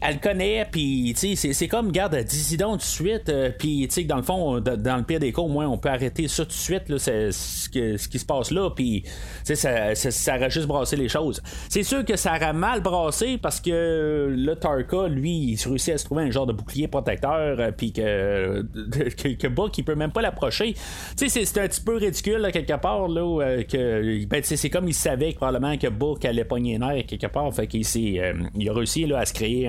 elle 0.00 0.20
connaît, 0.20 0.66
puis 0.70 1.14
c'est 1.16 1.68
comme, 1.68 1.92
garde, 1.92 2.16
dissident 2.24 2.72
tout 2.72 2.78
de 2.78 2.82
suite. 2.82 3.28
Euh, 3.28 3.50
puis, 3.56 3.88
dans 4.06 4.16
le 4.16 4.22
fond, 4.22 4.60
dans 4.60 4.96
le 4.96 5.02
pire 5.02 5.20
des 5.20 5.32
cas, 5.32 5.42
au 5.42 5.48
moins, 5.48 5.66
on 5.66 5.78
peut 5.78 5.88
arrêter 5.88 6.28
ça 6.28 6.44
tout 6.44 6.50
de 6.50 6.54
suite, 6.54 6.77
ce, 6.86 7.68
qui 8.08 8.18
se 8.18 8.26
passe 8.26 8.50
là. 8.50 8.70
Puis, 8.70 9.04
ça, 9.44 9.94
ça, 9.94 10.36
aurait 10.36 10.50
juste 10.50 10.66
brassé 10.66 10.96
les 10.96 11.08
choses. 11.08 11.42
C'est 11.68 11.82
sûr 11.82 12.04
que 12.04 12.16
ça 12.16 12.36
aurait 12.36 12.52
mal 12.52 12.80
brassé 12.80 13.38
parce 13.38 13.60
que 13.60 14.28
le 14.34 14.56
Tarka, 14.56 15.08
lui, 15.08 15.52
il 15.52 15.68
réussit 15.68 15.94
à 15.94 15.98
se 15.98 16.04
trouver 16.04 16.24
un 16.24 16.30
genre 16.30 16.46
de 16.46 16.52
bouclier 16.52 16.88
protecteur, 16.88 17.58
euh, 17.58 17.70
puis 17.70 17.92
que, 17.92 18.62
que, 19.16 19.28
que 19.34 19.48
Buck, 19.48 19.76
il 19.78 19.84
peut 19.84 19.94
même 19.94 20.12
pas 20.12 20.22
l'approcher. 20.22 20.74
C'est 21.16 21.58
un 21.58 21.68
petit 21.68 21.80
peu 21.80 21.96
ridicule, 21.96 22.48
quelque 22.52 22.78
part, 22.80 23.08
là, 23.08 23.42
euh, 23.42 24.24
ben, 24.26 24.42
c'est 24.42 24.70
comme 24.70 24.88
il 24.88 24.94
savait 24.94 25.32
probablement 25.32 25.76
que 25.76 25.88
Buck 25.88 26.24
allait 26.24 26.44
pogner 26.44 26.78
quelque 27.06 27.26
part. 27.26 27.52
Fait 27.54 27.68
euh, 27.74 28.32
il 28.54 28.68
a 28.68 28.72
réussi 28.72 29.06
là, 29.06 29.20
à 29.20 29.26
se 29.26 29.32
créer 29.32 29.68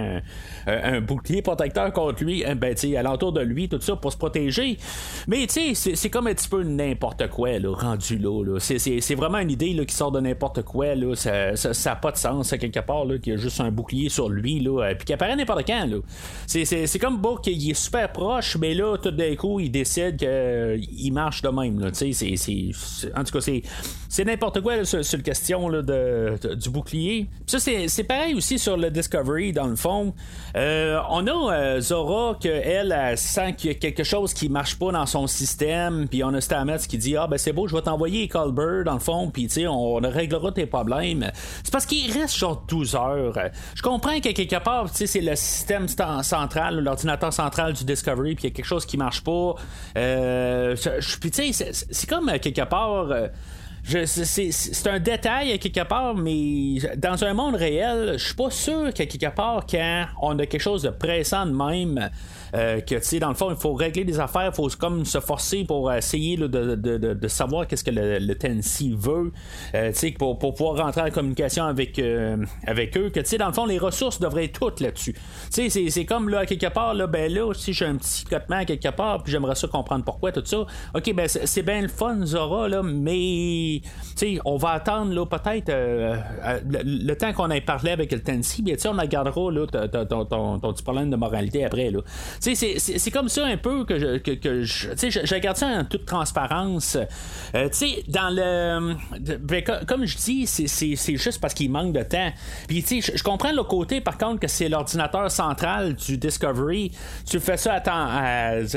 un, 0.68 1.02
bouclier 1.02 1.42
protecteur 1.42 1.92
contre 1.94 2.24
lui, 2.24 2.44
ben, 2.56 2.76
alentour 2.98 3.32
de 3.32 3.42
lui, 3.42 3.70
tout 3.70 3.82
ça, 3.82 3.96
pour 3.96 4.12
se 4.12 4.18
protéger. 4.18 4.78
Mais 5.28 5.48
c'est 5.48 6.10
comme 6.10 6.28
un 6.28 6.34
petit 6.34 6.50
peu 6.50 6.64
n'importe 6.64 6.99
quoi, 7.32 7.60
là, 7.60 7.74
rendu 7.74 8.18
là. 8.18 8.58
C'est, 8.60 9.16
vraiment 9.16 9.40
une 9.40 9.52
idée 9.52 9.74
là, 9.74 9.86
qui 9.86 9.96
sort 9.96 10.12
de 10.12 10.20
n'importe 10.20 10.64
quoi. 10.64 10.96
Là. 10.96 11.16
Ça 11.16 11.54
n'a 11.86 11.96
pas 11.96 12.12
de 12.12 12.18
sens, 12.18 12.50
quelque 12.52 12.80
part, 12.80 13.06
qu'il 13.22 13.34
y 13.34 13.36
a 13.36 13.40
juste 13.40 13.60
un 13.62 13.72
bouclier 13.72 14.10
sur 14.10 14.30
lui, 14.30 14.60
là, 14.60 14.84
euh, 14.84 14.96
puis 14.96 15.06
qui 15.06 15.14
apparaît 15.14 15.36
n'importe 15.36 15.66
quand. 15.66 15.86
Là. 15.86 15.98
C'est, 16.48 17.00
comme 17.00 17.18
Book, 17.18 17.48
il 17.48 17.72
est 17.72 17.74
super 17.74 18.12
proche, 18.12 18.58
mais 18.58 18.74
là, 18.74 18.98
tout 18.98 19.12
d'un 19.12 19.36
coup, 19.36 19.60
il 19.60 19.72
décide 19.72 20.18
qu'il 20.18 21.14
marche 21.14 21.42
de 21.42 21.50
même. 21.50 21.80
Là. 21.80 21.90
C'est, 21.94 22.12
en 23.16 23.24
tout 23.24 23.34
cas, 23.34 23.42
c'est, 23.42 23.62
c'est 24.08 24.26
n'importe 24.26 24.62
quoi 24.62 24.84
sur, 24.86 25.00
la 25.00 25.24
question 25.24 25.70
là, 25.70 25.82
de, 25.82 26.56
du 26.56 26.70
bouclier. 26.70 27.28
ça, 27.46 27.60
c'est, 27.60 28.04
pareil 28.04 28.34
aussi 28.34 28.58
sur 28.58 28.78
le 28.78 28.90
Discovery, 28.90 29.54
dans 29.54 29.68
le 29.68 29.76
fond. 29.76 30.14
Euh, 30.56 31.00
on 31.10 31.26
a 31.28 31.54
euh, 31.54 31.82
Zora, 31.82 32.38
qu'elle, 32.40 32.92
elle, 32.92 33.18
sent 33.18 33.54
qu'il 33.54 33.72
y 33.72 33.76
a 33.76 33.78
quelque 33.78 34.04
chose 34.04 34.34
qui 34.34 34.50
marche 34.50 34.78
pas 34.78 34.92
dans 34.92 35.06
son 35.06 35.28
système, 35.28 36.08
puis 36.08 36.24
on 36.24 36.34
a 36.34 36.42
Stamets 36.42 36.80
qui 36.90 36.98
dit 36.98 37.16
Ah, 37.16 37.28
ben 37.28 37.38
c'est 37.38 37.54
beau, 37.54 37.68
je 37.68 37.76
vais 37.76 37.82
t'envoyer 37.82 38.28
Colbert, 38.28 38.84
dans 38.84 38.94
le 38.94 39.00
fond, 39.00 39.30
puis 39.30 39.48
tu 39.48 39.62
sais, 39.62 39.68
on, 39.68 39.96
réglera 39.96 40.52
tes 40.52 40.66
problèmes. 40.66 41.32
C'est 41.64 41.72
parce 41.72 41.86
qu'il 41.86 42.12
reste 42.12 42.36
genre 42.36 42.64
12 42.68 42.96
heures. 42.96 43.40
Je 43.76 43.82
comprends 43.82 44.20
que 44.20 44.32
quelque 44.32 44.62
part, 44.62 44.90
tu 44.90 44.98
sais, 44.98 45.08
c'est 45.08 45.22
le 45.22 45.36
système 45.36 45.88
central, 45.88 46.80
l'ordinateur 46.80 47.32
central 47.32 47.74
du 47.74 47.86
Discovery, 47.86 48.36
puis 48.36 48.46
il 48.46 48.50
y 48.50 48.54
a 48.54 48.56
quelque 48.56 48.66
chose 48.66 48.86
qui 48.86 48.98
marche 48.98 49.24
pas. 49.24 49.56
Euh, 49.98 50.76
puis 51.22 51.32
tu 51.32 51.54
sais, 51.54 51.72
c'est 51.72 52.10
comme 52.10 52.32
quelque 52.40 52.64
part. 52.64 53.14
C'est 53.86 54.88
un 54.88 55.00
détail 55.00 55.54
à 55.54 55.58
quelque 55.58 55.84
part, 55.84 56.16
mais 56.16 56.80
dans 56.98 57.24
un 57.24 57.34
monde 57.34 57.56
réel, 57.56 58.16
je 58.18 58.26
suis 58.26 58.36
pas 58.36 58.50
sûr 58.50 58.94
qu'à 58.94 59.06
quelque 59.06 59.34
part, 59.34 59.66
quand 59.70 60.06
on 60.22 60.38
a 60.38 60.46
quelque 60.46 60.62
chose 60.62 60.84
de 60.84 60.90
pressant 60.90 61.46
de 61.46 61.54
même, 61.54 62.10
euh, 62.56 62.82
que 62.82 62.96
tu 62.96 63.02
sais, 63.04 63.20
dans 63.20 63.30
le 63.30 63.36
fond, 63.36 63.50
il 63.50 63.56
faut 63.56 63.74
régler 63.74 64.04
des 64.04 64.20
affaires, 64.20 64.52
il 64.52 64.56
faut 64.56 64.70
comme 64.80 65.06
se 65.06 65.20
forcer 65.20 65.64
pour 65.64 65.92
essayer 65.92 66.38
de, 66.38 66.48
de, 66.48 66.76
de, 66.76 67.14
de, 67.14 67.28
savoir 67.28 67.68
qu'est-ce 67.68 67.84
que 67.84 67.92
le, 67.92 68.34
Tennessee 68.34 68.92
veut, 68.96 69.32
euh, 69.76 69.92
tu 69.92 69.98
sais, 69.98 70.12
pour, 70.12 70.40
pour, 70.40 70.54
pouvoir 70.54 70.78
rentrer 70.78 71.02
en 71.02 71.12
communication 71.12 71.66
avec, 71.66 72.00
euh, 72.00 72.38
avec 72.66 72.98
eux, 72.98 73.10
que 73.10 73.20
tu 73.20 73.26
sais, 73.26 73.38
dans 73.38 73.48
le 73.48 73.54
fond, 73.54 73.66
les 73.66 73.78
ressources 73.78 74.20
devraient 74.20 74.46
être 74.46 74.60
toutes 74.60 74.80
là-dessus. 74.80 75.14
Tu 75.54 75.70
sais, 75.70 75.90
c'est 75.90 76.06
comme 76.06 76.30
là, 76.30 76.46
quelque 76.46 76.68
part, 76.68 76.94
là, 76.94 77.08
ben 77.08 77.32
là, 77.32 77.54
si 77.54 77.74
j'ai 77.74 77.86
un 77.86 77.96
petit 77.96 78.24
cotement 78.26 78.66
quelque 78.66 78.90
part, 78.90 79.24
puis 79.24 79.32
j'aimerais 79.32 79.56
ça 79.56 79.68
comprendre 79.68 80.04
pourquoi, 80.04 80.32
tout 80.32 80.44
ça, 80.46 80.66
ok, 80.96 81.14
ben 81.14 81.28
c'est 81.28 81.64
bien 81.64 81.82
le 81.82 81.88
fun, 81.88 82.26
Zora, 82.26 82.68
là, 82.68 82.82
mais, 82.84 83.82
tu 83.82 83.90
sais, 84.16 84.40
on 84.46 84.58
va 84.58 84.72
attendre, 84.72 85.14
là, 85.14 85.26
peut-être, 85.26 85.70
le, 85.70 87.14
temps 87.14 87.34
qu'on 87.34 87.50
ait 87.50 87.62
parlé 87.62 87.92
avec 87.92 88.12
le 88.12 88.22
Tennessee, 88.22 88.62
bien, 88.62 88.76
tu 88.76 88.88
on 88.88 88.96
gardera, 89.06 89.52
là, 89.52 89.66
ton, 89.68 90.26
ton, 90.26 90.60
ton, 90.60 90.74
petit 90.74 90.84
problème 90.84 91.10
de 91.10 91.16
moralité 91.16 91.66
après, 91.66 91.92
là 91.92 92.00
c'est 92.40 93.12
comme 93.12 93.30
ça 93.30 93.46
un 93.46 93.58
peu 93.58 93.86
que 93.86 94.00
je, 94.00 94.18
que, 94.18 94.64
je, 94.64 95.34
regarde 95.34 95.58
ça 95.58 95.68
en 95.68 95.86
toute 95.86 96.06
transparence. 96.06 96.98
Euh, 97.56 97.70
tu 97.70 97.78
sais, 97.78 98.04
dans 98.08 98.30
le. 98.30 98.96
Ben, 99.38 99.64
comme 99.88 100.06
je 100.06 100.18
dis, 100.18 100.48
c'est 100.48 101.16
juste 101.18 101.40
parce 101.42 101.54
qu'il 101.54 101.72
manque 101.72 101.94
de 101.94 102.04
temps. 102.04 102.32
Puis, 102.68 102.84
tu 102.84 103.02
sais, 103.02 103.18
je 103.18 103.24
comprends 103.24 103.52
le 103.52 103.64
côté, 103.64 104.02
par 104.02 104.18
contre, 104.18 104.40
que 104.40 104.48
c'est 104.48 104.70
l'ordinateur 104.70 105.30
central 105.32 105.96
du 105.96 106.18
Discovery. 106.18 106.92
Tu 107.26 107.40
fais 107.40 107.58
ça 107.58 107.74
à 107.74 107.82
temps. 107.82 108.68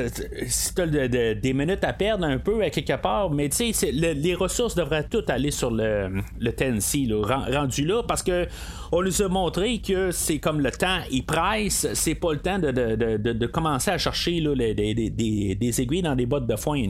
si 0.46 0.74
tu 0.74 0.82
as 0.82 1.08
des 1.08 1.52
minutes 1.52 1.84
à 1.84 1.92
perdre 1.92 2.24
un 2.26 2.38
peu 2.38 2.62
à 2.62 2.70
quelque 2.70 3.00
part, 3.00 3.30
mais 3.30 3.48
tu 3.48 3.72
sais, 3.72 3.92
les 3.92 4.34
ressources 4.34 4.74
devraient 4.74 5.06
toutes 5.08 5.30
aller 5.30 5.50
sur 5.50 5.70
le, 5.70 6.22
le 6.40 6.52
Tennessee, 6.52 7.08
rendu 7.12 7.84
là, 7.84 8.02
parce 8.02 8.22
que 8.22 8.46
on 8.92 9.02
nous 9.02 9.22
a 9.22 9.28
montré 9.28 9.78
que 9.78 10.10
c'est 10.10 10.38
comme 10.38 10.60
le 10.60 10.70
temps, 10.70 10.98
il 11.10 11.24
presse, 11.24 11.86
c'est 11.94 12.14
pas 12.14 12.32
le 12.32 12.40
temps 12.40 12.58
de, 12.58 12.70
de, 12.70 12.94
de, 12.94 13.32
de 13.32 13.46
commencer 13.52 13.90
à 13.90 13.98
chercher 13.98 14.40
là, 14.40 14.54
des, 14.54 14.94
des, 14.94 15.54
des, 15.54 15.80
aiguilles 15.80 16.02
dans 16.02 16.16
des 16.16 16.26
bottes 16.26 16.46
de 16.46 16.56
foin. 16.56 16.82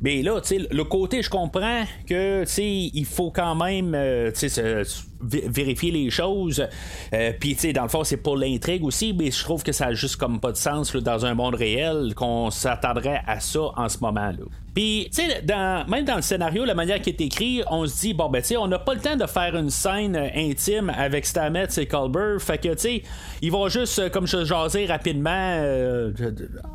Mais 0.00 0.22
là, 0.22 0.40
tu 0.40 0.48
sais, 0.48 0.66
le 0.70 0.84
côté, 0.84 1.22
je 1.22 1.30
comprends 1.30 1.84
que, 2.06 2.44
il 2.58 3.04
faut 3.04 3.30
quand 3.30 3.54
même, 3.54 3.94
euh, 3.94 4.30
vérifier 5.22 5.90
les 5.90 6.10
choses. 6.10 6.66
Euh, 7.12 7.32
Puis, 7.38 7.54
tu 7.54 7.62
sais, 7.62 7.72
dans 7.72 7.84
le 7.84 7.88
fond, 7.88 8.04
c'est 8.04 8.16
pour 8.16 8.36
l'intrigue 8.36 8.84
aussi, 8.84 9.12
mais 9.12 9.30
je 9.30 9.42
trouve 9.42 9.62
que 9.62 9.72
ça 9.72 9.86
a 9.86 9.94
juste 9.94 10.16
comme 10.16 10.40
pas 10.40 10.52
de 10.52 10.56
sens 10.56 10.94
dans 10.94 11.26
un 11.26 11.34
monde 11.34 11.54
réel 11.54 12.14
qu'on 12.14 12.50
s'attendrait 12.50 13.22
à 13.26 13.40
ça 13.40 13.60
en 13.76 13.88
ce 13.88 13.98
moment-là. 14.00 14.44
Puis, 14.74 15.10
tu 15.14 15.22
sais, 15.22 15.42
même 15.88 16.04
dans 16.06 16.16
le 16.16 16.22
scénario, 16.22 16.64
la 16.64 16.74
manière 16.74 17.00
qui 17.00 17.10
est 17.10 17.20
écrit, 17.20 17.62
on 17.70 17.86
se 17.86 18.00
dit, 18.00 18.14
bon, 18.14 18.30
ben, 18.30 18.40
tu 18.40 18.48
sais, 18.48 18.56
on 18.56 18.68
n'a 18.68 18.78
pas 18.78 18.94
le 18.94 19.00
temps 19.00 19.16
de 19.16 19.26
faire 19.26 19.54
une 19.54 19.68
scène 19.68 20.16
intime 20.34 20.90
avec 20.96 21.26
Stamets 21.26 21.68
et 21.76 21.86
Colbert. 21.86 22.40
Fait 22.40 22.56
que, 22.56 22.68
tu 22.68 22.78
sais, 22.78 23.02
ils 23.42 23.52
vont 23.52 23.68
juste, 23.68 23.98
euh, 23.98 24.08
comme 24.08 24.26
je 24.26 24.44
jaser 24.44 24.86
rapidement 24.86 25.30
euh, 25.30 26.10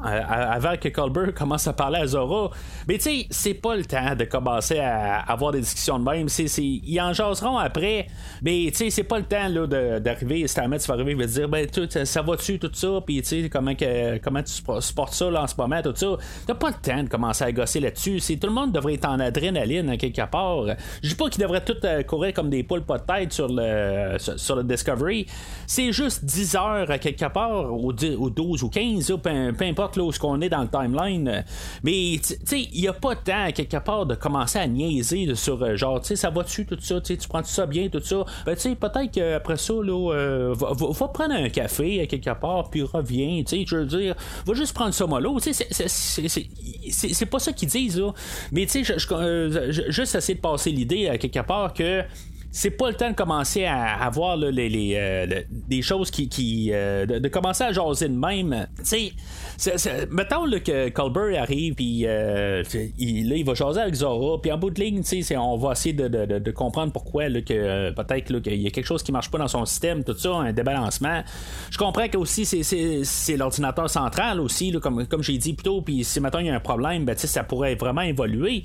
avant 0.04 0.77
que 0.77 0.89
Colbert 0.89 1.34
commence 1.34 1.68
à 1.68 1.74
parler 1.74 2.00
à 2.00 2.06
Zora. 2.06 2.51
Mais, 2.88 2.98
tu 3.00 3.04
sais, 3.04 3.27
c'est 3.32 3.56
pas 3.56 3.75
le 3.75 3.84
temps 3.84 4.16
de 4.16 4.25
commencer 4.25 4.77
à 4.77 5.20
avoir 5.22 5.51
des 5.51 5.62
discussions 5.62 5.98
de 5.98 6.04
même. 6.08 6.27
ils 6.27 7.01
en 7.01 7.13
jaseront 7.13 7.58
après. 7.58 8.08
Mais 8.41 8.70
tu 8.72 8.77
sais, 8.77 8.89
c'est 8.89 9.03
pas 9.03 9.20
le 9.20 9.25
temps 9.25 9.48
là, 9.48 10.00
d'arriver, 10.00 10.48
Stamets 10.48 10.77
va 10.77 10.94
arriver, 10.94 11.12
il 11.12 11.17
va 11.17 11.25
dire 11.25 11.50
ben 11.50 11.67
tout, 11.67 11.88
ça 11.89 12.22
va-tu, 12.22 12.60
tout 12.60 12.70
ça, 12.74 13.00
puis 13.06 13.22
tu 13.22 13.27
sais, 13.27 13.50
comment, 13.50 13.75
que, 13.75 14.17
comment 14.20 14.44
tu 14.44 14.53
supportes 14.82 15.13
ça 15.13 15.29
là, 15.29 15.44
en 15.44 15.48
ce 15.48 15.56
moment, 15.58 15.82
tout 15.82 15.94
ça? 15.96 16.08
T'as 16.46 16.56
pas 16.56 16.70
le 16.70 16.75
temps 16.75 17.03
de 17.03 17.10
commencer 17.10 17.44
à 17.44 17.51
gosser 17.51 17.79
là-dessus. 17.79 18.20
C'est, 18.20 18.38
tout 18.38 18.48
le 18.48 18.53
monde 18.53 18.72
devrait 18.72 18.96
être 18.96 19.08
en 19.08 19.20
adrénaline 19.20 19.90
à 19.90 19.98
quelque 19.98 20.25
part. 20.29 20.66
Je 21.01 21.09
dis 21.09 21.16
pas 21.16 21.29
qu'ils 21.29 21.42
devraient 21.42 21.64
tout 21.64 21.77
euh, 21.83 22.03
courir 22.03 22.33
comme 22.33 22.50
des 22.50 22.64
poules 22.64 22.83
pas 22.83 22.98
de 22.98 23.03
tête 23.03 23.33
sur 23.33 23.48
le, 23.50 24.18
sur, 24.20 24.55
le 24.55 24.64
Discovery. 24.64 25.25
C'est 25.66 25.92
juste 25.92 26.25
10 26.25 26.55
heures 26.55 26.92
à 26.92 26.98
quelque 26.98 27.25
part, 27.31 27.74
ou, 27.74 27.94
12 27.94 28.64
ou 28.64 28.70
15, 28.70 29.14
peu, 29.22 29.66
importe 29.66 29.98
là 29.98 30.03
où 30.03 30.11
ce 30.11 30.20
qu'on 30.20 30.42
est 30.42 30.50
dans 30.50 30.61
le 30.61 30.70
timeline. 30.70 31.44
Mais 31.83 32.20
tu 32.25 32.35
sais, 32.46 32.61
il 32.72 32.81
y 32.81 32.88
a 32.88 32.94
pas 32.94 33.16
de 33.16 33.20
temps 33.22 33.46
à 33.46 33.51
quelque 33.51 33.77
part 33.77 34.05
de 34.05 34.16
commencer 34.16 34.59
à 34.59 34.68
niaiser 34.68 35.33
sur 35.35 35.61
euh, 35.64 35.75
genre, 35.75 36.01
tu 36.01 36.07
sais, 36.07 36.16
ça 36.16 36.29
va-tu, 36.29 36.66
tout 36.66 36.77
ça, 36.79 37.01
tu 37.01 37.18
prends 37.27 37.42
tout 37.42 37.50
ça 37.50 37.66
bien, 37.66 37.90
tout 37.90 38.01
ça? 38.01 38.25
Ben, 38.46 38.55
tu 38.55 38.61
sais, 38.61 38.75
peut-être 38.75 39.11
qu'après 39.11 39.57
ça, 39.57 39.74
là, 39.74 40.13
euh, 40.13 40.53
va, 40.57 41.07
prendre 41.07 41.33
un 41.33 41.50
café 41.50 42.01
à 42.01 42.05
quelque 42.05 42.33
part, 42.40 42.70
puis 42.70 42.83
reviens, 42.83 43.44
tu 43.44 43.57
sais, 43.57 43.66
je 43.68 43.77
veux 43.77 43.85
dire, 43.85 44.16
va 44.46 44.53
juste 44.53 44.74
prendre 44.74 44.94
ça 44.94 45.05
mollo, 45.07 45.40
tu 45.40 45.53
sais, 45.53 45.68
c'est 45.70 47.25
pas 47.25 47.40
ça 47.40 47.53
qu'ils 47.53 47.70
disent, 47.70 48.00
là. 48.00 48.11
Mais, 48.51 48.66
tu 48.66 48.83
sais, 48.83 48.96
euh, 49.11 49.72
juste 49.72 50.16
essayer 50.16 50.35
de 50.35 50.42
passer 50.42 50.72
l'idée 50.72 51.07
à 51.09 51.18
quelque 51.18 51.42
part 51.46 51.74
que 51.74 52.03
c'est 52.51 52.72
pas 52.72 52.90
le 52.90 52.96
temps 52.96 53.09
de 53.09 53.16
commencer 53.16 53.66
à 53.66 54.03
avoir 54.03 54.35
les, 54.37 54.70
les, 54.70 54.96
euh, 54.96 55.42
des 55.51 55.81
choses 55.81 56.09
qui. 56.09 56.27
qui 56.27 56.72
euh, 56.74 57.05
de, 57.05 57.27
commencer 57.27 57.63
à 57.63 57.72
jaser 57.72 58.09
de 58.09 58.18
même. 58.18 58.68
Tu 58.79 58.85
sais, 58.85 59.11
mettons 60.11 60.50
que 60.59 60.89
Colbert 60.89 61.41
arrive, 61.41 61.74
puis 61.75 62.05
euh, 62.05 62.63
il, 62.98 63.29
là, 63.29 63.35
il 63.35 63.46
va 63.46 63.53
jaser 63.53 63.81
avec 63.81 63.96
Zora, 63.96 64.41
puis 64.41 64.51
en 64.51 64.57
bout 64.57 64.70
de 64.70 64.79
ligne, 64.79 65.01
on 65.37 65.57
va 65.57 65.72
essayer 65.72 65.93
de, 65.93 66.07
de, 66.07 66.39
de 66.39 66.51
comprendre 66.51 66.91
pourquoi 66.91 67.29
là, 67.29 67.41
que 67.41 67.91
peut-être 67.91 68.39
qu'il 68.39 68.61
y 68.61 68.67
a 68.67 68.70
quelque 68.70 68.85
chose 68.85 69.03
qui 69.03 69.11
marche 69.11 69.31
pas 69.31 69.37
dans 69.37 69.48
son 69.48 69.65
système, 69.65 70.03
tout 70.03 70.17
ça, 70.17 70.33
un 70.35 70.53
débalancement. 70.53 71.24
Je 71.72 71.77
comprends 71.77 72.07
que 72.07 72.17
aussi 72.17 72.46
c'est 72.46 73.37
l'ordinateur 73.37 73.89
central 73.89 74.39
aussi, 74.39 74.72
là, 74.72 74.79
comme, 74.79 75.05
comme 75.07 75.24
j'ai 75.24 75.37
dit 75.37 75.53
plus 75.53 75.63
tôt, 75.63 75.81
puis 75.81 76.03
si 76.03 76.20
maintenant 76.20 76.39
il 76.39 76.48
y 76.48 76.50
a 76.50 76.55
un 76.55 76.59
problème, 76.59 77.05
ben, 77.05 77.17
ça 77.17 77.43
pourrait 77.43 77.75
vraiment 77.75 78.01
évoluer. 78.01 78.63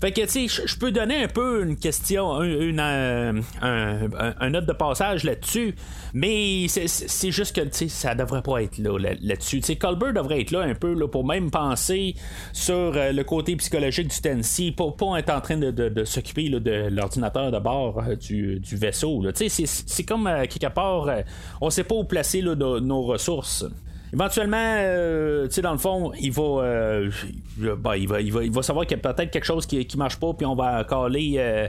Fait 0.00 0.12
que, 0.12 0.22
tu 0.22 0.48
sais, 0.48 0.66
je 0.66 0.78
peux 0.78 0.92
donner 0.92 1.24
un 1.24 1.28
peu 1.28 1.62
une 1.62 1.76
question, 1.76 2.42
une, 2.42 2.80
euh, 2.80 3.32
un, 3.60 4.50
note 4.50 4.64
de 4.64 4.72
passage 4.72 5.24
là-dessus, 5.24 5.74
mais 6.14 6.68
c'est 6.68 7.30
juste 7.30 7.54
que, 7.54 7.60
tu 7.60 7.68
sais, 7.72 7.88
ça 7.88 8.14
devrait 8.14 8.40
pas 8.40 8.62
être 8.62 8.78
là, 8.78 8.96
là-dessus. 8.98 9.60
tu 9.60 9.66
sais, 9.66 9.76
Colbert 9.76 10.14
devrait 10.14 10.40
être 10.40 10.52
là 10.52 10.60
un 10.60 10.74
peu 10.74 10.94
là, 10.94 11.06
pour 11.06 11.26
même 11.26 11.50
penser 11.50 12.14
sur 12.54 12.74
euh, 12.74 13.12
le 13.12 13.24
côté 13.24 13.56
psychologique 13.56 14.08
du 14.08 14.20
Tennessee, 14.22 14.72
pour 14.74 14.96
pas 14.96 15.18
être 15.18 15.30
en 15.30 15.42
train 15.42 15.58
de, 15.58 15.70
de, 15.70 16.04
s'occuper 16.04 16.48
de 16.48 16.88
l'ordinateur 16.90 17.50
de 17.52 17.58
bord 17.58 18.02
euh, 18.02 18.16
du, 18.16 18.58
du, 18.58 18.76
vaisseau. 18.76 19.22
Tu 19.32 19.50
sais, 19.50 19.66
c'est 19.66 20.04
comme, 20.04 20.24
quelque 20.48 20.72
part, 20.72 21.08
on 21.60 21.68
sait 21.68 21.84
pas 21.84 21.96
où 21.96 22.04
placer 22.04 22.40
nos 22.40 23.02
ressources. 23.02 23.66
Éventuellement, 24.12 24.56
euh, 24.58 25.46
tu 25.46 25.54
sais, 25.54 25.62
dans 25.62 25.72
le 25.72 25.78
fond, 25.78 26.12
il 26.20 26.32
va, 26.32 26.42
euh, 26.42 27.10
ben, 27.56 27.94
il 27.94 28.08
va, 28.08 28.20
il 28.20 28.32
va, 28.32 28.44
il 28.44 28.50
va, 28.50 28.62
savoir 28.62 28.86
qu'il 28.86 28.96
y 28.96 29.00
a 29.00 29.12
peut-être 29.12 29.30
quelque 29.30 29.44
chose 29.44 29.66
qui, 29.66 29.84
qui 29.86 29.96
marche 29.96 30.16
pas, 30.16 30.32
puis 30.32 30.46
on 30.46 30.56
va 30.56 30.82
caler 30.84 31.68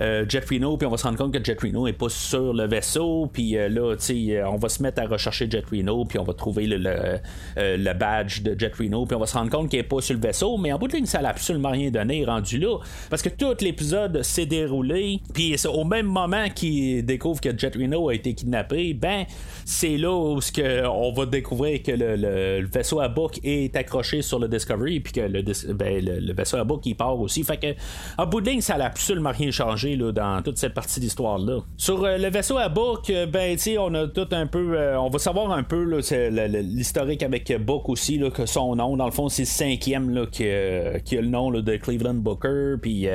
euh, 0.00 0.22
euh, 0.22 0.24
Jet 0.28 0.48
Reno, 0.48 0.76
puis 0.76 0.86
on 0.86 0.90
va 0.90 0.96
se 0.96 1.04
rendre 1.04 1.18
compte 1.18 1.32
que 1.32 1.44
Jet 1.44 1.60
Reno 1.60 1.86
est 1.86 1.92
pas 1.92 2.08
sur 2.08 2.52
le 2.52 2.66
vaisseau, 2.66 3.28
puis 3.32 3.56
euh, 3.56 3.68
là, 3.68 3.96
tu 3.96 4.38
on 4.44 4.56
va 4.56 4.68
se 4.68 4.82
mettre 4.82 5.02
à 5.02 5.06
rechercher 5.06 5.50
Jet 5.50 5.64
Reno, 5.70 6.04
puis 6.04 6.18
on 6.18 6.24
va 6.24 6.34
trouver 6.34 6.66
le, 6.66 7.20
euh, 7.58 7.94
badge 7.94 8.42
de 8.42 8.58
Jet 8.58 8.74
Reno, 8.74 9.06
puis 9.06 9.16
on 9.16 9.20
va 9.20 9.26
se 9.26 9.36
rendre 9.36 9.50
compte 9.50 9.68
qu'il 9.68 9.78
est 9.78 9.84
pas 9.84 10.00
sur 10.00 10.14
le 10.14 10.20
vaisseau, 10.20 10.56
mais 10.58 10.72
en 10.72 10.78
bout 10.78 10.88
de 10.88 10.94
ligne, 10.94 11.06
ça 11.06 11.20
n'a 11.20 11.30
absolument 11.30 11.70
rien 11.70 11.90
donné 11.90 12.24
rendu 12.24 12.58
là, 12.58 12.78
parce 13.10 13.22
que 13.22 13.28
tout 13.28 13.54
l'épisode 13.60 14.22
s'est 14.22 14.46
déroulé, 14.46 15.20
puis 15.34 15.56
au 15.66 15.84
même 15.84 16.06
moment 16.06 16.48
qu'il 16.54 17.04
découvre 17.04 17.40
que 17.40 17.56
Jet 17.56 17.74
Reno 17.74 18.08
a 18.08 18.14
été 18.14 18.34
kidnappé, 18.34 18.94
ben, 18.94 19.24
c'est 19.64 19.96
là 19.96 20.12
où 20.12 20.40
que 20.54 20.86
on 20.86 21.12
va 21.12 21.26
découvrir 21.26 21.82
que 21.82 21.92
le, 21.92 22.66
vaisseau 22.66 23.00
à 23.00 23.08
Book 23.08 23.38
est 23.44 23.74
accroché 23.76 24.22
sur 24.22 24.38
le 24.38 24.48
Discovery, 24.48 25.00
puis 25.00 25.12
que 25.12 25.20
le, 25.20 25.42
ben, 25.74 26.04
le, 26.04 26.32
vaisseau 26.32 26.56
à 26.56 26.64
Book 26.64 26.82
il 26.84 26.94
part 26.94 27.18
aussi. 27.18 27.44
Fait 27.44 27.56
que, 27.56 27.74
en 28.18 28.26
bout 28.26 28.40
de 28.40 28.50
ligne, 28.50 28.60
ça 28.60 28.76
n'a 28.76 28.86
absolument 28.86 29.30
rien 29.30 29.50
changé 29.50 29.81
dans 30.12 30.42
toute 30.42 30.58
cette 30.58 30.74
partie 30.74 31.00
d'histoire-là. 31.00 31.60
Sur 31.76 32.02
le 32.02 32.30
vaisseau 32.30 32.58
à 32.58 32.68
Book, 32.68 33.12
ben, 33.32 33.56
tu 33.56 33.78
on 33.78 33.94
a 33.94 34.08
tout 34.08 34.28
un 34.32 34.46
peu. 34.46 34.78
on 34.96 35.10
va 35.10 35.18
savoir 35.18 35.52
un 35.52 35.62
peu 35.62 36.00
l'historique 36.30 37.22
avec 37.22 37.52
Book 37.64 37.88
aussi, 37.88 38.18
là, 38.18 38.30
que 38.30 38.46
son 38.46 38.76
nom, 38.76 38.96
dans 38.96 39.06
le 39.06 39.12
fond, 39.12 39.28
c'est 39.28 39.42
le 39.42 39.46
cinquième 39.46 40.10
là, 40.10 40.26
qui, 40.26 40.44
a 40.46 41.20
le 41.20 41.28
nom 41.28 41.50
de 41.50 41.76
Cleveland 41.76 42.14
Booker, 42.14 42.76
puis 42.80 43.06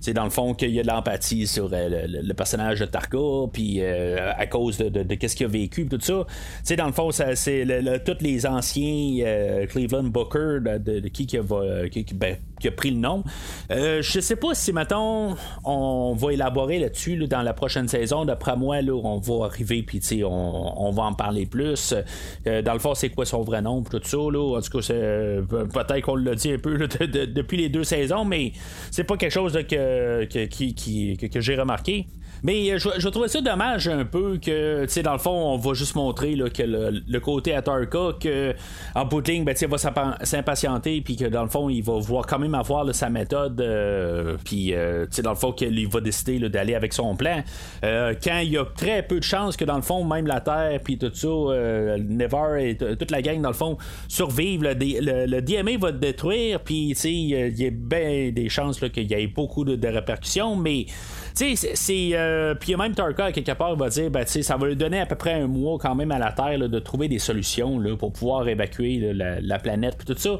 c'est 0.00 0.14
dans 0.14 0.24
le 0.24 0.30
fond 0.30 0.54
qu'il 0.54 0.70
y 0.70 0.80
a 0.80 0.82
de 0.82 0.88
l'empathie 0.88 1.46
sur 1.46 1.68
le, 1.70 2.32
personnage 2.34 2.80
de 2.80 2.86
Tarka, 2.86 3.48
puis 3.52 3.82
à 3.82 4.46
cause 4.46 4.78
de, 4.78 4.88
de, 4.88 5.14
qu'est-ce 5.14 5.36
qu'il 5.36 5.46
a 5.46 5.48
vécu, 5.48 5.86
tout 5.86 5.98
ça. 6.00 6.26
Tu 6.66 6.76
dans 6.76 6.86
le 6.86 6.92
fond, 6.92 7.10
c'est 7.10 7.66
tous 8.04 8.22
les 8.22 8.46
anciens 8.46 9.24
euh, 9.24 9.66
Cleveland 9.66 10.04
Booker 10.04 10.58
de, 10.60 11.08
qui, 11.08 11.26
qui, 11.26 11.38
va, 11.38 11.60
ben, 12.14 12.36
qui 12.60 12.68
a 12.68 12.72
pris 12.72 12.90
le 12.90 12.98
nom. 12.98 13.24
Euh, 13.70 14.02
je 14.02 14.20
sais 14.20 14.36
pas 14.36 14.54
si, 14.54 14.72
mettons, 14.72 15.36
on 15.64 16.14
va 16.14 16.32
élaborer 16.32 16.78
là-dessus 16.78 17.16
dans 17.26 17.42
la 17.42 17.52
prochaine 17.52 17.88
saison. 17.88 18.24
D'après 18.24 18.56
moi, 18.56 18.82
là, 18.82 18.92
on 18.92 19.18
va 19.18 19.46
arriver, 19.46 19.82
puis 19.82 20.00
on, 20.24 20.86
on 20.86 20.90
va 20.90 21.04
en 21.04 21.14
parler 21.14 21.46
plus. 21.46 21.94
Euh, 22.46 22.62
dans 22.62 22.72
le 22.72 22.78
fond, 22.78 22.94
c'est 22.94 23.10
quoi 23.10 23.24
son 23.24 23.42
vrai 23.42 23.62
nom, 23.62 23.82
tout 23.82 24.00
ça. 24.02 24.16
Là? 24.16 24.56
En 24.56 24.60
tout 24.60 24.78
cas, 24.78 24.86
peut-être 24.86 26.00
qu'on 26.02 26.16
l'a 26.16 26.34
dit 26.34 26.52
un 26.52 26.58
peu 26.58 26.78
depuis 26.78 27.56
les 27.56 27.68
deux 27.68 27.84
saisons, 27.84 28.24
mais 28.24 28.52
c'est 28.90 29.04
pas 29.04 29.16
quelque 29.16 29.32
chose 29.32 29.58
que, 29.68 30.24
que, 30.24 31.40
j'ai 31.40 31.56
remarqué. 31.56 32.06
Mais 32.44 32.70
euh, 32.70 32.78
je, 32.78 32.90
je 32.98 33.08
trouvais 33.08 33.28
ça 33.28 33.40
dommage 33.40 33.88
un 33.88 34.04
peu 34.04 34.36
que, 34.36 34.84
tu 34.84 34.90
sais, 34.90 35.02
dans 35.02 35.14
le 35.14 35.18
fond, 35.18 35.30
on 35.30 35.56
va 35.56 35.72
juste 35.72 35.94
montrer 35.94 36.36
là, 36.36 36.50
que 36.50 36.62
le, 36.62 37.18
côté 37.20 37.54
à 37.54 37.62
Tarka, 37.62 38.10
que 38.20 38.54
en 38.94 39.06
bout 39.06 39.22
ben, 39.22 39.54
il 39.58 39.68
va 39.68 39.78
s'impatienter, 39.78 41.00
puis 41.00 41.16
que 41.16 41.24
dans 41.24 41.42
le 41.42 41.48
fond, 41.48 41.70
il 41.70 41.82
va 41.82 41.98
voir 41.98 42.26
quand 42.26 42.38
même 42.38 42.43
avoir 42.52 42.94
sa 42.94 43.08
méthode, 43.08 43.60
euh, 43.60 44.36
puis, 44.44 44.74
euh, 44.74 45.06
tu 45.06 45.16
sais, 45.16 45.22
dans 45.22 45.30
le 45.30 45.36
fond, 45.36 45.52
qu'il 45.52 45.88
va 45.88 46.00
décider 46.00 46.38
d'aller 46.50 46.74
avec 46.74 46.92
son 46.92 47.16
plan. 47.16 47.42
quand 47.82 48.38
il 48.40 48.50
y 48.50 48.58
a 48.58 48.64
très 48.64 49.02
peu 49.02 49.18
de 49.18 49.24
chances 49.24 49.56
que, 49.56 49.64
dans 49.64 49.76
le 49.76 49.82
fond, 49.82 50.04
même 50.04 50.26
la 50.26 50.40
Terre, 50.40 50.80
puis 50.84 50.98
tout 50.98 51.10
ça, 51.14 51.28
Never 51.98 52.68
et 52.68 52.76
toute 52.76 53.10
la 53.10 53.22
gang, 53.22 53.40
dans 53.40 53.48
le 53.48 53.54
fond, 53.54 53.78
survivent, 54.08 54.62
le, 54.62 54.74
le, 55.26 55.40
DMA 55.40 55.78
va 55.78 55.92
te 55.92 55.98
détruire, 55.98 56.60
puis, 56.60 56.90
tu 56.90 57.00
sais, 57.00 57.12
il 57.12 57.58
y 57.58 57.66
a 57.66 57.70
bien 57.70 58.30
des 58.32 58.48
chances 58.48 58.78
qu'il 58.80 59.10
y 59.10 59.14
ait 59.14 59.26
beaucoup 59.26 59.64
de 59.64 59.88
répercussions, 59.88 60.56
mais 60.56 60.86
tu 61.34 61.56
sais, 61.56 61.72
c'est. 61.74 62.10
Euh, 62.12 62.54
puis 62.54 62.76
même 62.76 62.94
Tarka, 62.94 63.32
quelque 63.32 63.52
part, 63.52 63.74
va 63.74 63.88
dire, 63.88 64.10
ben, 64.10 64.24
ça 64.26 64.56
va 64.56 64.66
lui 64.68 64.76
donner 64.76 65.00
à 65.00 65.06
peu 65.06 65.16
près 65.16 65.32
un 65.32 65.48
mois 65.48 65.78
quand 65.80 65.94
même 65.94 66.12
à 66.12 66.18
la 66.18 66.30
Terre 66.30 66.58
de 66.68 66.78
trouver 66.78 67.08
des 67.08 67.18
solutions 67.18 67.78
là, 67.80 67.96
pour 67.96 68.12
pouvoir 68.12 68.46
évacuer 68.46 69.12
la, 69.12 69.58
planète, 69.58 69.96
puis 69.96 70.06
tout 70.06 70.18
ça. 70.18 70.38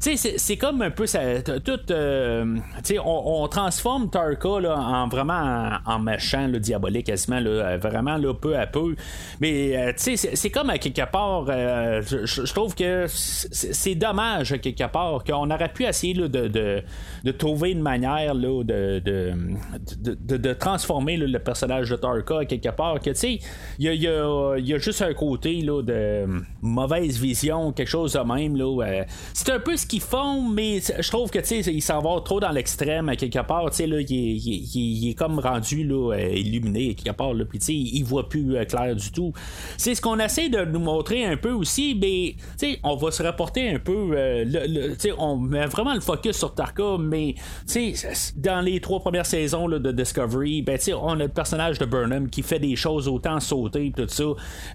Tu 0.00 0.16
sais, 0.16 0.34
c'est 0.38 0.56
comme 0.56 0.82
un 0.82 0.90
peu 0.90 1.06
ça, 1.06 1.20
tout. 1.42 1.78
Euh, 1.90 2.56
tu 2.78 2.94
sais, 2.94 2.98
on, 3.04 3.46
transforme 3.48 4.10
Tarka 4.10 4.60
là, 4.60 4.78
en 4.78 5.08
vraiment 5.08 5.78
en, 5.84 5.98
méchant, 5.98 6.48
diabolique, 6.48 7.06
quasiment, 7.06 7.38
là, 7.38 7.76
vraiment 7.76 8.16
là, 8.16 8.34
peu 8.34 8.56
à 8.56 8.66
peu. 8.66 8.96
Mais, 9.40 9.76
euh, 9.76 9.92
tu 9.92 10.16
sais, 10.16 10.34
c'est 10.34 10.50
comme 10.50 10.70
à 10.70 10.78
quelque 10.78 11.08
part, 11.10 11.46
je 11.46 12.52
trouve 12.52 12.74
que 12.74 13.06
c'est 13.08 13.94
dommage, 13.94 14.60
quelque 14.60 14.90
part, 14.90 15.22
qu'on 15.24 15.50
aurait 15.50 15.72
pu 15.72 15.84
essayer 15.84 16.14
de, 16.14 16.26
de, 16.26 16.82
de, 17.24 17.30
trouver 17.32 17.70
une 17.70 17.82
manière 17.82 18.34
là, 18.34 18.62
de, 18.64 20.31
de 20.34 20.52
transformer 20.52 21.16
le 21.16 21.38
personnage 21.38 21.90
de 21.90 21.96
Tarka 21.96 22.44
quelque 22.44 22.70
part. 22.70 23.00
Que 23.00 23.10
tu 23.10 23.16
sais, 23.16 23.38
il 23.78 23.94
y 23.94 24.08
a, 24.08 24.78
juste 24.78 25.02
un 25.02 25.14
côté 25.14 25.60
là, 25.60 25.82
de 25.82 26.26
mauvaise 26.60 27.18
vision, 27.18 27.72
quelque 27.72 27.88
chose 27.88 28.12
de 28.12 28.20
même. 28.20 28.56
Là, 28.56 28.84
euh, 28.84 29.04
c'est 29.34 29.50
un 29.50 29.60
peu 29.60 29.76
ce 29.76 29.86
qu'ils 29.86 30.00
font, 30.00 30.42
mais 30.42 30.80
je 30.80 31.08
trouve 31.08 31.30
que 31.30 31.38
tu 31.38 31.62
sais, 31.62 31.72
il 31.72 31.80
s'en 31.80 32.00
va 32.00 32.20
trop 32.20 32.40
dans 32.40 32.50
l'extrême 32.50 33.10
quelque 33.16 33.42
part. 33.46 33.70
Tu 33.70 33.76
sais, 33.76 33.86
là, 33.86 34.00
il, 34.00 35.10
est 35.10 35.14
comme 35.14 35.38
rendu 35.38 35.84
là, 35.84 36.14
euh, 36.14 36.28
illuminé 36.34 36.94
quelque 36.94 37.16
part. 37.16 37.34
Là, 37.34 37.44
puis 37.44 37.58
tu 37.58 37.66
sais, 37.66 37.74
il 37.74 38.02
voit 38.04 38.28
plus 38.28 38.56
euh, 38.56 38.64
clair 38.64 38.94
du 38.94 39.10
tout. 39.10 39.32
C'est 39.76 39.94
ce 39.94 40.00
qu'on 40.00 40.18
essaie 40.18 40.48
de 40.48 40.64
nous 40.64 40.80
montrer 40.80 41.24
un 41.24 41.36
peu 41.36 41.52
aussi, 41.52 41.96
mais 42.00 42.34
tu 42.58 42.72
sais, 42.72 42.78
on 42.82 42.96
va 42.96 43.10
se 43.10 43.22
rapporter 43.22 43.70
un 43.70 43.78
peu. 43.78 44.10
le, 44.14 44.94
tu 44.94 45.00
sais, 45.00 45.12
on 45.18 45.36
met 45.36 45.66
vraiment 45.66 45.94
le 45.94 46.00
focus 46.00 46.36
sur 46.36 46.54
Tarka, 46.54 46.96
mais 46.98 47.34
tu 47.66 47.94
sais, 47.94 48.32
dans 48.36 48.60
les 48.60 48.80
trois 48.80 49.00
premières 49.00 49.26
saisons 49.26 49.66
là, 49.66 49.78
de 49.78 49.92
Discovery 49.92 50.21
ben, 50.26 50.78
on 51.00 51.20
a 51.20 51.24
le 51.24 51.28
personnage 51.28 51.78
de 51.78 51.84
Burnham 51.84 52.28
qui 52.28 52.42
fait 52.42 52.58
des 52.58 52.76
choses 52.76 53.08
autant 53.08 53.40
sauter 53.40 53.92
tout 53.96 54.08
ça. 54.08 54.24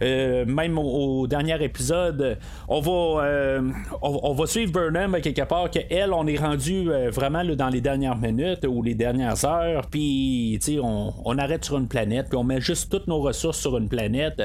Euh, 0.01 0.45
même 0.45 0.77
au, 0.77 1.27
dernier 1.27 1.61
épisode, 1.63 2.37
on 2.67 2.79
va, 2.79 3.23
euh, 3.23 3.61
on, 4.01 4.33
va 4.33 4.45
suivre 4.45 4.71
Burnham 4.71 5.19
quelque 5.21 5.43
part 5.43 5.69
que 5.71 5.79
elle, 5.89 6.13
on 6.13 6.27
est 6.27 6.37
rendu 6.37 6.91
euh, 6.91 7.09
vraiment 7.09 7.43
dans 7.43 7.69
les 7.69 7.81
dernières 7.81 8.17
minutes 8.17 8.65
ou 8.67 8.83
les 8.83 8.95
dernières 8.95 9.43
heures, 9.45 9.87
puis 9.87 10.59
on, 10.81 11.13
on 11.25 11.37
arrête 11.37 11.65
sur 11.65 11.77
une 11.77 11.87
planète, 11.87 12.27
puis 12.29 12.37
on 12.37 12.43
met 12.43 12.61
juste 12.61 12.91
toutes 12.91 13.07
nos 13.07 13.19
ressources 13.19 13.59
sur 13.59 13.77
une 13.77 13.89
planète. 13.89 14.41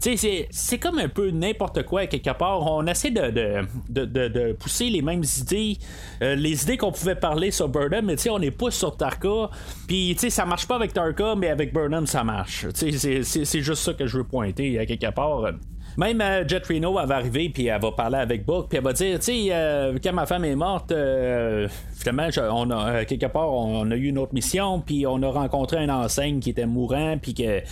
C'est, 0.00 0.78
comme 0.78 0.98
un 0.98 1.08
peu 1.08 1.30
n'importe 1.30 1.84
quoi 1.84 2.06
quelque 2.06 2.36
part. 2.36 2.60
On 2.62 2.86
essaie 2.86 3.10
de, 3.10 3.30
de, 3.30 4.04
de, 4.04 4.28
de 4.28 4.52
pousser 4.52 4.90
les 4.90 5.02
mêmes 5.02 5.22
idées, 5.40 5.78
les 6.20 6.62
idées 6.62 6.76
qu'on 6.76 6.92
pouvait 6.92 7.14
parler 7.14 7.50
sur 7.50 7.68
Burnham, 7.68 8.04
mais 8.04 8.16
on 8.30 8.40
est 8.40 8.50
pousse 8.50 8.74
sur 8.74 8.96
Tarka, 8.96 9.50
puis 9.86 10.16
ça 10.18 10.43
ça 10.44 10.48
marche 10.50 10.68
pas 10.68 10.76
avec 10.76 10.92
Tarka, 10.92 11.34
mais 11.36 11.48
avec 11.48 11.72
Burnham, 11.72 12.06
ça 12.06 12.22
marche. 12.22 12.66
C'est 12.74 13.62
juste 13.62 13.82
ça 13.82 13.94
que 13.94 14.06
je 14.06 14.18
veux 14.18 14.24
pointer 14.24 14.78
à 14.78 14.84
quelque 14.84 15.10
part. 15.10 15.40
Même 15.96 16.20
euh, 16.20 16.46
Jet 16.46 16.66
Reno, 16.66 17.00
elle 17.00 17.08
va 17.08 17.16
arriver, 17.16 17.48
puis 17.48 17.68
elle 17.68 17.80
va 17.80 17.92
parler 17.92 18.18
avec 18.18 18.44
Book, 18.44 18.66
puis 18.68 18.76
elle 18.76 18.84
va 18.84 18.92
dire, 18.92 19.18
tu 19.20 19.24
sais, 19.24 19.46
euh, 19.52 19.96
quand 20.04 20.12
ma 20.12 20.26
femme 20.26 20.44
est 20.44 20.54
morte, 20.54 20.92
euh, 20.92 21.66
finalement, 22.04 22.28
on 22.52 22.70
a, 22.70 23.04
quelque 23.04 23.26
part, 23.26 23.52
on 23.52 23.90
a 23.90 23.96
eu 23.96 24.08
une 24.08 24.18
autre 24.18 24.34
mission, 24.34 24.80
puis 24.80 25.06
on 25.06 25.22
a 25.22 25.28
rencontré 25.28 25.78
un 25.78 25.88
enseigne 25.88 26.40
qui 26.40 26.50
était 26.50 26.66
mourant, 26.66 27.16
puis 27.20 27.34
que 27.34 27.62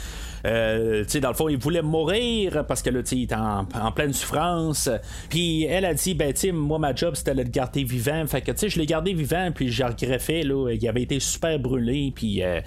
euh, 0.44 1.04
dans 1.20 1.28
le 1.28 1.34
fond, 1.34 1.48
il 1.48 1.56
voulait 1.56 1.82
mourir 1.82 2.66
parce 2.66 2.82
que 2.82 2.90
là, 2.90 3.00
il 3.10 3.22
était 3.22 3.34
en, 3.34 3.64
pleine 3.92 4.12
souffrance. 4.12 4.88
Puis 5.28 5.64
elle 5.64 5.84
a 5.84 5.94
dit, 5.94 6.14
ben, 6.14 6.32
tu 6.32 6.52
moi, 6.52 6.78
ma 6.78 6.94
job, 6.94 7.14
c'était 7.14 7.34
de 7.34 7.42
le 7.42 7.48
garder 7.48 7.84
vivant. 7.84 8.26
Fait 8.26 8.40
que, 8.40 8.50
tu 8.52 8.58
sais, 8.58 8.68
je 8.68 8.78
l'ai 8.78 8.86
gardé 8.86 9.12
vivant, 9.12 9.50
puis 9.54 9.70
j'ai 9.70 9.84
regreffé, 9.84 10.42
là. 10.42 10.70
Il 10.72 10.88
avait 10.88 11.02
été 11.02 11.20
super 11.20 11.58
brûlé, 11.58 12.12
puis 12.14 12.42
euh, 12.42 12.60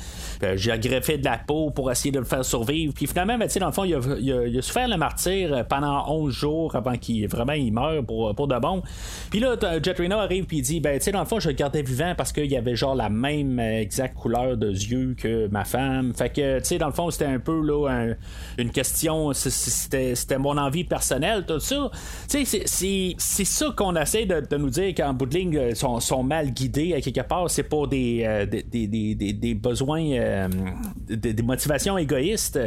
euh, 0.43 0.54
j'ai 0.56 0.78
greffé 0.80 1.17
de 1.17 1.25
la 1.25 1.38
peau 1.38 1.71
pour 1.71 1.91
essayer 1.91 2.12
de 2.12 2.19
le 2.19 2.25
faire 2.25 2.45
survivre. 2.45 2.93
Puis 2.93 3.08
finalement, 3.08 3.38
ben, 3.38 3.47
tu 3.47 3.54
sais, 3.54 3.60
dans 3.60 3.67
le 3.67 3.71
fond, 3.73 3.84
il 3.84 3.95
a, 3.95 4.62
souffert 4.62 4.88
le 4.88 4.97
martyr 4.97 5.65
pendant 5.67 6.10
11 6.10 6.34
jours 6.34 6.75
avant 6.75 6.97
qu'il 6.97 7.28
vraiment 7.28 7.54
il 7.54 7.73
meure 7.73 8.04
pour, 8.06 8.34
pour 8.36 8.47
de 8.47 8.58
bon. 8.58 8.82
Puis 9.30 9.39
là, 9.39 9.56
Jet 9.84 9.97
Reno 9.97 10.17
arrive, 10.17 10.45
puis 10.45 10.58
il 10.58 10.62
dit, 10.62 10.80
ben, 10.80 10.97
tu 10.97 11.06
sais, 11.06 11.12
dans 11.12 11.19
le 11.19 11.25
fond, 11.25 11.39
je 11.39 11.49
vivant 11.83 12.13
parce 12.15 12.31
qu'il 12.31 12.55
avait 12.55 12.75
genre 12.75 12.95
la 12.95 13.09
même 13.09 13.59
exacte 13.59 14.15
couleur 14.15 14.57
de 14.57 14.69
yeux 14.69 15.15
que 15.17 15.47
ma 15.47 15.65
femme. 15.65 16.13
Fait 16.13 16.29
que, 16.29 16.59
tu 16.59 16.65
sais, 16.65 16.77
dans 16.77 16.87
le 16.87 16.93
fond, 16.93 17.09
c'était 17.11 17.25
un 17.25 17.39
peu 17.39 17.61
une 18.57 18.69
question, 18.69 19.33
c'était 19.33 20.37
mon 20.37 20.57
envie 20.57 20.83
personnelle, 20.83 21.45
tout 21.45 21.59
ça. 21.59 21.89
C'est 22.27 23.45
ça 23.45 23.65
qu'on 23.75 23.95
essaie 23.95 24.25
de, 24.25 24.57
nous 24.57 24.69
dire 24.69 24.93
qu'en 24.95 25.13
bout 25.13 25.25
de 25.25 25.37
ligne, 25.37 25.57
euh, 25.57 25.75
sont, 25.75 25.99
sont 25.99 26.23
mal 26.23 26.51
guidés 26.51 26.93
à 26.93 27.01
quelque 27.01 27.21
part. 27.27 27.49
C'est 27.49 27.63
pour 27.63 27.87
des, 27.87 28.23
euh, 28.25 28.45
des, 28.45 29.53
besoins, 29.53 30.11
euh, 30.11 30.47
des, 31.09 31.43
motivations 31.43 31.97
égoïstes 31.97 32.59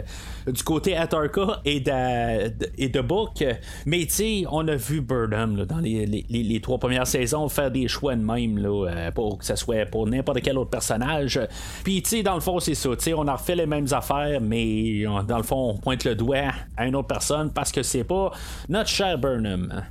du 0.47 0.63
côté 0.63 0.97
Atarka 0.97 1.61
et 1.65 1.81
de, 1.81 2.53
et 2.77 2.89
de 2.89 3.01
Book. 3.01 3.45
Mais 3.87 4.07
tu 4.07 4.47
on 4.51 4.67
a 4.69 4.77
vu 4.77 5.01
Burnham 5.01 5.65
dans 5.65 5.79
les, 5.79 6.61
trois 6.63 6.79
premières 6.79 7.07
saisons 7.07 7.49
faire 7.49 7.71
des 7.71 7.89
choix 7.89 8.17
de 8.17 8.23
même 8.23 8.59
là, 8.59 8.78
pour 9.15 9.39
que 9.39 9.45
ce 9.45 9.57
soit 9.57 9.87
pour 9.87 10.07
n'importe 10.07 10.41
quel 10.43 10.59
autre 10.59 10.71
personnage. 10.71 11.41
Puis 11.85 12.03
tu 12.03 12.11
sais, 12.11 12.23
dans 12.23 12.35
le 12.35 12.41
fond, 12.41 12.61
c'est 12.61 12.75
ça. 12.75 12.91
On 13.17 13.27
a 13.27 13.35
refait 13.35 13.57
les 13.57 13.67
mêmes 13.67 13.89
affaires, 13.93 14.41
mais 14.41 15.05
dans 15.27 15.37
le 15.37 15.43
fond, 15.43 15.71
on 15.71 15.79
pointe 15.79 16.05
le 16.05 16.15
doigt 16.15 16.53
à 16.77 16.87
une 16.87 16.97
autre 16.97 17.09
personne 17.09 17.53
parce 17.53 17.73
que 17.73 17.83
c'est 17.83 18.05
pas 18.05 18.33
notre 18.69 18.89
cher 18.89 19.19
Burnham. 19.19 19.85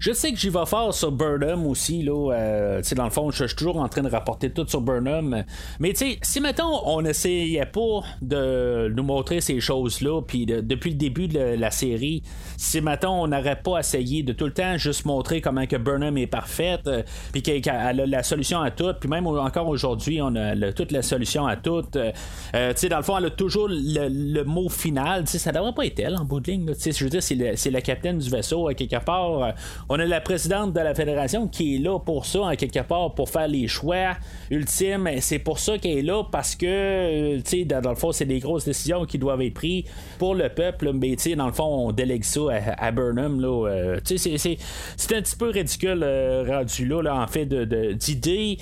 Je 0.00 0.12
sais 0.12 0.32
que 0.32 0.38
j'y 0.38 0.48
vais 0.48 0.66
fort 0.66 0.92
sur 0.92 1.12
Burnham 1.12 1.66
aussi, 1.66 2.02
là. 2.02 2.32
Euh, 2.32 2.82
dans 2.96 3.04
le 3.04 3.10
fond, 3.10 3.30
je 3.30 3.44
suis 3.44 3.56
toujours 3.56 3.78
en 3.78 3.88
train 3.88 4.02
de 4.02 4.10
rapporter 4.10 4.50
tout 4.50 4.66
sur 4.66 4.80
Burnham. 4.80 5.44
Mais 5.78 5.92
tu 5.92 6.16
si 6.22 6.40
mettons, 6.40 6.86
on 6.86 7.02
n'essayait 7.02 7.66
pas 7.66 8.02
de 8.20 8.92
nous 8.94 9.02
montrer 9.02 9.40
ces 9.40 9.60
choses-là, 9.60 10.22
puis 10.22 10.46
depuis 10.46 10.90
le 10.90 10.96
début 10.96 11.28
de 11.28 11.38
la 11.38 11.70
série, 11.70 12.22
si 12.56 12.80
mettons, 12.80 13.22
on 13.22 13.28
n'aurait 13.28 13.60
pas 13.60 13.78
essayé 13.78 14.22
de 14.22 14.32
tout 14.32 14.46
le 14.46 14.52
temps 14.52 14.76
juste 14.76 15.04
montrer 15.04 15.40
comment 15.40 15.66
que 15.66 15.76
Burnham 15.76 16.16
est 16.18 16.26
parfaite, 16.26 16.86
euh, 16.86 17.02
puis 17.32 17.42
qu'elle 17.42 17.68
a 17.68 17.92
la 17.92 18.22
solution 18.22 18.60
à 18.60 18.70
tout, 18.70 18.92
puis 18.98 19.08
même 19.08 19.26
encore 19.26 19.68
aujourd'hui, 19.68 20.20
on 20.20 20.34
a 20.36 20.72
toute 20.72 20.92
la 20.92 21.02
solution 21.02 21.46
à 21.46 21.56
tout. 21.56 21.84
Euh, 21.96 22.12
tu 22.52 22.76
sais, 22.76 22.88
dans 22.88 22.98
le 22.98 23.02
fond, 23.02 23.16
elle 23.16 23.26
a 23.26 23.30
toujours 23.30 23.68
le, 23.70 24.42
mot 24.44 24.68
final. 24.68 25.24
Tu 25.24 25.32
sais, 25.32 25.38
ça 25.38 25.52
devrait 25.52 25.72
pas 25.72 25.86
être 25.86 25.98
elle 26.00 26.16
en 26.16 26.24
bout 26.24 26.40
de 26.40 26.50
ligne. 26.50 26.66
Tu 26.66 26.74
sais, 26.78 26.92
je 26.92 27.04
veux 27.04 27.10
dire, 27.10 27.22
c'est 27.22 27.34
le, 27.34 27.80
capitaine 27.80 28.18
du 28.18 28.30
vaisseau, 28.30 28.68
quelque 28.76 29.02
part 29.04 29.54
on 29.88 29.98
a 29.98 30.04
la 30.04 30.20
présidente 30.20 30.72
de 30.72 30.80
la 30.80 30.94
fédération 30.94 31.48
qui 31.48 31.76
est 31.76 31.78
là 31.78 31.98
pour 31.98 32.26
ça, 32.26 32.42
en 32.42 32.54
quelque 32.56 32.80
part, 32.80 33.14
pour 33.14 33.28
faire 33.28 33.48
les 33.48 33.68
choix 33.68 34.14
ultimes. 34.50 35.08
C'est 35.20 35.38
pour 35.38 35.58
ça 35.58 35.78
qu'elle 35.78 35.98
est 35.98 36.02
là, 36.02 36.24
parce 36.30 36.56
que, 36.56 36.66
euh, 36.66 37.36
tu 37.36 37.58
sais, 37.58 37.64
dans, 37.64 37.90
le 37.90 37.96
fond, 37.96 38.12
c'est 38.12 38.24
des 38.24 38.38
grosses 38.38 38.64
décisions 38.64 39.04
qui 39.04 39.18
doivent 39.18 39.42
être 39.42 39.54
prises 39.54 39.84
pour 40.18 40.34
le 40.34 40.48
peuple. 40.48 40.92
Mais, 40.92 41.16
tu 41.16 41.30
sais, 41.30 41.36
dans 41.36 41.46
le 41.46 41.52
fond, 41.52 41.88
on 41.88 41.92
délègue 41.92 42.24
ça 42.24 42.40
à, 42.78 42.90
Burnham. 42.90 43.40
Là, 43.40 43.68
euh, 43.68 44.00
tu 44.04 44.18
sais, 44.18 44.38
c'est 44.38 45.14
un 45.14 45.22
petit 45.22 45.36
peu 45.36 45.50
ridicule 45.50 46.02
euh, 46.02 46.44
rendu 46.48 46.86
là, 46.86 47.14
en 47.16 47.26
fait, 47.26 47.46
d'idées. 47.46 48.58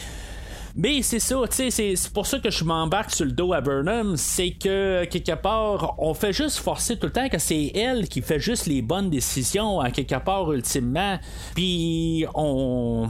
Mais 0.75 1.03
c'est 1.03 1.19
ça, 1.19 1.37
tu 1.51 1.71
sais, 1.71 1.97
c'est 1.97 2.13
pour 2.13 2.27
ça 2.27 2.39
que 2.39 2.51
je 2.51 2.65
m'embarque 2.65 3.11
sur 3.11 3.25
le 3.25 3.33
dos 3.33 3.53
à 3.53 3.61
Burnham, 3.61 4.17
c'est 4.17 4.53
que 4.53 5.05
quelque 5.05 5.35
part, 5.35 5.95
on 5.99 6.15
fait 6.15 6.33
juste 6.33 6.59
forcer 6.59 6.99
tout 6.99 7.07
le 7.07 7.13
temps 7.13 7.29
que 7.29 7.39
c'est 7.39 7.73
elle 7.75 8.09
qui 8.09 8.23
fait 8.23 8.41
juste 8.41 8.67
les 8.67 8.83
bonnes 8.83 9.11
décisions, 9.11 9.81
à 9.81 9.91
quelque 9.91 10.19
part, 10.23 10.53
ultimement. 10.53 11.19
Puis 11.55 12.25
on, 12.35 13.09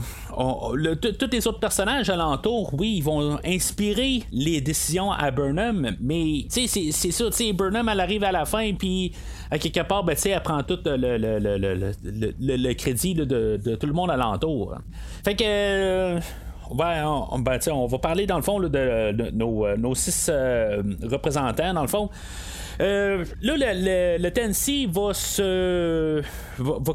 tous 1.01 1.29
les 1.31 1.47
autres 1.47 1.59
personnages 1.59 2.09
alentour, 2.09 2.73
oui, 2.73 2.95
ils 2.97 3.03
vont 3.03 3.39
inspirer 3.45 4.23
les 4.31 4.61
décisions 4.61 5.11
à 5.11 5.31
Burnham, 5.31 5.95
mais 6.01 6.45
tu 6.51 6.67
sais, 6.67 6.91
c'est 6.91 7.11
ça, 7.11 7.25
tu 7.25 7.31
sais, 7.31 7.53
Burnham, 7.53 7.87
elle 7.89 7.99
arrive 7.99 8.23
à 8.23 8.31
la 8.31 8.45
fin, 8.45 8.73
puis 8.73 9.13
à 9.51 9.57
quelque 9.57 9.81
part, 9.81 10.03
ben, 10.03 10.15
tu 10.15 10.21
sais, 10.21 10.29
elle 10.31 10.41
prend 10.41 10.63
tout 10.63 10.79
le, 10.85 11.17
le, 11.17 11.39
le, 11.39 11.93
le 12.57 12.73
crédit 12.73 13.13
de, 13.13 13.23
de, 13.23 13.75
tout 13.75 13.87
le 13.87 13.93
monde 13.93 14.09
alentour. 14.09 14.75
Fait 15.23 15.35
que 15.35 16.19
ben, 16.71 17.05
on, 17.05 17.39
ben, 17.39 17.59
on 17.71 17.85
va 17.85 17.97
parler 17.97 18.25
dans 18.25 18.37
le 18.37 18.41
fond 18.41 18.59
de, 18.59 19.31
nos, 19.31 19.65
euh, 19.65 19.93
six 19.95 20.29
euh, 20.31 20.81
représentants, 21.03 21.73
dans 21.73 21.81
le 21.81 21.87
fond. 21.87 22.09
Euh, 22.81 23.23
là, 23.41 23.53
le, 24.17 24.29
Tennessee 24.29 24.87
va 24.89 25.13
se. 25.13 26.23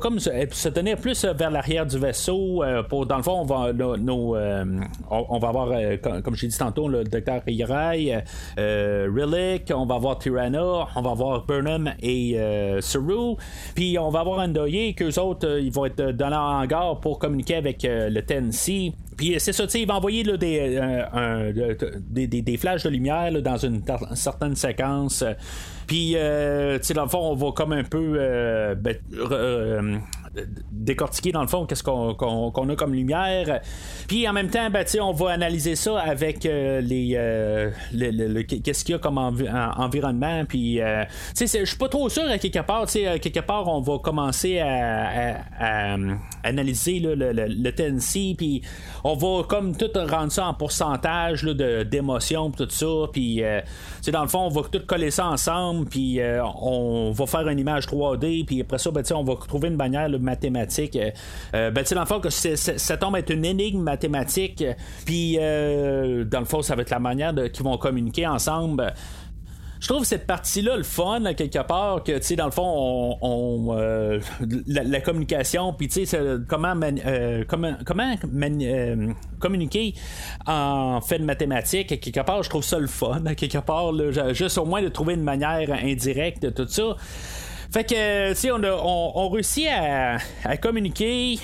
Comme 0.00 0.18
se, 0.18 0.68
tenir 0.68 0.96
plus 0.96 1.24
vers 1.24 1.50
l'arrière 1.50 1.87
du 1.87 1.98
vaisseau. 1.98 2.64
dans 2.64 3.16
le 3.16 3.22
fond, 3.22 3.42
on 3.42 3.44
va, 3.44 3.72
nos, 3.72 4.35
avoir, 4.35 5.68
comme, 6.02 6.35
j'ai 6.35 6.48
dit 6.48 6.59
tantôt, 6.59 6.88
le 6.88 7.04
docteur 7.04 7.42
Irai, 7.46 8.24
Relic, 8.57 9.72
on 9.72 9.87
va 9.87 9.94
avoir 9.94 10.18
Tyranna, 10.18 10.88
on 10.96 11.00
va 11.00 11.11
avoir 11.11 11.46
Burnham 11.46 11.92
et 12.02 12.37
Saru. 12.81 13.37
Puis 13.76 13.96
on 14.00 14.11
va 14.11 14.20
avoir 14.20 14.40
Andoye, 14.40 14.94
qu'eux 14.96 15.20
autres, 15.20 15.61
ils 15.61 15.70
vont 15.70 15.87
être 15.87 16.11
dans 16.11 16.31
leur 16.31 16.42
hangar 16.42 16.98
pour 16.98 17.20
communiquer 17.20 17.54
avec 17.54 17.87
le 17.88 18.20
Tennessee. 18.20 18.94
Puis 19.18 19.35
c'est 19.38 19.52
ça, 19.52 19.64
il 19.74 19.87
va 19.87 19.96
envoyer 19.96 20.22
là, 20.22 20.37
des, 20.37 20.78
euh, 20.81 21.74
des, 22.09 22.28
des, 22.28 22.40
des, 22.40 22.57
flashs 22.57 22.85
de 22.85 22.88
lumière 22.88 23.33
là, 23.33 23.40
dans 23.40 23.57
une, 23.57 23.83
certaine 24.14 24.54
séquence. 24.54 25.24
Puis, 25.88 26.12
euh, 26.14 26.79
tu 26.79 26.85
sais, 26.85 26.94
dans 26.94 27.03
le 27.05 27.09
fond, 27.09 27.31
on 27.31 27.35
va 27.35 27.51
comme 27.53 27.72
un 27.72 27.83
peu 27.83 28.16
euh, 28.18 28.74
ben, 28.77 28.96
décortiquer 30.70 31.33
dans 31.33 31.40
le 31.40 31.48
fond 31.48 31.66
qu'est-ce 31.66 31.83
qu'on, 31.83 32.12
a 32.12 32.77
comme 32.77 32.94
lumière. 32.94 33.61
Puis 34.07 34.29
en 34.29 34.33
même 34.33 34.51
temps, 34.51 34.70
ben, 34.70 34.85
on 35.01 35.12
va 35.12 35.31
analyser 35.31 35.74
ça 35.74 35.98
avec 35.98 36.44
les, 36.44 37.18
qu'est-ce 38.62 38.85
qu'il 38.85 38.92
y 38.92 38.96
a 38.96 38.98
comme 38.98 39.18
environnement. 39.18 40.44
Puis, 40.46 40.79
je 40.79 41.64
suis 41.64 41.77
pas 41.77 41.88
trop 41.88 42.09
sûr 42.09 42.29
à 42.31 42.38
quelque 42.38 42.61
part. 42.61 42.87
quelque 42.87 43.40
part, 43.40 43.66
on 43.66 43.81
va 43.81 43.98
commencer 43.98 44.61
à, 44.61 45.96
analyser 46.44 47.01
le, 47.01 47.70
Tennessee. 47.70 48.35
Puis 48.37 48.62
on 49.05 49.16
va 49.16 49.44
comme 49.44 49.77
tout 49.77 49.90
rendre 49.94 50.33
ça 50.33 50.46
en 50.46 50.55
pourcentage 50.55 51.42
de, 51.42 51.83
d'émotion 51.83 52.51
tout 52.59 52.68
ça. 52.70 52.87
Puis, 53.12 53.42
euh, 53.42 53.61
dans 54.12 54.22
le 54.22 54.29
fond, 54.29 54.40
on 54.40 54.48
va 54.48 54.62
tout 54.70 54.83
coller 54.87 55.11
ça 55.11 55.27
ensemble. 55.27 55.77
Puis, 55.84 56.20
euh, 56.20 56.44
on 56.62 57.10
va 57.12 57.26
faire 57.26 57.48
une 57.48 57.58
image 57.58 57.86
3D. 57.86 58.44
Puis 58.44 58.60
après 58.60 58.78
ça, 58.78 58.90
ben, 58.90 59.02
on 59.14 59.24
va 59.24 59.34
trouver 59.36 59.68
une 59.68 59.76
manière 59.76 60.08
mathématique. 60.18 60.96
Euh, 61.54 61.70
ben, 61.70 61.84
dans 61.90 62.00
le 62.00 62.06
fond, 62.06 62.20
que 62.20 62.30
ça 62.30 62.96
tombe 62.96 63.16
une 63.28 63.44
énigme 63.44 63.80
mathématique. 63.80 64.64
Puis, 65.04 65.36
dans 65.36 66.40
le 66.40 66.46
fond, 66.46 66.62
ça 66.62 66.74
va 66.74 66.82
être 66.82 66.90
la 66.90 66.98
manière 66.98 67.34
qu'ils 67.52 67.64
vont 67.64 67.76
communiquer 67.78 68.26
ensemble 68.26 68.92
je 69.80 69.88
trouve 69.88 70.04
cette 70.04 70.26
partie-là 70.26 70.76
le 70.76 70.82
fun, 70.82 71.22
quelque 71.34 71.62
part, 71.62 72.02
que, 72.02 72.12
tu 72.12 72.22
sais, 72.22 72.36
dans 72.36 72.46
le 72.46 72.50
fond, 72.50 73.16
on, 73.20 73.76
euh, 73.76 74.20
la, 74.66 75.00
communication, 75.00 75.72
puis, 75.72 75.88
tu 75.88 76.04
sais, 76.04 76.18
comment, 76.48 76.74
euh, 76.82 77.44
comment, 77.46 77.76
comment 77.84 78.14
euh, 78.34 79.12
communiquer 79.38 79.94
en 80.46 81.00
fait 81.00 81.18
de 81.18 81.24
mathématiques, 81.24 82.00
quelque 82.00 82.20
part, 82.20 82.42
je 82.42 82.50
trouve 82.50 82.64
ça 82.64 82.78
le 82.78 82.86
fun, 82.86 83.22
quelque 83.36 83.58
part, 83.58 83.92
juste 84.34 84.58
au 84.58 84.64
moins 84.64 84.82
de 84.82 84.88
trouver 84.88 85.14
une 85.14 85.22
manière 85.22 85.72
indirecte 85.72 86.42
de 86.42 86.50
tout 86.50 86.68
ça. 86.68 86.96
Fait 87.70 87.84
que, 87.84 88.30
tu 88.30 88.36
sais, 88.36 88.50
on, 88.50 88.62
on, 88.64 89.28
réussit 89.28 89.68
à, 89.68 90.16
à 90.44 90.56
communiquer 90.56 91.38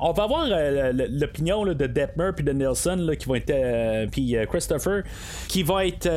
on 0.00 0.12
va 0.12 0.22
avoir 0.24 0.46
euh, 0.50 0.92
l'opinion 1.10 1.64
de 1.64 1.86
Detmer 1.86 2.30
puis 2.34 2.44
de 2.44 2.52
Nelson 2.52 3.10
qui 3.18 3.26
vont 3.26 3.40
euh, 3.50 4.06
puis 4.10 4.36
euh, 4.36 4.46
Christopher 4.46 5.02
qui 5.48 5.62
va 5.62 5.86
être 5.86 6.08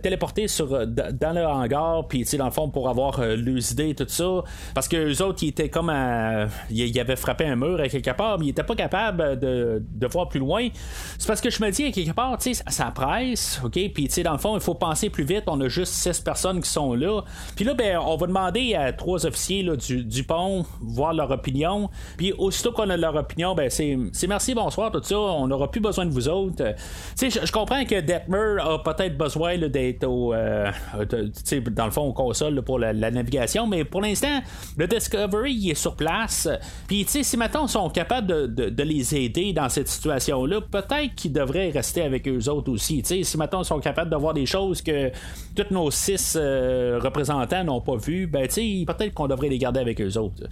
téléporté 0.00 0.46
dans 0.46 1.32
le 1.32 1.46
hangar 1.46 2.06
puis 2.08 2.24
dans 2.36 2.46
le 2.46 2.50
fond 2.50 2.68
pour 2.68 2.88
avoir 2.88 3.20
l'usé 3.24 3.94
tout 3.94 4.06
ça. 4.08 4.42
Parce 4.74 4.88
que 4.88 4.96
les 4.96 5.22
autres 5.22 5.42
ils 5.42 5.48
étaient 5.48 5.68
comme 5.68 5.92
ils 6.70 7.00
avaient 7.00 7.16
frappé 7.16 7.46
un 7.46 7.56
mur 7.56 7.80
à 7.80 7.88
quelque 7.88 8.10
part 8.10 8.38
mais 8.38 8.46
ils 8.46 8.50
étaient 8.50 8.62
pas 8.62 8.76
capables 8.76 9.38
de, 9.38 9.82
voir 10.10 10.28
plus 10.28 10.40
loin. 10.40 10.68
C'est 11.18 11.26
parce 11.26 11.40
que 11.40 11.50
je 11.50 11.62
me 11.62 11.70
dis 11.70 11.84
à 11.84 11.92
quelque 11.92 12.12
part 12.12 12.36
tu 12.38 12.54
sais 12.54 12.64
ça 12.68 12.90
presse 12.94 13.60
ok? 13.64 13.78
Puis 13.94 14.08
dans 14.24 14.32
le 14.32 14.38
fond 14.38 14.56
il 14.56 14.62
faut 14.62 14.74
penser 14.74 15.10
plus 15.10 15.24
vite. 15.24 15.44
On 15.46 15.60
a 15.60 15.68
juste 15.68 15.92
6 15.92 16.20
personnes 16.20 16.60
qui 16.60 16.70
sont 16.70 16.94
là. 16.94 17.22
Puis 17.54 17.64
là 17.64 17.74
ben 17.74 17.98
on 17.98 18.16
va 18.16 18.26
demander 18.26 18.74
à 18.74 18.92
trois 18.92 19.26
officiers 19.26 19.68
du, 19.76 20.04
du 20.04 20.24
pont 20.24 20.64
voir 20.80 21.12
leur 21.12 21.30
opinion. 21.30 21.90
Puis 22.16 22.32
aussitôt 22.40 22.72
qu'on 22.72 22.88
a 22.90 22.96
leur 22.96 23.14
opinion, 23.14 23.54
ben 23.54 23.70
c'est, 23.70 23.96
merci, 24.26 24.54
bonsoir, 24.54 24.90
tout 24.90 25.02
ça, 25.02 25.18
on 25.18 25.46
n'aura 25.46 25.70
plus 25.70 25.80
besoin 25.80 26.06
de 26.06 26.10
vous 26.10 26.28
autres. 26.28 26.62
Euh, 26.64 26.72
tu 27.18 27.30
sais, 27.30 27.46
je 27.46 27.52
comprends 27.52 27.84
que 27.84 28.00
Detmer 28.00 28.56
a 28.60 28.78
peut-être 28.78 29.16
besoin 29.16 29.58
d'être 29.58 30.04
au, 30.04 30.32
euh, 30.32 30.70
dans 31.70 31.84
le 31.84 31.90
fond, 31.90 32.02
au 32.02 32.12
console 32.12 32.62
pour 32.62 32.78
la, 32.78 32.92
navigation, 32.92 33.66
mais 33.66 33.84
pour 33.84 34.00
l'instant, 34.00 34.40
le 34.76 34.86
Discovery 34.86 35.52
il 35.52 35.70
est 35.70 35.74
sur 35.74 35.96
place. 35.96 36.48
Puis, 36.86 37.04
tu 37.04 37.10
sais, 37.12 37.22
si 37.22 37.36
maintenant 37.36 37.66
ils 37.66 37.70
sont 37.70 37.90
capables 37.90 38.54
de, 38.54 38.82
les 38.82 39.14
aider 39.14 39.52
dans 39.52 39.68
cette 39.68 39.88
situation-là, 39.88 40.62
peut-être 40.62 41.14
qu'ils 41.14 41.32
devraient 41.32 41.70
rester 41.70 42.02
avec 42.02 42.26
eux 42.26 42.48
autres 42.48 42.72
aussi. 42.72 43.02
Tu 43.02 43.08
sais, 43.08 43.22
si 43.24 43.36
maintenant 43.36 43.62
ils 43.62 43.66
sont 43.66 43.78
capables 43.78 44.10
de 44.10 44.16
voir 44.16 44.32
des 44.32 44.46
choses 44.46 44.80
que 44.80 45.10
tous 45.54 45.66
nos 45.70 45.90
six 45.90 46.36
euh, 46.40 46.98
représentants 47.02 47.62
n'ont 47.62 47.82
pas 47.82 47.96
vues, 47.96 48.26
ben, 48.26 48.48
tu 48.48 48.54
sais, 48.54 48.84
peut-être 48.86 49.12
qu'on 49.12 49.28
devrait 49.28 49.48
les 49.50 49.58
garder 49.58 49.80
avec 49.80 50.00
eux 50.00 50.16
autres. 50.16 50.44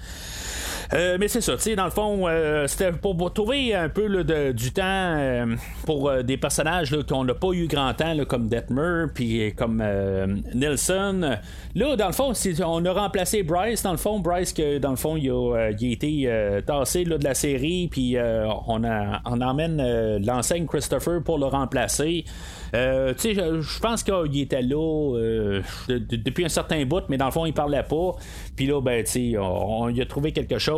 Euh, 0.94 1.18
mais 1.20 1.28
c'est 1.28 1.42
ça, 1.42 1.54
tu 1.56 1.62
sais, 1.62 1.76
dans 1.76 1.84
le 1.84 1.90
fond, 1.90 2.26
euh, 2.26 2.66
c'était 2.66 2.92
pour, 2.92 3.32
trouver 3.32 3.74
un 3.74 3.90
peu 3.90 4.24
du 4.54 4.72
temps 4.72 4.82
euh, 4.84 5.54
pour 5.84 6.10
des 6.22 6.38
personnages 6.38 6.96
qu'on 7.06 7.24
n'a 7.24 7.34
pas 7.34 7.52
eu 7.52 7.66
grand 7.66 7.92
temps, 7.92 8.14
comme 8.26 8.48
Detmer, 8.48 9.06
puis 9.12 9.52
comme 9.54 9.82
Nelson. 10.54 11.36
Là, 11.74 11.96
dans 11.96 12.06
le 12.06 12.12
fond, 12.12 12.32
on 12.64 12.84
a 12.84 12.92
remplacé 12.92 13.42
Bryce, 13.42 13.82
dans 13.82 13.92
le 13.92 13.98
fond, 13.98 14.18
Bryce, 14.20 14.52
que 14.52 14.78
dans 14.78 14.90
le 14.90 14.96
fond, 14.96 15.16
il 15.16 15.30
a, 15.30 15.70
été 15.70 16.30
tassé 16.66 17.04
de 17.04 17.22
la 17.22 17.34
série, 17.34 17.88
puis 17.90 18.16
on, 18.18 18.82
on 18.82 19.40
emmène 19.40 20.18
l'enseigne 20.24 20.66
Christopher 20.66 21.22
pour 21.22 21.38
le 21.38 21.46
remplacer. 21.46 22.24
Tu 22.72 22.78
sais, 23.16 23.34
je 23.34 23.80
pense 23.80 24.02
qu'il 24.02 24.40
était 24.40 24.62
là 24.62 25.60
depuis 25.88 26.44
un 26.44 26.50
certain 26.50 26.84
bout, 26.84 27.04
mais 27.08 27.18
dans 27.18 27.26
le 27.26 27.32
fond, 27.32 27.46
il 27.46 27.52
parlait 27.52 27.82
pas. 27.82 28.16
Puis 28.56 28.66
là, 28.66 28.80
ben, 28.80 29.04
tu 29.04 29.10
sais, 29.10 29.38
on, 29.38 29.88
y 29.88 30.00
a 30.00 30.06
trouvé 30.06 30.32
quelque 30.32 30.58
chose. 30.58 30.77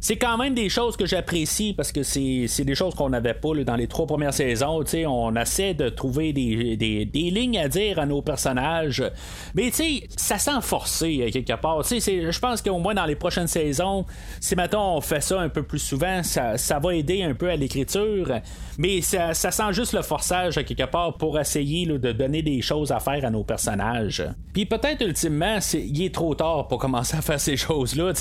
C'est 0.00 0.16
quand 0.16 0.36
même 0.36 0.54
des 0.54 0.68
choses 0.68 0.96
que 0.96 1.06
j'apprécie 1.06 1.74
parce 1.74 1.92
que 1.92 2.02
c'est, 2.02 2.46
des 2.64 2.74
choses 2.74 2.94
qu'on 2.94 3.10
n'avait 3.10 3.34
pas 3.34 3.54
dans 3.64 3.76
les 3.76 3.86
trois 3.86 4.06
premières 4.06 4.34
saisons. 4.34 4.84
On 5.06 5.36
essaie 5.36 5.74
de 5.74 5.88
trouver 5.88 6.32
des, 6.32 6.76
des, 6.76 7.30
lignes 7.30 7.58
à 7.58 7.68
dire 7.68 7.98
à 7.98 8.06
nos 8.06 8.22
personnages. 8.22 9.02
Mais 9.54 9.70
ça 10.16 10.38
sent 10.38 10.60
forcé 10.62 11.22
euh, 11.22 11.30
quelque 11.30 11.54
part. 11.60 11.82
Je 11.82 12.38
pense 12.38 12.62
qu'au 12.62 12.78
moins 12.78 12.94
dans 12.94 13.06
les 13.06 13.16
prochaines 13.16 13.46
saisons, 13.46 14.04
si 14.40 14.54
maintenant 14.54 14.96
on 14.96 15.00
fait 15.00 15.20
ça 15.20 15.40
un 15.40 15.48
peu 15.48 15.62
plus 15.62 15.78
souvent, 15.78 16.22
ça, 16.22 16.56
ça 16.56 16.78
va 16.78 16.94
aider 16.94 17.22
un 17.22 17.34
peu 17.34 17.50
à 17.50 17.56
l'écriture. 17.56 18.40
Mais 18.78 19.00
ça, 19.00 19.32
sent 19.34 19.72
juste 19.72 19.92
le 19.92 20.02
forçage 20.02 20.54
quelque 20.54 20.84
part 20.84 21.16
pour 21.16 21.38
essayer 21.38 21.86
de 21.86 22.12
donner 22.12 22.42
des 22.42 22.60
choses 22.62 22.92
à 22.92 23.00
faire 23.00 23.24
à 23.24 23.30
nos 23.30 23.44
personnages. 23.44 24.24
Puis 24.52 24.66
peut-être 24.66 25.04
ultimement, 25.04 25.58
il 25.74 26.02
est 26.02 26.14
trop 26.14 26.34
tard 26.34 26.68
pour 26.68 26.78
commencer 26.78 27.16
à 27.16 27.22
faire 27.22 27.40
ces 27.40 27.56
choses-là. 27.56 28.12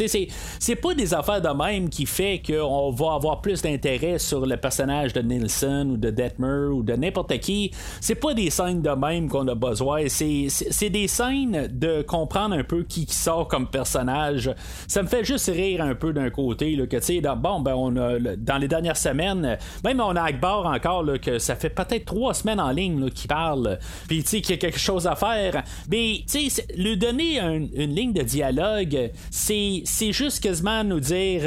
C'est 0.60 0.76
pas 0.76 0.94
des 0.96 1.14
affaires 1.14 1.42
de 1.42 1.50
même 1.50 1.90
qui 1.90 2.06
fait 2.06 2.42
qu'on 2.46 2.92
va 2.92 3.14
avoir 3.14 3.42
plus 3.42 3.62
d'intérêt 3.62 4.20
sur 4.20 4.46
le 4.46 4.58
personnage 4.58 5.14
de 5.14 5.22
Nielsen 5.22 5.92
ou 5.92 5.98
de 5.98 6.10
Detmer 6.10 6.70
ou 6.72 6.84
de 6.84 6.94
n'importe 6.94 7.38
qui. 7.40 7.72
C'est 8.02 8.16
pas 8.16 8.34
des 8.34 8.50
scènes 8.50 8.82
de 8.82 8.90
même 8.90 9.30
qu'on 9.30 9.48
a 9.48 9.56
besoin. 9.56 10.06
C'est 10.08 10.90
des 10.90 11.08
scènes 11.08 11.68
de 11.72 12.02
comprendre 12.02 12.56
un 12.56 12.64
peu 12.64 12.84
qui, 12.84 13.06
sort 13.06 13.48
comme 13.48 13.68
personnage. 13.68 14.54
Ça 14.88 15.04
me 15.04 15.08
fait 15.08 15.24
juste 15.24 15.48
rire 15.48 15.82
un 15.82 15.96
peu 15.96 16.14
d'un 16.14 16.30
côté 16.30 16.76
là, 16.76 16.88
que 16.88 16.98
tu 16.98 17.04
sais, 17.04 17.22
bon, 17.22 17.60
ben 17.60 17.74
on 17.76 17.96
a 17.98 18.20
dans 18.38 18.58
les 18.58 18.68
dernières 18.68 18.98
semaines, 18.98 19.58
même 19.84 20.00
on 20.00 20.16
a 20.16 20.22
Akbar 20.22 20.66
encore 20.66 21.06
que 21.22 21.40
ça 21.40 21.56
fait 21.56 21.70
peut-être 21.70 22.06
trois 22.06 22.34
semaines 22.34 22.60
en 22.60 22.72
ligne 22.72 23.10
qui 23.10 23.28
parle, 23.28 23.80
puis 24.08 24.24
tu 24.24 24.30
sais 24.30 24.42
qu'il 24.42 24.56
y 24.56 24.58
a 24.58 24.58
quelque 24.58 24.80
chose 24.80 25.08
à 25.08 25.16
faire. 25.16 25.64
Mais 25.90 26.24
tu 26.30 26.50
sais, 26.50 26.66
lui 26.78 26.98
donner 26.98 27.40
une 27.40 27.96
ligne 27.96 28.14
de 28.14 28.22
dialogue, 28.22 29.12
c'est 29.30 29.84
juste 30.12 30.42
quasiment 30.42 30.85
nous 30.86 31.00
dire. 31.00 31.44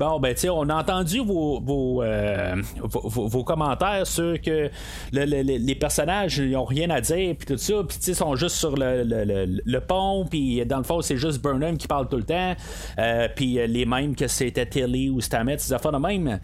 Euh, 0.00 0.08
Bon, 0.08 0.20
ben, 0.20 0.34
tu 0.34 0.48
on 0.48 0.68
a 0.68 0.74
entendu 0.74 1.18
vos, 1.20 1.60
vos, 1.60 2.02
euh, 2.02 2.54
vos, 2.82 3.44
commentaires 3.44 4.06
sur 4.06 4.40
que 4.40 4.70
les 5.12 5.74
personnages 5.74 6.40
n'ont 6.40 6.64
rien 6.64 6.88
à 6.90 7.00
dire, 7.00 7.34
puis 7.36 7.46
tout 7.46 7.58
ça, 7.58 7.74
puis 7.86 7.98
ils 8.06 8.14
sont 8.14 8.36
juste 8.36 8.56
sur 8.56 8.76
le, 8.76 9.02
le, 9.02 9.80
pont, 9.80 10.26
puis 10.28 10.64
dans 10.66 10.78
le 10.78 10.84
fond, 10.84 11.02
c'est 11.02 11.16
juste 11.16 11.42
Burnham 11.42 11.76
qui 11.76 11.86
parle 11.86 12.08
tout 12.08 12.16
le 12.16 12.24
temps, 12.24 12.54
euh, 12.98 13.28
puis 13.34 13.58
les 13.66 13.86
mêmes 13.86 14.14
que 14.14 14.28
c'était 14.28 14.66
Tilly 14.66 15.10
ou 15.10 15.20
Stamets, 15.20 15.58
ces 15.58 15.72
affaires 15.72 15.92
de 15.92 15.98
même. 15.98 16.38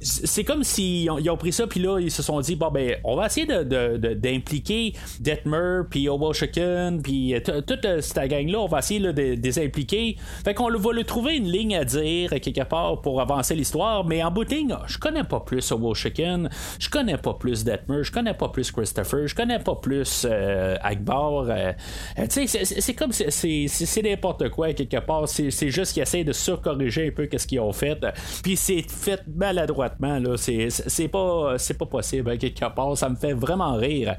c'est 0.00 0.44
comme 0.44 0.62
s'ils 0.62 1.10
ont, 1.10 1.36
pris 1.36 1.52
ça, 1.52 1.66
puis 1.66 1.80
là, 1.80 1.98
ils 1.98 2.10
se 2.10 2.22
sont 2.22 2.40
dit, 2.40 2.56
bon, 2.56 2.70
ben, 2.70 2.96
on 3.04 3.16
va 3.16 3.26
essayer 3.26 3.46
d'impliquer 3.46 4.94
de, 5.20 5.24
Detmer, 5.24 5.80
puis 5.88 6.08
Obo 6.08 6.32
Chicken, 6.32 7.00
puis 7.02 7.34
toute 7.44 8.00
cette 8.00 8.28
gang-là, 8.28 8.58
on 8.60 8.66
va 8.66 8.80
essayer 8.80 9.00
de, 9.00 9.10
les 9.10 9.58
impliquer. 9.58 10.16
Fait 10.44 10.54
qu'on 10.54 10.70
va 10.70 10.92
le 10.92 11.04
trouver 11.04 11.36
une 11.36 11.50
ligne 11.50 11.76
à 11.76 11.84
dire, 11.84 12.30
part 12.64 13.00
pour 13.00 13.20
avancer 13.20 13.54
l'histoire, 13.54 14.04
mais 14.04 14.22
en 14.22 14.32
ligne, 14.48 14.76
je 14.86 14.98
connais 14.98 15.24
pas 15.24 15.40
plus 15.40 15.72
Owo 15.72 15.94
Chicken, 15.94 16.48
je 16.78 16.88
connais 16.88 17.16
pas 17.16 17.34
plus 17.34 17.64
Detmer, 17.64 18.02
je 18.02 18.12
connais 18.12 18.34
pas 18.34 18.48
plus 18.48 18.70
Christopher, 18.70 19.26
je 19.26 19.34
connais 19.34 19.58
pas 19.58 19.76
plus 19.76 20.26
euh, 20.28 20.76
Akbar. 20.82 21.46
Euh, 21.48 21.72
euh, 22.18 22.26
c'est 22.28 22.94
comme 22.94 23.12
c'est 23.12 24.02
n'importe 24.02 24.48
quoi 24.50 24.72
quelque 24.72 25.00
part. 25.00 25.28
C'est 25.28 25.70
juste 25.70 25.92
qu'ils 25.92 26.02
essaient 26.02 26.24
de 26.24 26.32
surcorriger 26.32 27.08
un 27.08 27.10
peu 27.10 27.28
ce 27.36 27.46
qu'ils 27.46 27.60
ont 27.60 27.72
fait. 27.72 27.98
Puis 28.42 28.56
c'est 28.56 28.82
fait 28.88 29.22
maladroitement. 29.26 30.20
C'est 30.36 31.08
pas, 31.08 31.56
pas 31.78 31.86
possible 31.86 32.38
quelque 32.38 32.74
part. 32.74 32.96
Ça 32.96 33.08
me 33.08 33.16
fait 33.16 33.34
vraiment 33.34 33.76
rire. 33.76 34.16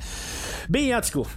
Mais 0.69 0.93
en 0.93 1.01
tout 1.01 1.23
cas. 1.23 1.29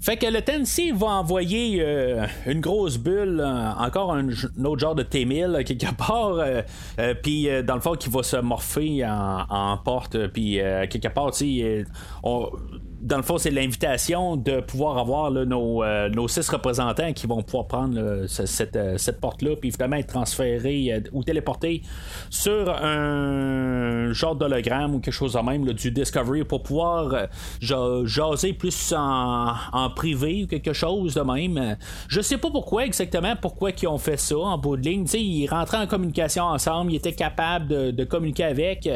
Fait 0.00 0.16
que 0.16 0.26
le 0.26 0.42
Tennessee 0.42 0.92
va 0.94 1.08
envoyer 1.08 1.80
euh, 1.80 2.26
une 2.46 2.60
grosse 2.60 2.98
bulle, 2.98 3.40
euh, 3.40 3.72
encore 3.72 4.14
un, 4.14 4.28
autre 4.64 4.78
genre 4.78 4.94
de 4.94 5.02
T-1000 5.02 5.64
quelque 5.64 5.92
part, 5.96 6.38
euh, 6.38 7.14
puis 7.22 7.48
dans 7.64 7.74
le 7.74 7.80
fond 7.80 7.94
qui 7.94 8.08
va 8.08 8.22
se 8.22 8.36
morpher 8.36 9.04
en, 9.04 9.76
porte, 9.78 10.28
puis 10.28 10.60
quelque 10.88 11.08
part, 11.08 11.34
sais, 11.34 11.84
dans 13.00 13.16
le 13.16 13.22
fond, 13.22 13.38
c'est 13.38 13.50
l'invitation 13.50 14.36
de 14.36 14.60
pouvoir 14.60 14.98
avoir 14.98 15.30
nos, 15.30 15.84
euh, 15.84 16.08
nos, 16.08 16.26
six 16.26 16.48
représentants 16.48 17.12
qui 17.12 17.26
vont 17.26 17.42
pouvoir 17.42 17.66
prendre 17.66 18.26
cette, 18.26 18.74
euh, 18.74 18.98
cette 18.98 19.20
porte-là, 19.20 19.54
puis 19.56 19.68
évidemment 19.68 19.96
être 19.96 20.08
transférés 20.08 20.92
euh, 20.92 21.00
ou 21.12 21.22
téléportés 21.22 21.82
sur 22.28 22.68
un 22.70 24.12
genre 24.12 24.34
d'hologramme 24.34 24.96
ou 24.96 25.00
quelque 25.00 25.14
chose 25.14 25.34
de 25.34 25.40
même 25.40 25.64
du 25.72 25.90
Discovery 25.90 26.44
pour 26.44 26.62
pouvoir 26.62 27.28
jaser 27.60 28.52
plus 28.52 28.94
en, 28.96 29.54
privé 29.94 30.44
ou 30.44 30.46
quelque 30.46 30.72
chose 30.72 31.14
de 31.14 31.20
même. 31.20 31.76
Je 32.08 32.20
sais 32.20 32.38
pas 32.38 32.50
pourquoi 32.50 32.84
exactement, 32.84 33.34
pourquoi 33.40 33.70
ils 33.70 33.86
ont 33.86 33.98
fait 33.98 34.18
ça 34.18 34.38
en 34.38 34.58
bout 34.58 34.76
de 34.76 34.82
ligne. 34.82 35.06
ils 35.14 35.46
rentraient 35.46 35.78
en 35.78 35.86
communication 35.86 36.44
ensemble, 36.44 36.92
ils 36.92 36.96
étaient 36.96 37.12
capables 37.12 37.92
de, 37.94 38.04
communiquer 38.04 38.44
avec, 38.44 38.88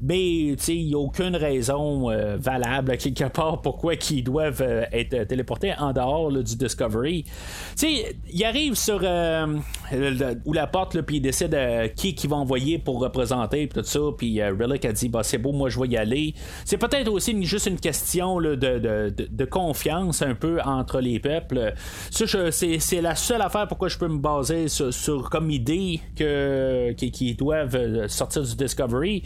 mais 0.00 0.52
il 0.52 0.86
n'y 0.86 0.94
a 0.94 0.98
aucune 0.98 1.36
raison 1.36 2.08
valable 2.38 2.96
quelque 2.96 3.24
part 3.24 3.41
pourquoi 3.62 3.94
ils 4.10 4.22
doivent 4.22 4.62
euh, 4.62 4.84
être 4.92 5.26
téléportés 5.26 5.72
en 5.78 5.92
dehors 5.92 6.32
du 6.32 6.56
Discovery. 6.56 7.24
Tu 7.24 7.30
sais, 7.76 8.16
il 8.32 8.44
arrive 8.44 8.74
sur 8.74 9.00
euh, 9.02 9.46
où 10.44 10.52
la 10.52 10.66
porte, 10.66 11.00
puis 11.02 11.16
il 11.16 11.20
décide 11.20 11.54
euh, 11.54 11.88
qui 11.88 12.14
qui 12.14 12.26
va 12.26 12.36
envoyer 12.36 12.78
pour 12.78 13.00
représenter, 13.00 13.68
tout 13.68 13.82
ça, 13.82 14.00
puis 14.16 14.42
Relic 14.42 14.84
a 14.84 14.92
dit 14.92 15.08
bah, 15.08 15.22
c'est 15.22 15.38
beau, 15.38 15.52
moi 15.52 15.68
je 15.68 15.80
vais 15.80 15.88
y 15.88 15.96
aller. 15.96 16.34
C'est 16.64 16.78
peut-être 16.78 17.10
aussi 17.10 17.42
juste 17.44 17.66
une 17.66 17.80
question 17.80 18.40
de, 18.40 18.54
de, 18.54 19.44
confiance 19.44 20.22
un 20.22 20.34
peu 20.34 20.60
entre 20.62 21.00
les 21.00 21.18
peuples. 21.18 21.74
C'est, 22.10 23.00
la 23.00 23.14
seule 23.14 23.42
affaire 23.42 23.66
pourquoi 23.66 23.88
je 23.88 23.98
peux 23.98 24.08
me 24.08 24.18
baser 24.18 24.68
sur, 24.68 25.28
comme 25.30 25.50
idée 25.50 26.00
que, 26.16 26.92
qu'ils 26.92 27.36
doivent 27.36 28.06
sortir 28.08 28.42
du 28.42 28.54
Discovery. 28.54 29.22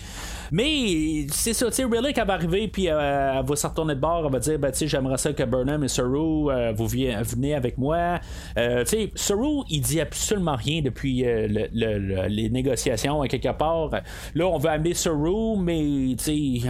Mais 0.53 1.27
c'est 1.31 1.53
ça, 1.53 1.67
tu 1.67 1.75
sais, 1.75 1.85
Relic 1.85 2.17
va 2.17 2.33
arriver, 2.33 2.69
puis 2.69 2.87
elle 2.87 2.97
va 2.97 3.57
se 3.57 3.67
retourner 3.67 3.95
de 3.95 4.01
bord 4.07 4.25
on 4.27 4.31
va 4.31 4.39
dire 4.39 4.59
ben, 4.59 4.73
j'aimerais 4.75 5.19
ça 5.19 5.33
que 5.33 5.43
Burnham 5.43 5.83
et 5.85 5.89
Saru 5.89 6.51
euh, 6.51 6.73
vous 6.73 6.87
venez 6.87 7.55
avec 7.55 7.79
moi. 7.79 8.21
Euh, 8.59 8.85
Saru, 9.15 9.63
il 9.69 9.81
dit 9.81 10.01
absolument 10.01 10.57
rien 10.57 10.83
depuis 10.83 11.25
euh, 11.25 11.47
les 12.29 12.51
négociations 12.51 13.23
à 13.23 13.29
quelque 13.29 13.53
part. 13.57 13.91
Là, 14.35 14.47
on 14.47 14.59
veut 14.59 14.71
amener 14.71 14.95
Saru, 14.95 15.57
mais 15.59 16.17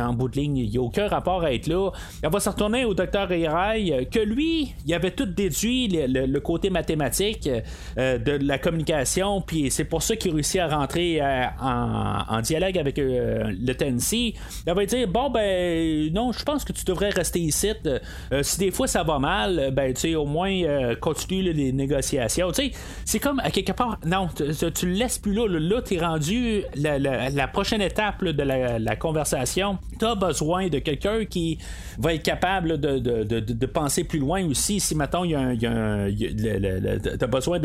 en 0.00 0.12
bout 0.12 0.28
de 0.28 0.36
ligne, 0.36 0.58
il 0.58 0.70
n'y 0.70 0.78
a 0.78 0.80
aucun 0.80 1.08
rapport 1.08 1.42
à 1.42 1.52
être 1.52 1.66
là. 1.66 1.90
On 2.24 2.28
va 2.28 2.40
se 2.40 2.48
retourner 2.48 2.84
au 2.84 2.94
docteur 2.94 3.30
Hirai, 3.32 4.08
que 4.10 4.20
lui, 4.20 4.74
il 4.86 4.94
avait 4.94 5.10
tout 5.10 5.26
déduit 5.26 5.88
le, 5.88 6.38
côté 6.40 6.70
mathématique 6.70 7.48
de 7.96 8.46
la 8.46 8.58
communication, 8.58 9.40
puis 9.40 9.70
c'est 9.70 9.84
pour 9.84 10.02
ça 10.02 10.16
qu'il 10.16 10.32
réussit 10.32 10.60
à 10.60 10.68
rentrer 10.68 11.20
en, 11.60 12.40
dialogue 12.40 12.78
avec 12.78 12.98
le 12.98 13.72
Tennessee. 13.72 14.34
Il 14.66 14.72
va 14.72 14.86
dire 14.86 15.08
bon 15.08 15.30
ben 15.30 16.12
non, 16.12 16.32
je 16.32 16.44
pense 16.44 16.64
que 16.64 16.72
tu 16.72 16.84
devrais 16.84 17.10
rester 17.10 17.25
ici. 17.34 17.70
Euh, 17.86 17.98
euh, 18.32 18.42
si 18.42 18.58
des 18.58 18.70
fois 18.70 18.86
ça 18.86 19.02
va 19.02 19.18
mal, 19.18 19.58
euh, 19.58 19.70
ben 19.70 19.92
tu 19.92 20.00
sais, 20.00 20.14
au 20.14 20.24
moins 20.24 20.94
continue 21.00 21.52
les 21.52 21.72
négociations. 21.72 22.50
Tu 22.52 22.70
sais, 22.70 22.72
c'est 23.04 23.18
comme 23.18 23.40
à 23.40 23.50
quelque 23.50 23.72
part, 23.72 23.98
non, 24.04 24.28
tu, 24.36 24.86
le 24.86 24.92
laisses 24.92 25.18
plus 25.18 25.32
là. 25.32 25.46
Là, 25.48 25.82
tu 25.82 25.94
es 25.94 25.98
rendu 25.98 26.62
la, 26.74 27.48
prochaine 27.48 27.80
étape 27.80 28.24
de 28.24 28.42
la, 28.42 28.96
conversation. 28.96 29.78
Tu 29.98 30.04
as 30.04 30.14
besoin 30.14 30.68
de 30.68 30.78
quelqu'un 30.78 31.24
qui 31.24 31.58
va 31.98 32.14
être 32.14 32.22
capable 32.22 32.78
de, 32.78 33.66
penser 33.66 34.04
plus 34.04 34.18
loin 34.18 34.44
aussi. 34.46 34.80
Si 34.80 34.94
maintenant 34.94 35.24
il 35.24 35.32
y 35.32 35.34
a 35.34 35.40
un. 35.40 36.10
Tu 36.10 37.24
as 37.24 37.26
besoin 37.26 37.58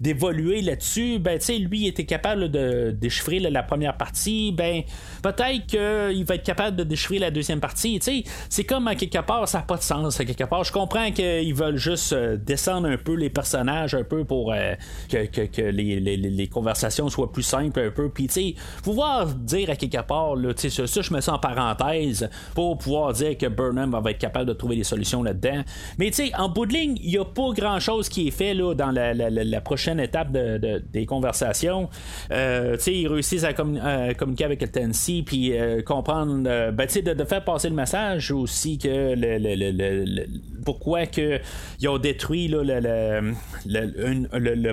d'évoluer 0.00 0.62
là-dessus, 0.62 1.18
ben 1.18 1.38
tu 1.38 1.46
sais, 1.46 1.58
lui 1.58 1.80
il 1.80 1.88
était 1.88 2.04
capable 2.04 2.50
de 2.50 2.90
déchiffrer 2.90 3.38
la 3.38 3.62
première 3.62 3.96
partie, 3.96 4.52
ben 4.52 4.82
peut-être 5.22 5.66
qu'il 5.66 6.24
va 6.24 6.34
être 6.34 6.44
capable 6.44 6.76
de 6.76 6.84
déchiffrer 6.84 7.18
la 7.18 7.30
deuxième 7.30 7.60
partie. 7.60 7.98
Tu 7.98 8.04
sais, 8.04 8.24
c'est 8.48 8.64
comme 8.64 8.73
à 8.74 8.94
quelque 8.94 9.20
part, 9.20 9.48
ça 9.48 9.58
n'a 9.58 9.64
pas 9.64 9.76
de 9.76 9.82
sens. 9.82 10.20
À 10.20 10.24
quelque 10.24 10.44
part, 10.44 10.64
je 10.64 10.72
comprends 10.72 11.10
qu'ils 11.10 11.54
veulent 11.54 11.76
juste 11.76 12.12
euh, 12.12 12.36
descendre 12.36 12.88
un 12.88 12.96
peu 12.96 13.14
les 13.14 13.30
personnages, 13.30 13.94
un 13.94 14.02
peu 14.02 14.24
pour 14.24 14.52
euh, 14.52 14.74
que, 15.08 15.62
les, 15.62 16.48
conversations 16.48 17.08
soient 17.08 17.30
plus 17.30 17.42
simples, 17.42 17.80
un 17.80 17.90
peu. 17.90 18.08
Puis, 18.08 18.26
tu 18.26 18.32
sais, 18.32 18.54
pouvoir 18.82 19.26
dire 19.26 19.70
à 19.70 19.76
quelque 19.76 20.02
part, 20.02 20.36
là, 20.36 20.52
ça, 20.56 20.86
ça, 20.86 21.02
je 21.02 21.12
mets 21.12 21.20
ça 21.20 21.34
en 21.34 21.38
parenthèse 21.38 22.28
pour 22.54 22.78
pouvoir 22.78 23.12
dire 23.12 23.38
que 23.38 23.46
Burnham 23.46 23.96
va 24.02 24.10
être 24.10 24.18
capable 24.18 24.46
de 24.46 24.52
trouver 24.52 24.76
des 24.76 24.84
solutions 24.84 25.22
là-dedans. 25.22 25.62
Mais, 25.98 26.10
tu 26.10 26.26
sais, 26.26 26.34
en 26.36 26.48
bout 26.48 26.66
de 26.66 26.72
ligne, 26.72 26.98
il 27.02 27.10
n'y 27.10 27.18
a 27.18 27.24
pas 27.24 27.50
grand-chose 27.52 28.08
qui 28.08 28.28
est 28.28 28.32
fait 28.32 28.54
là, 28.54 28.74
dans 28.74 28.90
la, 28.90 29.60
prochaine 29.60 30.00
étape 30.00 30.32
des 30.32 31.06
conversations. 31.06 31.88
Euh, 32.30 32.76
tu 32.76 32.82
sais, 32.82 32.94
ils 32.94 33.08
réussissent 33.08 33.44
à, 33.44 33.54
communiquer 33.54 34.44
avec 34.44 34.60
le 34.60 34.68
Tennessee, 34.68 35.22
puis 35.24 35.54
comprendre, 35.86 36.42
ben, 36.70 36.86
tu 36.86 36.94
sais, 36.94 37.02
de, 37.02 37.24
faire 37.24 37.44
passer 37.44 37.68
le 37.68 37.74
message 37.74 38.30
aussi 38.30 38.63
que 38.78 39.14
le, 39.16 40.26
pourquoi 40.64 41.06
que 41.06 41.40
ils 41.80 41.88
ont 41.88 41.98
détruit 41.98 42.48
le, 42.48 43.32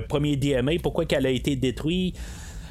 premier 0.00 0.36
DMA, 0.36 0.72
pourquoi 0.82 1.04
qu'elle 1.04 1.26
a 1.26 1.30
été 1.30 1.56
détruite? 1.56 2.16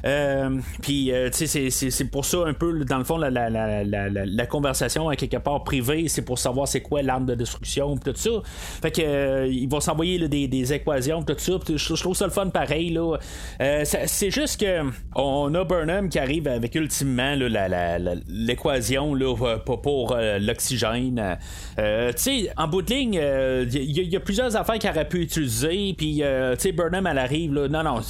Euh, 0.04 0.58
puis, 0.82 1.12
euh, 1.12 1.30
tu 1.30 1.46
sais, 1.46 1.70
c'est 1.70 2.04
pour 2.10 2.24
ça 2.24 2.38
un 2.46 2.54
peu, 2.54 2.84
dans 2.84 2.98
le 2.98 3.04
fond, 3.04 3.18
la, 3.18 3.30
la, 3.30 3.50
la, 3.50 3.84
la, 3.84 4.46
conversation 4.46 5.08
à 5.08 5.16
quelque 5.16 5.36
part 5.36 5.62
privée, 5.62 6.08
c'est 6.08 6.22
pour 6.22 6.38
savoir 6.38 6.66
c'est 6.66 6.80
quoi 6.80 7.02
l'arme 7.02 7.26
de 7.26 7.34
destruction, 7.34 7.96
tout 7.96 8.12
ça. 8.14 8.30
Fait 8.82 8.90
que 8.90 9.02
euh, 9.02 9.46
ils 9.46 9.68
vont 9.68 9.80
s'envoyer 9.80 10.28
des, 10.28 10.48
des, 10.48 10.72
équations, 10.72 11.22
tout 11.22 11.34
ça. 11.38 11.52
Je, 11.74 12.02
trouve 12.02 12.16
ça 12.16 12.24
le 12.26 12.32
fun 12.32 12.48
pareil. 12.48 12.90
là 12.90 13.16
c'est 13.84 14.30
juste 14.30 14.60
que 14.60 14.82
on 15.14 15.54
a 15.54 15.64
Burnham 15.64 16.08
qui 16.08 16.18
arrive 16.18 16.48
avec 16.48 16.74
ultimement 16.74 17.34
l'équation 18.28 19.16
pour, 19.64 19.82
pour 19.82 20.16
l'oxygène. 20.16 21.38
tu 21.76 21.82
sais, 22.16 22.50
en 22.56 22.68
bout 22.68 22.82
de 22.82 22.92
ligne, 22.92 23.20
il 23.72 24.12
y, 24.12 24.16
a 24.16 24.20
plusieurs 24.20 24.56
affaires 24.56 24.78
qu'il 24.78 24.90
aurait 24.90 25.08
pu 25.08 25.22
utiliser. 25.22 25.94
Puis, 25.96 26.16
tu 26.16 26.22
sais, 26.58 26.72
Burnham, 26.72 27.06
elle 27.06 27.18
arrive. 27.18 27.54
Là, 27.54 27.68
non, 27.68 27.82
non, 27.82 28.00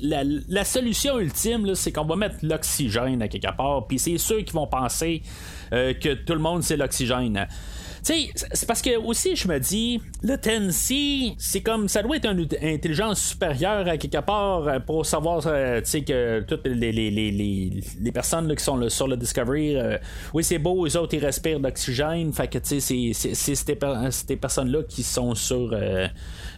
la, 0.00 0.22
la 0.48 0.64
solution 0.64 1.18
ultime 1.18 1.37
c'est 1.74 1.92
qu'on 1.92 2.04
va 2.04 2.16
mettre 2.16 2.36
l'oxygène 2.42 3.22
à 3.22 3.28
quelque 3.28 3.56
part, 3.56 3.86
puis 3.86 3.98
c'est 3.98 4.18
ceux 4.18 4.42
qui 4.42 4.52
vont 4.52 4.66
penser 4.66 5.22
euh, 5.72 5.94
que 5.94 6.14
tout 6.14 6.34
le 6.34 6.40
monde 6.40 6.62
c'est 6.62 6.76
l'oxygène. 6.76 7.46
Sais, 8.12 8.30
c'est 8.52 8.66
parce 8.66 8.82
que 8.82 8.96
aussi, 8.96 9.36
je 9.36 9.48
me 9.48 9.58
dis, 9.58 10.00
le 10.22 10.36
Tennessee, 10.36 11.34
c'est 11.38 11.60
comme, 11.60 11.88
ça 11.88 12.02
doit 12.02 12.16
être 12.16 12.30
une 12.30 12.46
intelligence 12.62 13.20
supérieure 13.20 13.86
à 13.88 13.96
quelque 13.96 14.20
part 14.20 14.66
euh, 14.66 14.78
pour 14.80 15.06
savoir, 15.06 15.42
tu 15.42 15.48
sais, 15.84 16.02
que 16.02 16.40
toutes 16.40 16.66
les, 16.66 16.92
les, 16.92 17.10
les, 17.10 17.80
les 18.00 18.12
personnes 18.12 18.54
qui 18.54 18.64
sont 18.64 18.88
sur 18.88 19.08
le 19.08 19.16
Discovery, 19.16 19.76
oui, 20.34 20.44
c'est 20.44 20.58
beau, 20.58 20.86
eux 20.86 20.96
autres, 20.96 21.14
ils 21.14 21.24
respirent 21.24 21.60
d'oxygène, 21.60 22.32
fait 22.32 22.48
que, 22.48 22.58
tu 22.58 22.80
sais, 22.80 23.12
c'est 23.14 23.54
ces, 23.54 24.36
personnes-là 24.36 24.82
qui 24.88 25.02
sont 25.02 25.34
sur 25.34 25.68
le, 25.68 26.08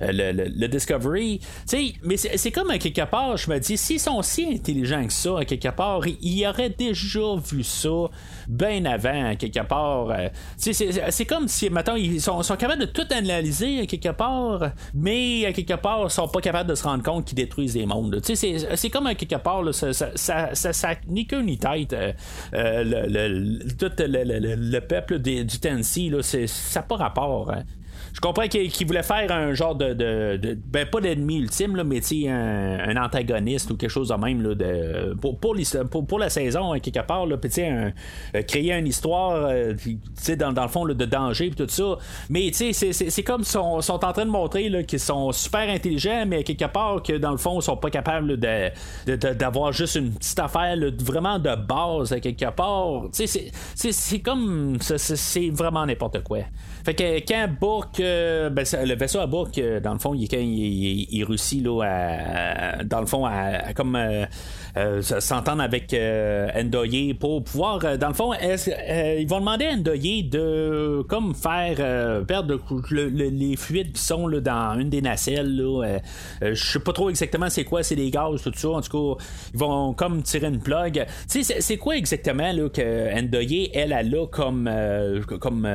le, 0.00 0.66
Discovery, 0.68 1.40
tu 1.40 1.46
sais, 1.66 1.92
mais 2.02 2.16
c'est 2.16 2.50
comme 2.50 2.70
à 2.70 2.78
quelque 2.78 3.04
part, 3.04 3.36
je 3.36 3.50
me 3.50 3.58
dis, 3.58 3.76
s'ils 3.76 4.00
sont 4.00 4.22
si 4.22 4.46
intelligents 4.46 5.06
que 5.06 5.12
ça, 5.12 5.38
à 5.38 5.44
quelque 5.44 5.68
part, 5.68 6.02
ils 6.06 6.46
auraient 6.46 6.70
déjà 6.70 7.36
vu 7.50 7.62
ça 7.62 8.10
bien 8.48 8.84
avant, 8.84 9.34
quelque 9.36 9.62
part. 9.66 10.10
Euh, 10.10 10.28
c'est 10.56 11.24
comme 11.24 11.39
si, 11.48 11.70
maintenant 11.70 11.94
ils 11.94 12.20
sont, 12.20 12.42
capables 12.58 12.80
de 12.80 12.86
tout 12.86 13.06
analyser, 13.10 13.86
quelque 13.86 14.10
part, 14.10 14.70
mais 14.94 15.44
à 15.46 15.52
quelque 15.52 15.74
part, 15.74 16.04
ils 16.04 16.10
sont 16.10 16.28
pas 16.28 16.40
capables 16.40 16.70
de 16.70 16.74
se 16.74 16.84
rendre 16.84 17.02
compte 17.02 17.24
qu'ils 17.24 17.36
détruisent 17.36 17.74
des 17.74 17.86
mondes. 17.86 18.20
C'est 18.22 18.90
comme 18.90 19.06
à 19.06 19.14
quelque 19.14 19.36
part, 19.36 19.62
ça, 19.74 19.92
ça, 19.92 20.54
ça, 20.54 20.94
ni 21.08 21.26
queue 21.26 21.42
ni 21.42 21.58
tête. 21.58 21.92
Euh, 21.92 22.12
euh, 22.54 22.82
le, 22.84 23.74
tout 23.74 23.90
le, 23.98 24.78
peuple 24.80 25.18
du 25.18 25.58
Tennessee, 25.58 26.10
ça 26.22 26.80
n'a 26.80 26.86
pas 26.86 26.96
rapport. 26.96 27.50
Hein 27.50 27.64
je 28.12 28.20
comprends 28.20 28.48
qu'il 28.48 28.86
voulait 28.86 29.02
faire 29.02 29.30
un 29.30 29.54
genre 29.54 29.74
de, 29.74 30.58
ben 30.66 30.86
pas 30.86 31.00
d'ennemi 31.00 31.38
ultime 31.38 31.76
là, 31.76 31.84
mais 31.84 32.00
un, 32.28 32.96
un 32.96 33.02
antagoniste 33.02 33.70
ou 33.70 33.76
quelque 33.76 33.90
chose 33.90 34.08
de 34.08 34.14
même 34.14 34.42
là, 34.42 35.14
pour, 35.20 35.38
pour, 35.38 36.18
la 36.18 36.28
saison 36.28 36.72
hein, 36.72 36.80
quelque 36.80 37.06
part 37.06 37.26
là, 37.26 37.36
un, 37.36 37.92
euh, 38.34 38.42
créer 38.42 38.72
une 38.72 38.86
histoire 38.86 39.46
euh, 39.46 39.74
dans, 40.38 40.52
dans 40.52 40.62
le 40.62 40.68
fond 40.68 40.84
de 40.84 41.04
danger 41.04 41.46
et 41.46 41.50
tout 41.50 41.66
ça. 41.68 41.96
Mais 42.28 42.50
c'est 42.52 43.22
comme 43.22 43.44
sont, 43.44 43.80
sont 43.80 44.04
en 44.04 44.12
train 44.12 44.24
de 44.24 44.30
montrer 44.30 44.84
qu'ils 44.84 45.00
sont 45.00 45.32
super 45.32 45.68
intelligents 45.68 46.24
mais 46.26 46.42
quelque 46.42 46.70
part 46.70 47.02
que 47.02 47.14
dans 47.14 47.32
le 47.32 47.38
fond 47.38 47.60
ils 47.60 47.62
sont 47.62 47.76
pas 47.76 47.90
capables 47.90 48.36
d'avoir 48.36 49.72
juste 49.72 49.96
une 49.96 50.12
petite 50.12 50.38
affaire 50.38 50.76
vraiment 51.00 51.38
de 51.38 51.54
base 51.54 52.16
quelque 52.20 52.50
part. 52.50 53.04
C'est 53.12 54.18
comme 54.20 54.78
c'est 54.80 55.50
vraiment 55.50 55.86
n'importe 55.86 56.22
quoi 56.22 56.40
fait 56.84 56.94
que 56.94 57.18
quand 57.26 57.48
Book, 57.60 58.00
euh, 58.00 58.50
ben, 58.50 58.64
le 58.84 58.94
vaisseau 58.94 59.20
à 59.20 59.26
Book, 59.26 59.58
euh, 59.58 59.80
dans 59.80 59.92
le 59.92 59.98
fond, 59.98 60.14
il, 60.14 60.28
quand 60.28 60.38
il, 60.38 61.06
il, 61.10 61.24
réussit 61.24 61.62
là, 61.62 61.82
à, 61.82 62.84
dans 62.84 63.00
le 63.00 63.06
fond, 63.06 63.24
à, 63.26 63.72
comme 63.74 63.96
euh, 63.96 64.24
euh, 64.24 64.26
s'entendre 65.20 65.62
avec 65.62 65.92
euh, 65.94 66.48
Endoye 66.54 67.14
pour 67.18 67.42
pouvoir, 67.42 67.80
euh, 67.84 67.96
dans 67.96 68.08
le 68.08 68.14
fond, 68.14 68.32
ils 68.34 69.26
vont 69.26 69.40
demander 69.40 69.66
à 69.66 69.72
Endoye 69.72 70.22
de 70.22 71.02
comme 71.08 71.34
faire 71.34 72.24
perdre 72.26 72.58
les 72.90 73.56
fuites 73.56 73.92
qui 73.94 74.02
sont 74.02 74.26
là, 74.26 74.40
dans 74.40 74.78
une 74.78 74.90
des 74.90 75.02
nacelles. 75.02 75.62
je 76.40 76.54
sais 76.54 76.78
pas 76.80 76.92
trop 76.92 77.10
exactement 77.10 77.50
c'est 77.50 77.64
quoi, 77.64 77.82
c'est 77.82 77.96
des 77.96 78.10
gaz, 78.10 78.42
tout 78.42 78.52
ça. 78.54 78.68
En 78.68 78.80
tout 78.80 79.16
cas, 79.16 79.24
ils 79.52 79.58
vont 79.58 79.92
comme 79.94 80.22
tirer 80.22 80.48
une 80.48 80.60
plug. 80.60 81.04
C'est 81.26 81.76
quoi 81.76 81.96
exactement 81.96 82.52
là, 82.52 82.68
que 82.68 83.18
Endoye, 83.18 83.70
elle, 83.74 83.92
a 83.92 84.02
là 84.02 84.26
comme, 84.26 84.70
comme 85.40 85.68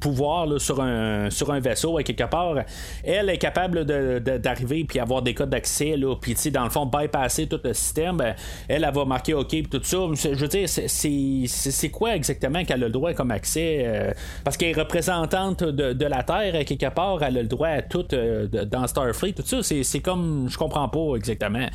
pouvoir 0.00 0.46
là, 0.46 0.58
sur, 0.58 0.80
un, 0.80 1.30
sur 1.30 1.52
un 1.52 1.60
vaisseau, 1.60 1.96
quelque 1.96 2.28
part. 2.28 2.56
Elle 3.04 3.28
est 3.28 3.38
capable 3.38 3.84
d'arriver 3.84 4.84
puis 4.84 4.98
avoir 4.98 5.22
des 5.22 5.34
codes 5.34 5.50
d'accès, 5.50 5.94
puis 6.20 6.34
dans 6.50 6.64
le 6.64 6.70
fond, 6.70 6.86
bypasser 6.86 7.46
tout 7.46 7.60
le 7.62 7.74
système 7.74 7.90
ben, 8.12 8.34
elle, 8.68 8.84
elle 8.84 8.94
va 8.94 9.04
marquer 9.04 9.34
OK 9.34 9.54
et 9.54 9.62
tout 9.62 9.82
ça. 9.82 9.98
Je 10.14 10.34
veux 10.34 10.48
dire, 10.48 10.68
c'est 10.68 11.88
quoi 11.90 12.16
exactement 12.16 12.64
qu'elle 12.64 12.82
a 12.82 12.86
le 12.86 12.92
droit 12.92 13.12
comme 13.12 13.30
accès? 13.30 13.82
Euh, 13.84 14.12
parce 14.44 14.56
qu'elle 14.56 14.70
est 14.70 14.80
représentante 14.80 15.62
de, 15.64 16.06
la 16.06 16.22
Terre, 16.22 16.64
quelque 16.64 16.92
part, 16.92 17.22
elle 17.22 17.38
a 17.38 17.42
le 17.42 17.48
droit 17.48 17.68
à 17.68 17.82
tout 17.82 18.06
euh, 18.12 18.46
dans 18.46 18.86
Starfleet, 18.86 19.32
tout 19.32 19.44
ça. 19.44 19.62
C'est 19.62 20.00
comme, 20.00 20.48
je 20.48 20.58
comprends 20.58 20.88
pas 20.88 21.16
exactement. 21.16 21.66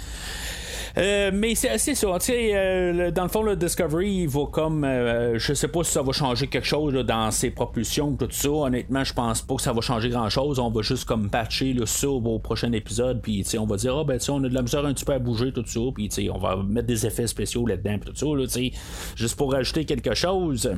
Euh, 0.97 1.31
mais 1.33 1.55
c'est 1.55 1.69
assez 1.69 1.93
ça. 1.93 2.07
Euh, 2.07 3.11
dans 3.11 3.23
le 3.23 3.29
fond, 3.29 3.43
le 3.43 3.55
Discovery, 3.55 4.09
il 4.09 4.29
va 4.29 4.45
comme. 4.51 4.83
Euh, 4.83 5.37
je 5.37 5.53
sais 5.53 5.67
pas 5.67 5.83
si 5.83 5.91
ça 5.91 6.01
va 6.01 6.11
changer 6.13 6.47
quelque 6.47 6.67
chose 6.67 6.93
dans 6.93 7.31
ses 7.31 7.51
propulsions, 7.51 8.15
tout 8.15 8.27
ça. 8.31 8.49
Honnêtement, 8.49 9.03
je 9.03 9.13
pense 9.13 9.41
pas 9.41 9.55
que 9.55 9.61
ça 9.61 9.73
va 9.73 9.81
changer 9.81 10.09
grand 10.09 10.29
chose. 10.29 10.59
On 10.59 10.69
va 10.69 10.81
juste 10.81 11.05
comme 11.05 11.29
patcher 11.29 11.73
le 11.73 11.85
ça 11.85 12.09
au 12.09 12.39
prochain 12.39 12.71
épisode. 12.71 13.21
Puis 13.21 13.45
on 13.59 13.65
va 13.65 13.75
dire, 13.77 13.97
ah 13.97 14.03
ben, 14.03 14.19
on 14.29 14.43
a 14.43 14.49
de 14.49 14.53
la 14.53 14.61
misère 14.61 14.85
un 14.85 14.93
petit 14.93 15.05
peu 15.05 15.13
à 15.13 15.19
bouger, 15.19 15.51
tout 15.51 15.65
ça. 15.65 15.79
Puis 15.93 16.29
on 16.33 16.37
va 16.37 16.55
mettre 16.57 16.87
des 16.87 17.05
effets 17.05 17.27
spéciaux 17.27 17.65
là-dedans, 17.65 17.99
tout 18.05 18.15
ça. 18.15 18.25
Là, 18.25 18.69
juste 19.15 19.35
pour 19.35 19.51
rajouter 19.51 19.85
quelque 19.85 20.13
chose. 20.13 20.69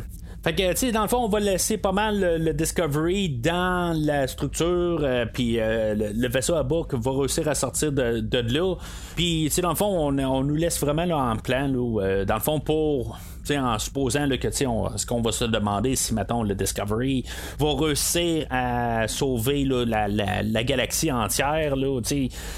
Fait 0.43 0.53
que, 0.53 0.71
tu 0.71 0.77
sais, 0.77 0.91
dans 0.91 1.01
le 1.01 1.07
fond, 1.07 1.25
on 1.25 1.27
va 1.27 1.39
laisser 1.39 1.77
pas 1.77 1.91
mal 1.91 2.37
le, 2.39 2.53
Discovery 2.53 3.29
dans 3.29 3.97
la 3.99 4.27
structure, 4.27 4.99
euh, 5.01 5.25
puis 5.25 5.59
euh, 5.59 5.93
le, 5.95 6.27
vaisseau 6.29 6.55
à 6.55 6.63
bouc 6.63 6.93
va 6.93 7.11
réussir 7.11 7.47
à 7.47 7.55
sortir 7.55 7.91
de, 7.91 8.19
de 8.19 8.53
là. 8.53 8.75
Puis, 9.15 9.45
tu 9.45 9.55
sais, 9.55 9.61
dans 9.61 9.69
le 9.69 9.75
fond, 9.75 9.87
on, 9.87 10.17
on, 10.19 10.43
nous 10.43 10.55
laisse 10.55 10.79
vraiment 10.79 11.05
là, 11.05 11.17
en 11.17 11.35
plan, 11.35 11.67
là, 11.67 12.01
euh, 12.01 12.25
dans 12.25 12.35
le 12.35 12.41
fond, 12.41 12.59
pour 12.59 13.19
en 13.51 13.77
supposant 13.79 14.27
que 14.29 14.51
ce 14.51 15.05
qu'on 15.05 15.21
va 15.21 15.31
se 15.31 15.45
demander 15.45 15.95
si 15.95 16.13
mettons 16.13 16.43
le 16.43 16.55
Discovery 16.55 17.23
va 17.59 17.73
réussir 17.73 18.45
à 18.49 19.07
sauver 19.07 19.63
la, 19.65 20.07
la, 20.07 20.63
galaxie 20.63 21.11
entière 21.11 21.75
là, 21.75 21.99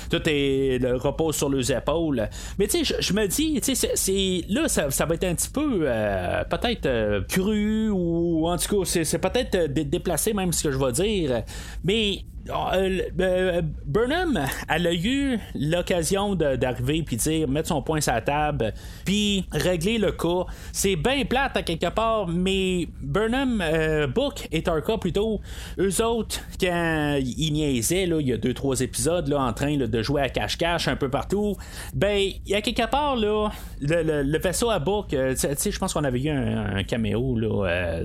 tout 0.09 0.21
est 0.25 0.79
le 0.81 0.95
repose 0.95 1.35
sur 1.35 1.49
les 1.49 1.71
épaules. 1.71 2.29
Mais 2.57 2.67
je 2.67 3.13
me 3.13 3.27
dis 3.27 3.59
c'est 3.61 4.43
là 4.49 4.67
ça, 4.67 4.89
ça, 4.89 5.05
va 5.05 5.15
être 5.15 5.25
un 5.25 5.35
petit 5.35 5.49
peu 5.49 5.81
euh, 5.83 6.43
peut-être 6.45 6.85
euh, 6.85 7.21
cru 7.27 7.89
ou 7.89 8.47
en 8.47 8.57
tout 8.57 8.83
cas 8.83 8.85
c'est 9.03 9.17
peut-être 9.19 9.55
euh, 9.55 9.67
déplacé 9.67 10.33
même 10.33 10.51
ce 10.51 10.63
que 10.63 10.71
je 10.71 10.77
vais 10.77 10.91
dire. 10.91 11.43
Mais 11.83 12.23
euh, 12.49 13.01
euh, 13.19 13.61
Burnham, 13.85 14.39
elle 14.67 14.87
a 14.87 14.93
eu 14.93 15.39
l'occasion 15.55 16.35
d'arriver 16.35 17.03
puis 17.03 17.15
dire 17.15 17.47
mettre 17.47 17.67
son 17.67 17.81
point 17.81 18.01
sur 18.01 18.13
la 18.13 18.21
table 18.21 18.73
puis 19.05 19.45
régler 19.51 19.97
le 19.97 20.11
cas. 20.11 20.45
C'est 20.71 20.95
bien 20.95 21.25
plate 21.25 21.57
à 21.57 21.63
quelque 21.63 21.89
part, 21.89 22.27
mais 22.27 22.87
Burnham, 23.01 23.61
euh, 23.61 24.07
Book 24.07 24.47
et 24.51 24.63
Tarka 24.63 24.97
plutôt, 24.97 25.41
eux 25.79 26.03
autres, 26.03 26.39
quand 26.59 27.19
ils 27.19 27.53
niaisaient, 27.53 28.05
là, 28.05 28.19
il 28.19 28.27
y 28.27 28.33
a 28.33 28.37
deux 28.37 28.53
trois 28.53 28.79
épisodes 28.81 29.27
là, 29.27 29.41
en 29.41 29.53
train 29.53 29.77
de 29.77 30.01
jouer 30.01 30.21
à 30.21 30.29
cache-cache 30.29 30.87
un 30.87 30.95
peu 30.95 31.09
partout, 31.09 31.55
ben 31.93 32.17
il 32.17 32.51
y 32.51 32.55
a 32.55 32.61
quelque 32.61 32.89
part 32.89 33.15
là, 33.15 33.49
le, 33.81 34.37
vaisseau 34.39 34.69
à 34.69 34.79
Book, 34.79 35.15
sais, 35.35 35.71
je 35.71 35.79
pense 35.79 35.93
qu'on 35.93 36.03
avait 36.03 36.21
eu 36.21 36.29
un, 36.29 36.83
caméo 36.83 37.37
là, 37.37 37.99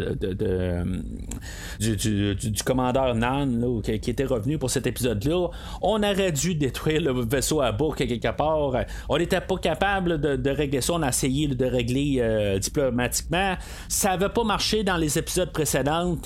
du, 1.79 2.63
commandeur 2.65 3.15
Nan 3.15 3.61
là, 3.61 3.81
qui, 3.83 4.01
qui 4.01 4.11
était 4.11 4.25
revenu 4.35 4.59
pour 4.59 4.71
cet 4.71 4.87
épisode-là. 4.87 5.49
On 5.83 6.03
aurait 6.03 6.33
dû 6.33 6.55
détruire 6.55 7.01
le 7.01 7.25
vaisseau 7.25 7.61
à 7.61 7.73
bord 7.73 7.97
quelque 7.97 8.33
part. 8.33 8.73
On 9.09 9.19
n'était 9.19 9.41
pas 9.41 9.57
capable 9.57 10.21
de, 10.21 10.51
régler 10.51 10.81
ça. 10.81 10.95
On 10.95 11.03
a 11.03 11.09
essayé 11.09 11.49
de 11.49 11.67
régler 11.67 12.17
euh, 12.19 12.59
diplomatiquement. 12.59 13.55
Ça 13.89 14.11
n'avait 14.11 14.29
pas 14.29 14.45
marché 14.45 14.85
dans 14.85 14.97
les 14.97 15.19
épisodes 15.19 15.53
précédents. 15.53 16.17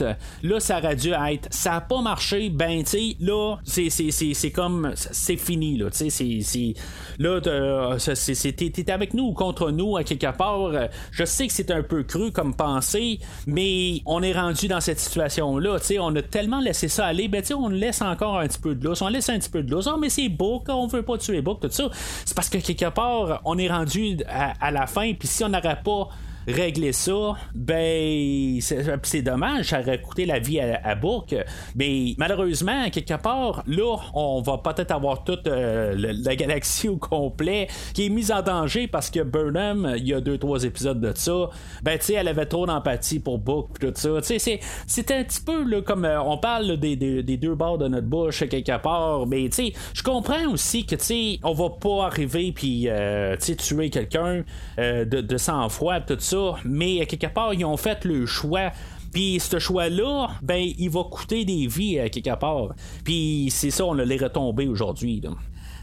Là, 0.42 0.60
ça 0.60 0.78
aurait 0.78 0.96
dû 0.96 1.10
être. 1.10 1.48
Ça 1.50 1.70
n'a 1.70 1.80
pas 1.80 2.00
marché. 2.00 2.50
Ben, 2.50 2.82
tu 2.82 2.90
sais, 2.90 3.16
là, 3.20 3.56
c'est 3.64 4.50
comme. 4.50 4.92
C'est 4.94 5.36
fini, 5.36 5.76
là. 5.76 5.90
Tu 5.90 6.10
sais. 6.10 6.74
Là, 7.18 7.40
t'es 7.40 8.90
avec 8.90 9.14
nous 9.14 9.24
ou 9.24 9.32
contre 9.32 9.70
nous 9.70 9.96
à 9.96 10.04
quelque 10.04 10.36
part. 10.36 10.72
Je 11.10 11.24
sais 11.24 11.46
que 11.46 11.52
c'est 11.52 11.70
un 11.70 11.82
peu 11.82 12.02
cru 12.02 12.32
comme 12.32 12.54
pensée, 12.54 13.20
mais 13.46 14.00
on 14.06 14.22
est 14.22 14.32
rendu 14.32 14.68
dans 14.68 14.80
cette 14.80 15.00
situation-là. 15.00 15.78
Tu 15.80 15.86
sais, 15.86 15.98
on 15.98 16.14
a 16.14 16.22
tellement 16.22 16.60
laissé 16.60 16.88
ça 16.88 17.06
aller. 17.06 17.28
Ben, 17.28 17.40
tu 17.40 17.48
sais, 17.48 17.54
on 17.54 17.68
laisse 17.68 17.97
encore 18.02 18.38
un 18.38 18.46
petit 18.46 18.58
peu 18.58 18.74
de 18.74 18.84
lousse, 18.84 19.02
on 19.02 19.08
laisse 19.08 19.28
un 19.28 19.38
petit 19.38 19.50
peu 19.50 19.62
de 19.62 19.70
lousse, 19.70 19.88
oh, 19.92 19.96
mais 19.98 20.08
c'est 20.08 20.28
beau, 20.28 20.62
on 20.68 20.86
veut 20.86 21.02
pas 21.02 21.18
tuer 21.18 21.40
Book, 21.40 21.60
tout 21.60 21.70
ça. 21.70 21.88
C'est 22.24 22.34
parce 22.34 22.48
que 22.48 22.58
quelque 22.58 22.90
part, 22.90 23.40
on 23.44 23.58
est 23.58 23.68
rendu 23.68 24.18
à, 24.28 24.52
à 24.60 24.70
la 24.70 24.86
fin, 24.86 25.12
puis 25.14 25.28
si 25.28 25.44
on 25.44 25.48
n'aurait 25.48 25.80
pas 25.82 26.08
régler 26.48 26.92
ça, 26.92 27.34
ben 27.54 28.58
c'est 28.60 29.22
dommage, 29.22 29.66
ça 29.66 29.80
aurait 29.80 30.00
coûté 30.00 30.24
la 30.24 30.38
vie 30.38 30.60
à, 30.60 30.80
à 30.82 30.94
Bourque. 30.94 31.34
Mais 31.76 32.14
malheureusement, 32.16 32.88
quelque 32.90 33.20
part, 33.20 33.62
là, 33.66 33.96
on 34.14 34.40
va 34.40 34.58
peut-être 34.58 34.90
avoir 34.90 35.24
toute 35.24 35.46
euh, 35.46 35.94
la 35.96 36.36
galaxie 36.36 36.88
au 36.88 36.96
complet 36.96 37.68
qui 37.92 38.06
est 38.06 38.08
mise 38.08 38.32
en 38.32 38.42
danger 38.42 38.88
parce 38.88 39.10
que 39.10 39.20
Burnham, 39.20 39.94
il 39.96 40.08
y 40.08 40.14
a 40.14 40.20
deux, 40.20 40.38
trois 40.38 40.64
épisodes 40.64 41.00
de 41.00 41.12
ça, 41.14 41.50
ben 41.82 41.98
tu 41.98 42.06
sais, 42.06 42.14
elle 42.14 42.28
avait 42.28 42.46
trop 42.46 42.66
d'empathie 42.66 43.20
pour 43.20 43.38
Book 43.38 43.78
tout 43.78 43.92
ça. 43.94 44.08
Tu 44.22 44.38
sais, 44.38 44.60
c'est 44.86 45.10
un 45.10 45.24
petit 45.24 45.42
peu 45.42 45.82
comme 45.82 46.04
euh, 46.04 46.20
on 46.22 46.38
parle 46.38 46.78
des, 46.78 46.96
deux 46.96 47.54
bords 47.54 47.78
de 47.78 47.88
notre 47.88 48.06
bouche 48.06 48.44
quelque 48.48 48.78
part, 48.78 49.26
mais 49.26 49.48
tu 49.50 49.66
sais, 49.66 49.72
je 49.92 50.02
comprends 50.02 50.48
aussi 50.50 50.86
que 50.86 50.94
tu 50.94 51.04
sais, 51.04 51.40
on 51.42 51.52
va 51.52 51.70
pas 51.70 52.06
arriver 52.06 52.52
puis 52.52 52.88
euh, 52.88 53.36
tuer 53.36 53.90
quelqu'un 53.90 54.44
de, 54.78 55.04
de 55.04 55.36
sang-froid 55.36 56.00
tout 56.00 56.16
ça 56.18 56.37
mais 56.64 57.04
quelque 57.06 57.26
part, 57.26 57.54
ils 57.54 57.64
ont 57.64 57.76
fait 57.76 58.04
le 58.04 58.26
choix. 58.26 58.70
Puis 59.12 59.40
ce 59.40 59.58
choix-là, 59.58 60.28
ben, 60.42 60.70
il 60.78 60.90
va 60.90 61.04
coûter 61.04 61.44
des 61.44 61.66
vies 61.66 61.98
à 61.98 62.08
quelque 62.08 62.36
part. 62.38 62.74
Puis 63.04 63.48
c'est 63.50 63.70
ça, 63.70 63.84
on 63.84 63.98
a 63.98 64.04
les 64.04 64.18
retombées 64.18 64.68
aujourd'hui. 64.68 65.22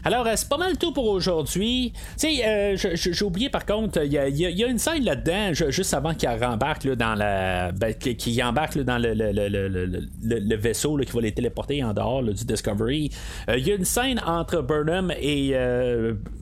Alors, 0.04 0.26
euh, 0.26 0.32
c'est 0.36 0.48
pas 0.48 0.58
mal 0.58 0.76
tout 0.78 0.92
pour 0.92 1.06
aujourd'hui. 1.08 1.92
Tu 2.18 2.36
sais, 2.36 2.46
euh, 2.46 2.76
j'ai 2.76 3.24
oublié 3.24 3.48
par 3.48 3.66
contre, 3.66 4.04
il 4.04 4.12
y, 4.12 4.64
a 4.64 4.66
une 4.66 4.78
scène 4.78 5.04
là-dedans, 5.04 5.52
juste 5.52 5.94
avant 5.94 6.14
qu'il 6.14 6.28
rembarque 6.28 6.84
là, 6.84 6.96
dans 6.96 7.14
la. 7.14 7.72
Ben, 7.72 7.94
qu'il 7.94 8.42
embarque 8.42 8.78
dans 8.78 8.98
le, 8.98 10.56
vaisseau 10.56 10.96
qui 10.98 11.12
va 11.12 11.20
les 11.20 11.32
téléporter 11.32 11.82
en 11.82 11.92
dehors 11.92 12.22
du 12.22 12.44
Discovery. 12.44 13.10
Euh, 13.48 13.58
il 13.58 13.66
y 13.66 13.72
a 13.72 13.74
une 13.74 13.84
scène 13.84 14.20
entre 14.26 14.62
Burnham 14.62 15.12
et, 15.18 15.48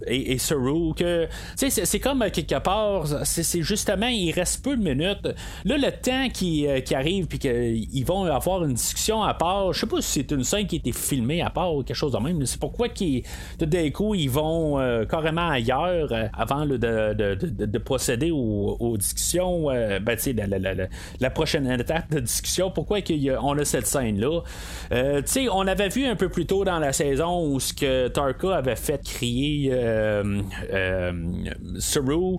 et, 0.07 0.33
et 0.33 0.39
Saru 0.39 0.95
que. 0.95 1.27
Tu 1.59 1.71
sais, 1.71 1.85
c'est 1.85 2.01
comme 2.01 2.25
quelque 2.31 2.59
part, 2.59 3.07
c'est 3.25 3.63
justement, 3.63 4.09
il 4.09 4.33
reste 4.33 4.63
peu 4.63 4.77
de 4.77 4.83
minutes. 4.83 5.29
Là, 5.65 5.79
le 5.79 5.91
temps 5.91 6.29
qui, 6.33 6.67
qui 6.85 6.95
arrive, 6.95 7.27
puis 7.27 7.39
qu'ils 7.39 8.05
vont 8.05 8.25
avoir 8.25 8.65
une 8.65 8.75
discussion 8.75 9.23
à 9.23 9.35
part, 9.35 9.73
je 9.73 9.81
sais 9.81 9.87
pas 9.87 10.01
si 10.01 10.21
c'est 10.21 10.31
une 10.33 10.45
scène 10.45 10.67
qui 10.67 10.77
a 10.77 10.79
été 10.79 10.93
filmée 10.93 11.43
à 11.43 11.51
part 11.51 11.75
ou 11.75 11.83
quelque 11.83 11.97
chose 11.97 12.13
de 12.13 12.19
même, 12.19 12.45
c'est 12.47 12.61
pourquoi 12.61 12.89
qu'ils 12.89 13.23
tout 13.59 13.67
d'un 13.67 13.91
coup, 13.91 14.15
ils 14.15 14.31
vont 14.31 14.79
euh, 14.79 15.05
carrément 15.05 15.49
ailleurs 15.49 16.09
euh, 16.13 16.27
avant 16.33 16.67
de, 16.67 17.79
procéder 17.79 18.31
aux, 18.31 18.97
discussions. 18.99 19.71
Euh, 19.71 19.99
ben, 20.01 20.17
la, 20.37 20.89
la, 21.21 21.31
prochaine 21.31 21.71
étape 21.71 22.11
de 22.11 22.21
discussion, 22.21 22.71
pourquoi 22.71 22.99
on 23.43 23.59
a 23.59 23.65
cette 23.65 23.87
scène-là? 23.87 24.41
on 25.53 25.67
avait 25.67 25.89
vu 25.89 26.07
un 26.07 26.17
peu 26.17 26.29
plus 26.29 26.47
tôt 26.47 26.65
dans 26.65 26.79
la 26.79 26.93
saison 26.93 27.47
où 27.47 27.61
ce 27.61 27.73
que 27.73 28.09
Tarka 28.09 28.57
avait 28.57 28.77
fait 28.77 29.03
crier 29.05 29.71
Saru. 31.79 32.39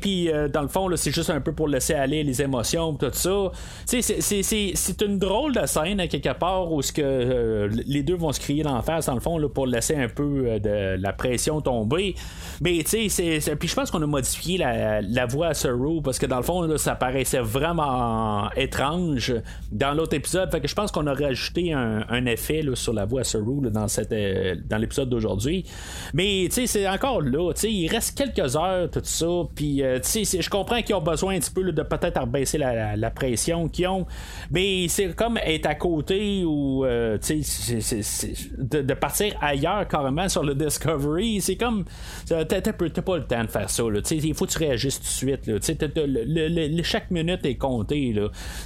puis 0.00 0.30
dans 0.52 0.62
le 0.62 0.68
fond, 0.68 0.88
c'est 0.96 1.12
juste 1.12 1.30
un 1.30 1.40
peu 1.40 1.52
pour 1.52 1.68
laisser 1.68 1.94
aller 1.94 2.22
les 2.22 2.42
émotions, 2.42 2.94
tout 2.94 3.10
ça. 3.12 3.50
C'est 3.86 5.02
une 5.02 5.18
drôle 5.18 5.54
de 5.54 5.66
scène, 5.66 6.06
quelque 6.08 6.34
part, 6.34 6.72
où 6.72 6.82
ce 6.82 6.92
que 6.92 7.68
les 7.86 8.02
deux 8.02 8.16
vont 8.16 8.32
se 8.32 8.40
crier 8.40 8.62
d'en 8.62 8.82
face, 8.82 9.06
dans 9.06 9.14
le 9.14 9.20
fond, 9.20 9.38
là, 9.38 9.48
pour 9.48 9.66
laisser 9.66 9.96
un 9.96 10.03
peu 10.08 10.44
euh, 10.46 10.58
de 10.58 11.02
la 11.02 11.12
pression 11.12 11.60
tomber. 11.60 12.14
Mais 12.60 12.82
tu 12.84 13.08
sais, 13.08 13.56
puis 13.56 13.68
je 13.68 13.74
pense 13.74 13.90
qu'on 13.90 14.02
a 14.02 14.06
modifié 14.06 14.58
la, 14.58 15.26
voix 15.26 15.48
à 15.48 15.54
Saru 15.54 16.00
parce 16.02 16.18
que 16.18 16.26
dans 16.26 16.36
le 16.36 16.42
fond, 16.42 16.76
ça 16.76 16.94
paraissait 16.94 17.40
vraiment 17.40 18.50
étrange 18.52 19.34
dans 19.72 19.92
l'autre 19.94 20.14
épisode. 20.14 20.50
Fait 20.50 20.60
que 20.60 20.68
je 20.68 20.74
pense 20.74 20.92
qu'on 20.92 21.06
a 21.06 21.14
rajouté 21.14 21.72
un, 21.72 22.26
effet 22.26 22.62
sur 22.74 22.92
la 22.92 23.04
voix 23.04 23.20
à 23.20 23.24
Saru 23.24 23.60
dans, 23.70 23.88
cette, 23.88 24.12
euh, 24.12 24.56
dans 24.68 24.78
l'épisode 24.78 25.08
d'aujourd'hui. 25.08 25.64
Mais 26.12 26.46
tu 26.48 26.52
sais, 26.52 26.66
c'est 26.66 26.88
encore 26.88 27.20
là. 27.20 27.52
Tu 27.54 27.60
sais, 27.60 27.72
il 27.72 27.88
reste 27.88 28.16
quelques 28.16 28.56
heures, 28.56 28.90
tout 28.90 29.00
ça. 29.02 29.26
Puis 29.54 29.82
euh, 29.82 29.98
tu 29.98 30.24
sais, 30.24 30.40
je 30.40 30.50
comprends 30.50 30.80
qu'ils 30.82 30.94
ont 30.94 31.02
besoin 31.02 31.34
un 31.36 31.38
petit 31.38 31.50
peu 31.50 31.70
de 31.70 31.82
peut-être 31.82 32.18
abaisser 32.18 32.58
la, 32.58 32.96
la, 32.96 33.10
pression 33.10 33.68
qu'ils 33.68 33.88
ont. 33.88 34.06
Mais 34.50 34.86
c'est 34.88 35.14
comme 35.14 35.38
être 35.38 35.66
à 35.66 35.74
côté 35.74 36.44
ou 36.44 36.84
tu 37.20 37.42
sais, 37.42 38.32
de, 38.58 38.82
de 38.82 38.94
partir 38.94 39.34
ailleurs 39.40 39.86
carrément 39.94 40.28
sur 40.28 40.42
le 40.42 40.54
Discovery. 40.54 41.40
C'est 41.40 41.56
comme. 41.56 41.84
T'as 42.26 42.44
pas 42.44 43.16
le 43.16 43.24
temps 43.24 43.44
de 43.44 43.48
faire 43.48 43.70
ça. 43.70 43.82
Il 44.10 44.34
faut 44.34 44.46
que 44.46 44.50
tu 44.50 44.58
réagisses 44.58 44.98
tout 44.98 45.04
de 45.04 45.36
suite. 45.36 45.46
Là. 45.46 46.82
chaque 46.82 47.10
minute 47.10 47.44
est 47.46 47.56
comptée. 47.56 48.14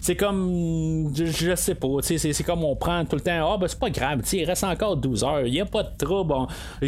C'est 0.00 0.16
comme. 0.16 1.12
Je, 1.14 1.54
sais 1.54 1.74
pas. 1.74 1.88
C'est 2.00 2.44
comme 2.44 2.64
on 2.64 2.76
prend 2.76 3.04
tout 3.04 3.16
le 3.16 3.22
temps. 3.22 3.52
Ah, 3.52 3.58
ben 3.58 3.68
c'est 3.68 3.78
pas 3.78 3.90
grave. 3.90 4.22
Il 4.32 4.44
reste 4.44 4.64
encore 4.64 4.96
12 4.96 5.24
heures. 5.24 5.46
Il 5.46 5.52
n'y 5.52 5.60
a 5.60 5.66
pas 5.66 5.82
de 5.82 5.96
trouble. 5.98 6.34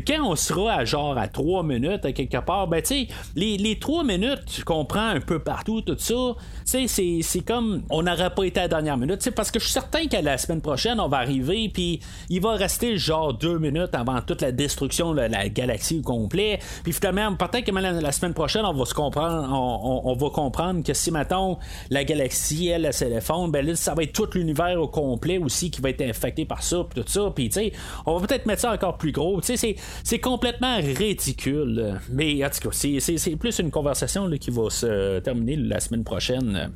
Quand 0.07 0.25
on 0.25 0.37
sera 0.37 0.75
à 0.75 0.85
genre 0.85 1.19
à 1.19 1.29
3 1.29 1.63
minutes 1.63 2.13
quelque 2.15 2.39
part, 2.39 2.67
ben 2.67 2.81
tu 2.81 2.89
sais, 2.89 3.09
les, 3.37 3.59
les 3.59 3.79
3 3.79 4.05
minutes 4.05 4.65
qu'on 4.65 4.85
prend 4.85 5.09
un 5.09 5.21
peu 5.21 5.39
partout, 5.39 5.83
tout 5.83 5.97
ça, 5.99 6.35
c'est 6.65 7.45
comme. 7.47 7.83
On 7.91 8.03
n'aurait 8.03 8.31
pas 8.31 8.45
été 8.45 8.61
à 8.61 8.65
la 8.65 8.69
dernière 8.69 8.97
minute. 8.97 9.31
Parce 9.35 9.51
que 9.51 9.59
je 9.59 9.65
suis 9.65 9.73
certain 9.73 10.07
qu'à 10.07 10.23
la 10.23 10.39
semaine 10.39 10.63
prochaine, 10.63 10.99
on 10.99 11.09
va 11.09 11.19
arriver. 11.19 11.71
Puis 11.73 12.01
il 12.31 12.41
va 12.41 12.53
rester 12.53 12.97
genre 12.97 13.35
2 13.35 13.59
minutes 13.59 13.95
avant 13.95 14.23
toute 14.31 14.43
la 14.43 14.53
destruction 14.53 15.13
de 15.13 15.23
la 15.23 15.49
galaxie 15.49 15.99
au 15.99 16.03
complet. 16.03 16.61
Puis 16.85 16.93
finalement, 16.93 17.35
peut-être 17.35 17.65
que 17.65 17.73
la, 17.73 18.13
semaine 18.13 18.33
prochaine, 18.33 18.65
on 18.65 18.73
va 18.73 18.85
se 18.85 18.95
comprendre, 18.95 19.49
on, 19.53 20.15
va 20.15 20.31
comprendre 20.31 20.85
que 20.85 20.95
si 20.95 21.11
maintenant 21.11 21.59
la 21.91 22.05
galaxie, 22.05 22.69
elle, 22.69 22.85
elle 22.85 22.93
s'effondre, 22.93 23.51
ben 23.51 23.67
là, 23.67 23.75
ça 23.75 23.95
va 23.95 24.05
être 24.05 24.13
tout 24.13 24.29
l'univers 24.35 24.81
au 24.81 24.87
complet 24.87 25.39
aussi 25.39 25.73
qui 25.73 25.81
va 25.81 25.91
être 25.91 26.03
infecté 26.03 26.45
par 26.45 26.63
ça, 26.63 26.85
puis 26.89 27.03
tout 27.03 27.11
ça. 27.11 27.33
Puis 27.35 27.49
tu 27.49 27.55
sais, 27.55 27.73
on 28.07 28.17
va 28.17 28.27
peut-être 28.27 28.47
mettre 28.47 28.63
ça 28.63 28.73
encore 28.73 28.99
plus 28.99 29.11
gros. 29.11 29.41
Tu 29.41 29.57
sais, 29.57 29.75
c'est 30.05 30.19
complètement 30.21 30.77
ridicule. 30.77 31.99
Mais 32.11 32.45
en 32.45 32.51
tout 32.51 32.69
cas, 32.69 32.73
c'est 32.73 33.37
plus 33.37 33.59
une 33.59 33.73
conversation 33.73 34.31
qui 34.39 34.51
va 34.51 34.71
se 34.71 35.19
terminer 35.19 35.57
la 35.57 35.81
semaine 35.81 36.05
prochaine. 36.05 36.71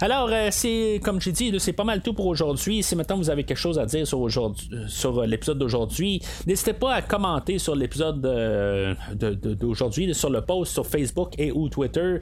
Alors, 0.00 0.30
euh, 0.32 0.48
c'est 0.50 1.00
comme 1.04 1.20
j'ai 1.20 1.32
dit, 1.32 1.52
c'est 1.58 1.74
pas 1.74 1.84
mal 1.84 2.00
tout 2.00 2.14
pour 2.14 2.26
aujourd'hui. 2.26 2.82
Si 2.82 2.96
maintenant 2.96 3.18
vous 3.18 3.28
avez 3.28 3.44
quelque 3.44 3.58
chose 3.58 3.78
à 3.78 3.84
dire 3.84 4.06
sur, 4.06 4.26
sur 4.88 5.26
l'épisode 5.26 5.58
d'aujourd'hui, 5.58 6.22
n'hésitez 6.46 6.72
pas 6.72 6.93
à 6.94 7.02
commenter 7.02 7.58
sur 7.58 7.74
l'épisode 7.74 8.20
d'aujourd'hui, 9.12 10.14
sur 10.14 10.30
le 10.30 10.40
post 10.40 10.72
sur 10.72 10.86
Facebook 10.86 11.34
et 11.38 11.52
ou 11.52 11.68
Twitter. 11.68 12.20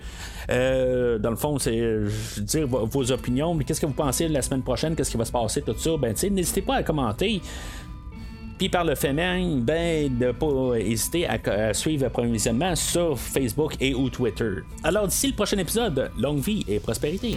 Euh, 0.51 1.19
dans 1.19 1.31
le 1.31 1.37
fond, 1.37 1.59
c'est 1.59 2.01
dire 2.39 2.67
vos, 2.67 3.13
opinions. 3.13 3.57
Qu'est-ce 3.59 3.81
que 3.81 3.87
vous 3.87 3.93
pensez 3.93 4.29
de 4.29 4.33
la 4.33 4.43
semaine 4.43 4.63
prochaine? 4.63 4.97
Qu'est-ce 4.97 5.11
qui 5.11 5.17
va 5.17 5.25
se 5.25 5.33
passer? 5.33 5.63
Tout 5.63 5.77
ça? 5.77 5.91
Ben, 5.97 6.15
n'hésitez 6.31 6.63
pas 6.63 6.77
à 6.77 6.83
commenter. 6.83 7.41
Puis 8.59 8.69
par 8.69 8.85
le 8.85 8.95
fait 8.95 9.13
même, 9.13 9.61
ben, 9.61 10.17
ne 10.19 10.33
pas 10.33 10.79
hésiter 10.79 11.27
à, 11.27 11.75
suivre 11.75 12.05
le 12.05 12.11
premier 12.11 12.33
visionnement 12.33 12.77
sur 12.77 13.19
Facebook 13.19 13.75
et 13.81 13.95
ou 13.95 14.09
Twitter. 14.09 14.59
Alors 14.85 15.09
d'ici 15.09 15.29
le 15.29 15.35
prochain 15.35 15.59
épisode, 15.59 16.11
longue 16.19 16.41
vie 16.41 16.65
et 16.69 16.79
prospérité. 16.79 17.37